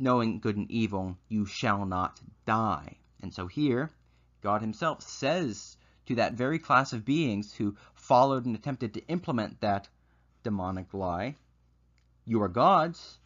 knowing 0.04 0.40
good 0.40 0.58
and 0.58 0.70
evil. 0.70 1.18
You 1.30 1.46
shall 1.46 1.86
not 1.86 2.20
die. 2.46 2.98
And 3.22 3.34
so 3.34 3.48
here, 3.48 3.90
God 4.42 4.62
himself 4.62 5.02
says 5.02 5.78
to 6.08 6.16
that 6.16 6.34
very 6.34 6.60
class 6.60 6.92
of 6.92 7.06
beings 7.06 7.54
who 7.54 7.78
followed 7.94 8.46
and 8.46 8.56
attempted 8.56 8.94
to 8.94 9.08
implement 9.08 9.62
that 9.62 9.88
demonic 10.44 10.94
lie, 10.94 11.36
You 12.26 12.42
are 12.44 12.50
gods. 12.50 13.18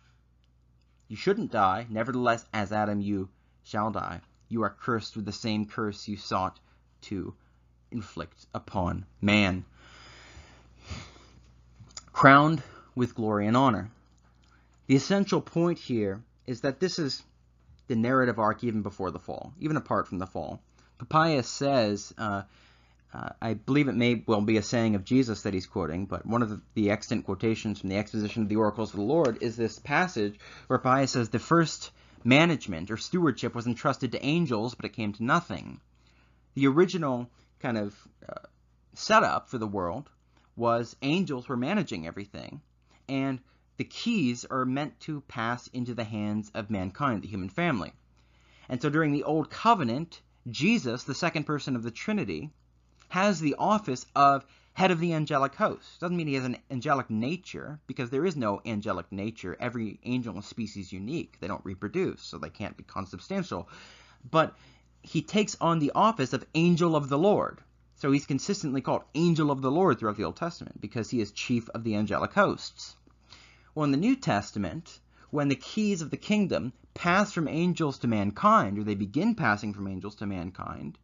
You 1.07 1.15
shouldn't 1.15 1.51
die. 1.51 1.88
Nevertheless, 1.89 2.45
as 2.53 2.71
Adam, 2.71 3.01
you 3.01 3.30
shall 3.63 3.91
die. 3.91 4.21
You 4.49 4.63
are 4.63 4.69
cursed 4.69 5.15
with 5.15 5.25
the 5.25 5.32
same 5.32 5.65
curse 5.65 6.07
you 6.07 6.17
sought 6.17 6.59
to 7.01 7.34
inflict 7.91 8.45
upon 8.53 9.05
man. 9.21 9.65
Crowned 12.11 12.61
with 12.93 13.15
glory 13.15 13.47
and 13.47 13.57
honor. 13.57 13.89
The 14.88 14.95
essential 14.95 15.41
point 15.41 15.80
here 15.80 16.21
is 16.47 16.61
that 16.61 16.79
this 16.79 16.97
is 16.97 17.21
the 17.87 17.95
narrative 17.95 18.39
arc 18.39 18.63
even 18.63 18.81
before 18.81 19.11
the 19.11 19.19
fall, 19.19 19.53
even 19.59 19.77
apart 19.77 20.07
from 20.07 20.17
the 20.17 20.25
fall. 20.25 20.61
Papias 20.97 21.47
says, 21.47 22.13
uh, 22.17 22.43
uh, 23.13 23.29
I 23.41 23.53
believe 23.53 23.87
it 23.87 23.95
may 23.95 24.23
well 24.25 24.41
be 24.41 24.57
a 24.57 24.63
saying 24.63 24.95
of 24.95 25.05
Jesus 25.05 25.43
that 25.43 25.53
he's 25.53 25.67
quoting, 25.67 26.05
but 26.05 26.25
one 26.25 26.41
of 26.41 26.49
the, 26.49 26.61
the 26.73 26.89
extant 26.91 27.25
quotations 27.25 27.79
from 27.79 27.89
the 27.89 27.97
exposition 27.97 28.43
of 28.43 28.49
the 28.49 28.55
oracles 28.55 28.91
of 28.91 28.97
the 28.97 29.05
Lord 29.05 29.41
is 29.41 29.55
this 29.55 29.79
passage 29.79 30.39
where 30.67 30.79
Papias 30.79 31.11
says 31.11 31.29
the 31.29 31.39
first 31.39 31.91
management 32.23 32.91
or 32.91 32.97
stewardship 32.97 33.55
was 33.55 33.67
entrusted 33.67 34.11
to 34.11 34.25
angels, 34.25 34.75
but 34.75 34.85
it 34.85 34.93
came 34.93 35.13
to 35.13 35.23
nothing. 35.23 35.79
The 36.55 36.67
original 36.67 37.29
kind 37.59 37.77
of 37.77 37.95
uh, 38.27 38.33
setup 38.93 39.49
for 39.49 39.57
the 39.57 39.67
world 39.67 40.09
was 40.55 40.95
angels 41.01 41.47
were 41.47 41.57
managing 41.57 42.07
everything, 42.07 42.61
and 43.07 43.39
the 43.78 43.84
keys 43.84 44.45
are 44.45 44.65
meant 44.65 44.99
to 45.01 45.21
pass 45.21 45.67
into 45.67 45.93
the 45.93 46.03
hands 46.03 46.51
of 46.53 46.69
mankind, 46.69 47.21
the 47.21 47.28
human 47.28 47.49
family. 47.49 47.93
And 48.69 48.82
so 48.82 48.89
during 48.89 49.11
the 49.11 49.23
Old 49.23 49.49
Covenant, 49.49 50.21
Jesus, 50.49 51.03
the 51.03 51.15
second 51.15 51.45
person 51.45 51.75
of 51.75 51.84
the 51.84 51.91
Trinity, 51.91 52.49
has 53.09 53.39
the 53.39 53.55
office 53.57 54.05
of 54.15 54.45
head 54.73 54.91
of 54.91 54.99
the 54.99 55.13
angelic 55.13 55.55
host. 55.55 55.99
Doesn't 55.99 56.15
mean 56.15 56.28
he 56.28 56.36
has 56.36 56.45
an 56.45 56.57
angelic 56.69 57.09
nature, 57.09 57.80
because 57.88 58.09
there 58.09 58.25
is 58.25 58.36
no 58.36 58.61
angelic 58.65 59.11
nature. 59.11 59.57
Every 59.59 59.99
angel 60.03 60.41
species 60.41 60.91
unique. 60.91 61.38
They 61.39 61.47
don't 61.47 61.65
reproduce, 61.65 62.21
so 62.21 62.38
they 62.38 62.49
can't 62.49 62.78
be 62.78 62.84
consubstantial. 62.84 63.69
But 64.30 64.55
he 65.01 65.21
takes 65.21 65.55
on 65.61 65.80
the 65.80 65.93
office 65.95 66.34
of 66.34 66.45
angel 66.53 66.95
of 66.95 67.09
the 67.09 67.17
Lord. 67.17 67.59
So 67.95 68.11
he's 68.11 68.28
consistently 68.28 68.82
called 68.82 69.03
angel 69.15 69.49
of 69.49 69.61
the 69.61 69.71
Lord 69.71 69.97
throughout 69.97 70.17
the 70.17 70.25
Old 70.25 70.36
Testament, 70.36 70.80
because 70.80 71.09
he 71.09 71.21
is 71.21 71.32
chief 71.32 71.69
of 71.69 71.84
the 71.84 71.95
angelic 71.95 72.34
hosts. 72.34 72.95
Well, 73.78 73.84
in 73.84 73.91
the 73.91 73.97
New 73.97 74.15
Testament, 74.15 75.01
when 75.30 75.49
the 75.49 75.55
keys 75.55 76.01
of 76.01 76.09
the 76.09 76.17
kingdom 76.17 76.73
pass 76.95 77.32
from 77.32 77.47
angels 77.47 77.99
to 77.99 78.07
mankind, 78.07 78.80
or 78.80 78.84
they 78.84 78.95
begin 78.95 79.36
passing 79.36 79.71
from 79.71 79.88
angels 79.88 80.15
to 80.15 80.25
mankind, 80.25 80.97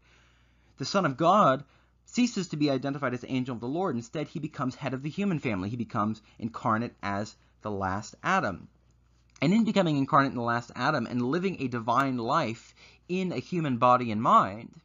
the 0.77 0.85
Son 0.85 1.05
of 1.05 1.15
God 1.15 1.65
ceases 2.05 2.47
to 2.47 2.57
be 2.57 2.71
identified 2.71 3.13
as 3.13 3.23
angel 3.27 3.53
of 3.53 3.61
the 3.61 3.67
Lord. 3.67 3.95
Instead, 3.95 4.29
he 4.29 4.39
becomes 4.39 4.73
head 4.73 4.95
of 4.95 5.03
the 5.03 5.11
human 5.11 5.37
family. 5.37 5.69
He 5.69 5.75
becomes 5.75 6.23
incarnate 6.39 6.95
as 7.03 7.35
the 7.61 7.69
last 7.69 8.15
Adam. 8.23 8.67
And 9.39 9.53
in 9.53 9.65
becoming 9.65 9.97
incarnate 9.97 10.31
in 10.31 10.37
the 10.37 10.41
last 10.41 10.71
Adam 10.75 11.05
and 11.05 11.21
living 11.21 11.61
a 11.61 11.67
divine 11.67 12.17
life 12.17 12.73
in 13.07 13.31
a 13.31 13.37
human 13.37 13.77
body 13.77 14.11
and 14.11 14.19
mind, 14.19 14.81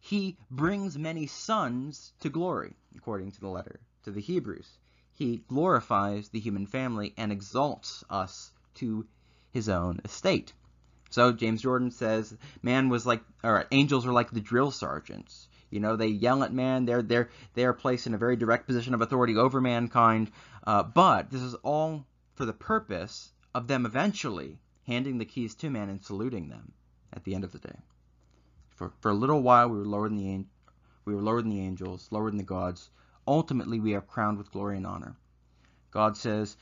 he 0.00 0.36
brings 0.50 0.98
many 0.98 1.28
sons 1.28 2.12
to 2.20 2.28
glory, 2.28 2.76
according 2.94 3.32
to 3.32 3.40
the 3.40 3.48
letter 3.48 3.80
to 4.02 4.10
the 4.10 4.20
Hebrews. 4.20 4.68
He 5.16 5.44
glorifies 5.46 6.28
the 6.28 6.40
human 6.40 6.66
family 6.66 7.14
and 7.16 7.30
exalts 7.30 8.02
us 8.10 8.50
to 8.74 9.06
his 9.52 9.68
own 9.68 10.00
estate. 10.04 10.52
So 11.10 11.32
James 11.32 11.62
Jordan 11.62 11.92
says 11.92 12.36
man 12.62 12.88
was 12.88 13.06
like, 13.06 13.22
or 13.44 13.66
angels 13.70 14.04
are 14.04 14.12
like 14.12 14.32
the 14.32 14.40
drill 14.40 14.72
sergeants. 14.72 15.46
You 15.70 15.78
know, 15.78 15.94
they 15.94 16.08
yell 16.08 16.42
at 16.42 16.52
man. 16.52 16.84
They're 16.84 17.02
they're 17.02 17.30
they 17.54 17.64
are 17.64 17.72
placed 17.72 18.08
in 18.08 18.14
a 18.14 18.18
very 18.18 18.34
direct 18.34 18.66
position 18.66 18.94
of 18.94 19.00
authority 19.00 19.36
over 19.36 19.60
mankind. 19.60 20.32
Uh, 20.66 20.82
but 20.82 21.30
this 21.30 21.42
is 21.42 21.54
all 21.62 22.06
for 22.34 22.44
the 22.44 22.52
purpose 22.52 23.32
of 23.54 23.68
them 23.68 23.86
eventually 23.86 24.58
handing 24.88 25.18
the 25.18 25.24
keys 25.24 25.54
to 25.54 25.70
man 25.70 25.88
and 25.88 26.04
saluting 26.04 26.48
them 26.48 26.72
at 27.12 27.22
the 27.22 27.36
end 27.36 27.44
of 27.44 27.52
the 27.52 27.60
day. 27.60 27.78
For 28.74 28.92
for 29.00 29.12
a 29.12 29.14
little 29.14 29.42
while 29.42 29.68
we 29.68 29.78
were 29.78 29.86
lower 29.86 30.08
than 30.08 30.18
the 30.18 30.44
we 31.04 31.14
were 31.14 31.22
lower 31.22 31.40
than 31.40 31.50
the 31.50 31.60
angels, 31.60 32.08
lower 32.10 32.30
than 32.30 32.38
the 32.38 32.44
gods. 32.44 32.90
Ultimately, 33.26 33.80
we 33.80 33.94
are 33.94 34.00
crowned 34.00 34.38
with 34.38 34.52
glory 34.52 34.76
and 34.76 34.86
honor. 34.86 35.16
God 35.90 36.16
says 36.16 36.56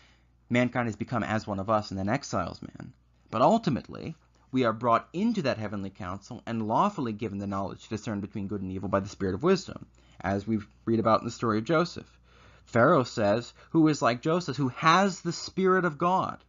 mankind 0.48 0.86
has 0.86 0.96
become 0.96 1.22
as 1.22 1.46
one 1.46 1.58
of 1.58 1.70
us 1.70 1.90
and 1.90 1.98
then 1.98 2.08
exiles 2.08 2.60
man. 2.62 2.92
But 3.30 3.42
ultimately, 3.42 4.14
we 4.52 4.64
are 4.64 4.72
brought 4.72 5.08
into 5.12 5.42
that 5.42 5.58
heavenly 5.58 5.90
council 5.90 6.42
and 6.46 6.68
lawfully 6.68 7.12
given 7.12 7.38
the 7.38 7.46
knowledge 7.46 7.84
to 7.84 7.88
discern 7.88 8.20
between 8.20 8.48
good 8.48 8.60
and 8.60 8.70
evil 8.70 8.88
by 8.88 9.00
the 9.00 9.08
spirit 9.08 9.34
of 9.34 9.42
wisdom, 9.42 9.86
as 10.20 10.46
we 10.46 10.60
read 10.84 11.00
about 11.00 11.20
in 11.20 11.24
the 11.24 11.30
story 11.30 11.58
of 11.58 11.64
Joseph. 11.64 12.18
Pharaoh 12.64 13.04
says, 13.04 13.54
Who 13.70 13.88
is 13.88 14.02
like 14.02 14.22
Joseph, 14.22 14.56
who 14.56 14.68
has 14.68 15.20
the 15.20 15.32
Spirit 15.32 15.84
of 15.84 15.98
God 15.98 16.44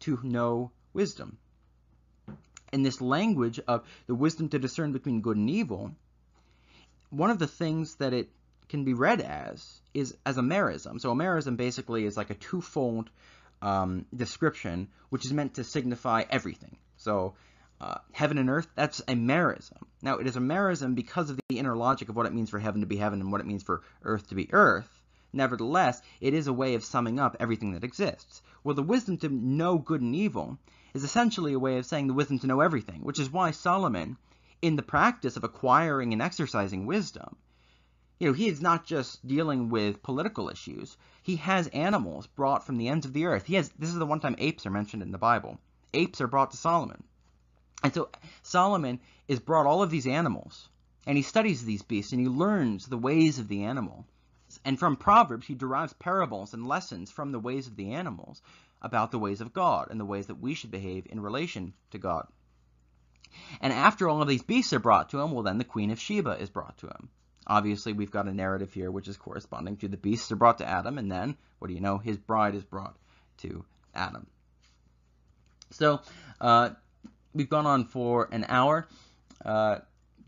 to 0.00 0.18
know 0.22 0.70
wisdom. 0.92 1.38
In 2.72 2.82
this 2.82 3.00
language 3.00 3.60
of 3.66 3.84
the 4.06 4.14
wisdom 4.14 4.48
to 4.50 4.58
discern 4.58 4.92
between 4.92 5.20
good 5.20 5.36
and 5.36 5.50
evil, 5.50 5.94
one 7.10 7.30
of 7.30 7.38
the 7.38 7.46
things 7.46 7.96
that 7.96 8.12
it 8.12 8.30
can 8.68 8.84
be 8.84 8.94
read 8.94 9.20
as 9.20 9.80
is 9.94 10.16
as 10.24 10.38
a 10.38 10.42
merism. 10.42 11.00
So 11.00 11.10
a 11.10 11.14
merism 11.14 11.56
basically 11.56 12.04
is 12.04 12.16
like 12.16 12.30
a 12.30 12.34
twofold 12.34 13.10
um, 13.62 14.06
description, 14.14 14.88
which 15.08 15.24
is 15.24 15.32
meant 15.32 15.54
to 15.54 15.64
signify 15.64 16.24
everything. 16.28 16.76
So 16.96 17.34
uh, 17.80 17.98
heaven 18.12 18.38
and 18.38 18.48
earth, 18.50 18.68
that's 18.74 19.00
a 19.00 19.14
merism. 19.14 19.82
Now, 20.02 20.16
it 20.16 20.26
is 20.26 20.36
a 20.36 20.40
merism 20.40 20.94
because 20.94 21.30
of 21.30 21.38
the 21.48 21.58
inner 21.58 21.76
logic 21.76 22.08
of 22.08 22.16
what 22.16 22.26
it 22.26 22.34
means 22.34 22.50
for 22.50 22.58
heaven 22.58 22.80
to 22.80 22.86
be 22.86 22.96
heaven 22.96 23.20
and 23.20 23.30
what 23.30 23.40
it 23.40 23.46
means 23.46 23.62
for 23.62 23.82
earth 24.02 24.28
to 24.28 24.34
be 24.34 24.52
earth. 24.52 25.02
Nevertheless, 25.32 26.00
it 26.20 26.32
is 26.32 26.46
a 26.46 26.52
way 26.52 26.74
of 26.74 26.84
summing 26.84 27.18
up 27.18 27.36
everything 27.38 27.72
that 27.72 27.84
exists. 27.84 28.40
Well, 28.64 28.74
the 28.74 28.82
wisdom 28.82 29.18
to 29.18 29.28
know 29.28 29.76
good 29.76 30.00
and 30.00 30.16
evil 30.16 30.58
is 30.94 31.04
essentially 31.04 31.52
a 31.52 31.58
way 31.58 31.76
of 31.76 31.84
saying 31.84 32.06
the 32.06 32.14
wisdom 32.14 32.38
to 32.38 32.46
know 32.46 32.60
everything, 32.60 33.02
which 33.02 33.20
is 33.20 33.30
why 33.30 33.50
Solomon, 33.50 34.16
in 34.62 34.76
the 34.76 34.82
practice 34.82 35.36
of 35.36 35.44
acquiring 35.44 36.14
and 36.14 36.22
exercising 36.22 36.86
wisdom, 36.86 37.36
you 38.18 38.28
know, 38.28 38.32
he 38.32 38.48
is 38.48 38.62
not 38.62 38.86
just 38.86 39.26
dealing 39.26 39.68
with 39.68 40.02
political 40.02 40.48
issues. 40.48 40.96
He 41.22 41.36
has 41.36 41.66
animals 41.68 42.26
brought 42.26 42.64
from 42.64 42.78
the 42.78 42.88
ends 42.88 43.04
of 43.04 43.12
the 43.12 43.26
earth. 43.26 43.44
He 43.44 43.56
has 43.56 43.68
this 43.78 43.90
is 43.90 43.98
the 43.98 44.06
one 44.06 44.20
time 44.20 44.36
apes 44.38 44.64
are 44.64 44.70
mentioned 44.70 45.02
in 45.02 45.12
the 45.12 45.18
Bible. 45.18 45.58
Apes 45.92 46.20
are 46.20 46.26
brought 46.26 46.52
to 46.52 46.56
Solomon. 46.56 47.02
And 47.82 47.92
so 47.92 48.08
Solomon 48.42 49.00
is 49.28 49.38
brought 49.38 49.66
all 49.66 49.82
of 49.82 49.90
these 49.90 50.06
animals, 50.06 50.70
and 51.06 51.16
he 51.16 51.22
studies 51.22 51.64
these 51.64 51.82
beasts, 51.82 52.12
and 52.12 52.20
he 52.20 52.28
learns 52.28 52.86
the 52.86 52.96
ways 52.96 53.38
of 53.38 53.48
the 53.48 53.64
animal. 53.64 54.06
And 54.64 54.78
from 54.78 54.96
Proverbs, 54.96 55.46
he 55.46 55.54
derives 55.54 55.92
parables 55.92 56.54
and 56.54 56.66
lessons 56.66 57.10
from 57.10 57.32
the 57.32 57.38
ways 57.38 57.66
of 57.66 57.76
the 57.76 57.92
animals 57.92 58.40
about 58.80 59.10
the 59.10 59.18
ways 59.18 59.42
of 59.42 59.52
God 59.52 59.88
and 59.90 60.00
the 60.00 60.06
ways 60.06 60.28
that 60.28 60.40
we 60.40 60.54
should 60.54 60.70
behave 60.70 61.06
in 61.10 61.20
relation 61.20 61.74
to 61.90 61.98
God. 61.98 62.26
And 63.60 63.72
after 63.72 64.08
all 64.08 64.22
of 64.22 64.28
these 64.28 64.42
beasts 64.42 64.72
are 64.72 64.78
brought 64.78 65.10
to 65.10 65.20
him, 65.20 65.32
well, 65.32 65.42
then 65.42 65.58
the 65.58 65.64
Queen 65.64 65.90
of 65.90 66.00
Sheba 66.00 66.40
is 66.40 66.48
brought 66.48 66.78
to 66.78 66.86
him. 66.86 67.10
Obviously, 67.46 67.92
we've 67.92 68.10
got 68.10 68.26
a 68.26 68.32
narrative 68.32 68.72
here 68.72 68.90
which 68.90 69.08
is 69.08 69.16
corresponding 69.16 69.76
to 69.78 69.88
the 69.88 69.96
beasts 69.96 70.32
are 70.32 70.36
brought 70.36 70.58
to 70.58 70.68
Adam, 70.68 70.98
and 70.98 71.10
then, 71.10 71.36
what 71.58 71.68
do 71.68 71.74
you 71.74 71.80
know, 71.80 71.98
his 71.98 72.16
bride 72.16 72.54
is 72.54 72.64
brought 72.64 72.96
to 73.38 73.64
Adam. 73.94 74.26
So, 75.70 76.00
uh, 76.40 76.70
we've 77.34 77.48
gone 77.48 77.66
on 77.66 77.84
for 77.84 78.28
an 78.32 78.46
hour. 78.48 78.88
Uh, 79.44 79.78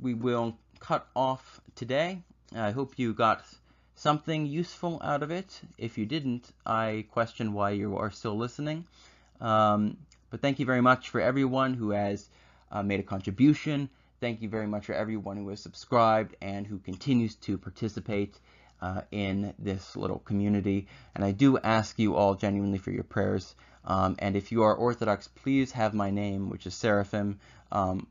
we 0.01 0.15
will 0.15 0.57
cut 0.81 1.07
off 1.17 1.61
today. 1.75 2.23
I 2.55 2.71
hope 2.71 2.99
you 2.99 3.15
got 3.15 3.45
something 3.97 4.47
useful 4.47 5.01
out 5.03 5.23
of 5.23 5.31
it. 5.31 5.61
If 5.77 5.99
you 5.99 6.07
didn't, 6.07 6.49
I 6.65 7.07
question 7.11 7.53
why 7.53 7.71
you 7.71 7.97
are 7.97 8.11
still 8.11 8.37
listening. 8.37 8.87
Um, 9.41 9.97
but 10.31 10.41
thank 10.41 10.59
you 10.59 10.67
very 10.67 10.81
much 10.81 11.09
for 11.09 11.21
everyone 11.21 11.75
who 11.75 11.91
has 11.91 12.29
uh, 12.71 12.83
made 12.83 13.01
a 13.01 13.03
contribution. 13.03 13.89
Thank 14.21 14.43
you 14.43 14.49
very 14.49 14.67
much 14.67 14.87
for 14.87 14.95
everyone 14.95 15.37
who 15.37 15.49
has 15.51 15.61
subscribed 15.61 16.35
and 16.41 16.67
who 16.67 16.79
continues 16.79 17.37
to 17.37 17.57
participate 17.57 18.37
uh, 18.83 19.03
in 19.13 19.55
this 19.59 19.97
little 19.97 20.19
community. 20.19 20.89
And 21.15 21.25
I 21.25 21.31
do 21.31 21.59
ask 21.59 21.99
you 21.99 22.17
all 22.17 22.35
genuinely 22.35 22.79
for 22.79 22.91
your 22.91 23.05
prayers. 23.05 23.55
Um, 23.85 24.17
and 24.19 24.37
if 24.37 24.51
you 24.51 24.63
are 24.65 24.75
Orthodox, 24.75 25.29
please 25.29 25.73
have 25.73 25.95
my 25.95 26.11
name, 26.11 26.51
which 26.51 26.67
is 26.67 26.75
Seraphim, 26.75 27.39
um, 27.71 28.09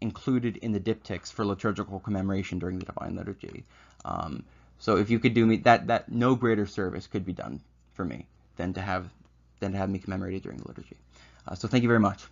included 0.00 0.56
in 0.56 0.72
the 0.72 0.80
diptychs 0.80 1.32
for 1.32 1.44
liturgical 1.44 2.00
commemoration 2.00 2.58
during 2.58 2.78
the 2.78 2.86
Divine 2.86 3.14
Liturgy. 3.14 3.64
Um, 4.04 4.44
so 4.78 4.96
if 4.96 5.08
you 5.08 5.20
could 5.20 5.34
do 5.34 5.46
me 5.46 5.58
that, 5.58 5.86
that 5.86 6.10
no 6.10 6.34
greater 6.34 6.66
service 6.66 7.06
could 7.06 7.24
be 7.24 7.32
done 7.32 7.60
for 7.94 8.04
me 8.04 8.26
than 8.56 8.74
to 8.74 8.80
have 8.80 9.08
than 9.60 9.72
to 9.72 9.78
have 9.78 9.88
me 9.88 10.00
commemorated 10.00 10.42
during 10.42 10.58
the 10.58 10.68
liturgy. 10.68 10.96
Uh, 11.46 11.54
so 11.54 11.68
thank 11.68 11.82
you 11.82 11.88
very 11.88 12.00
much. 12.00 12.26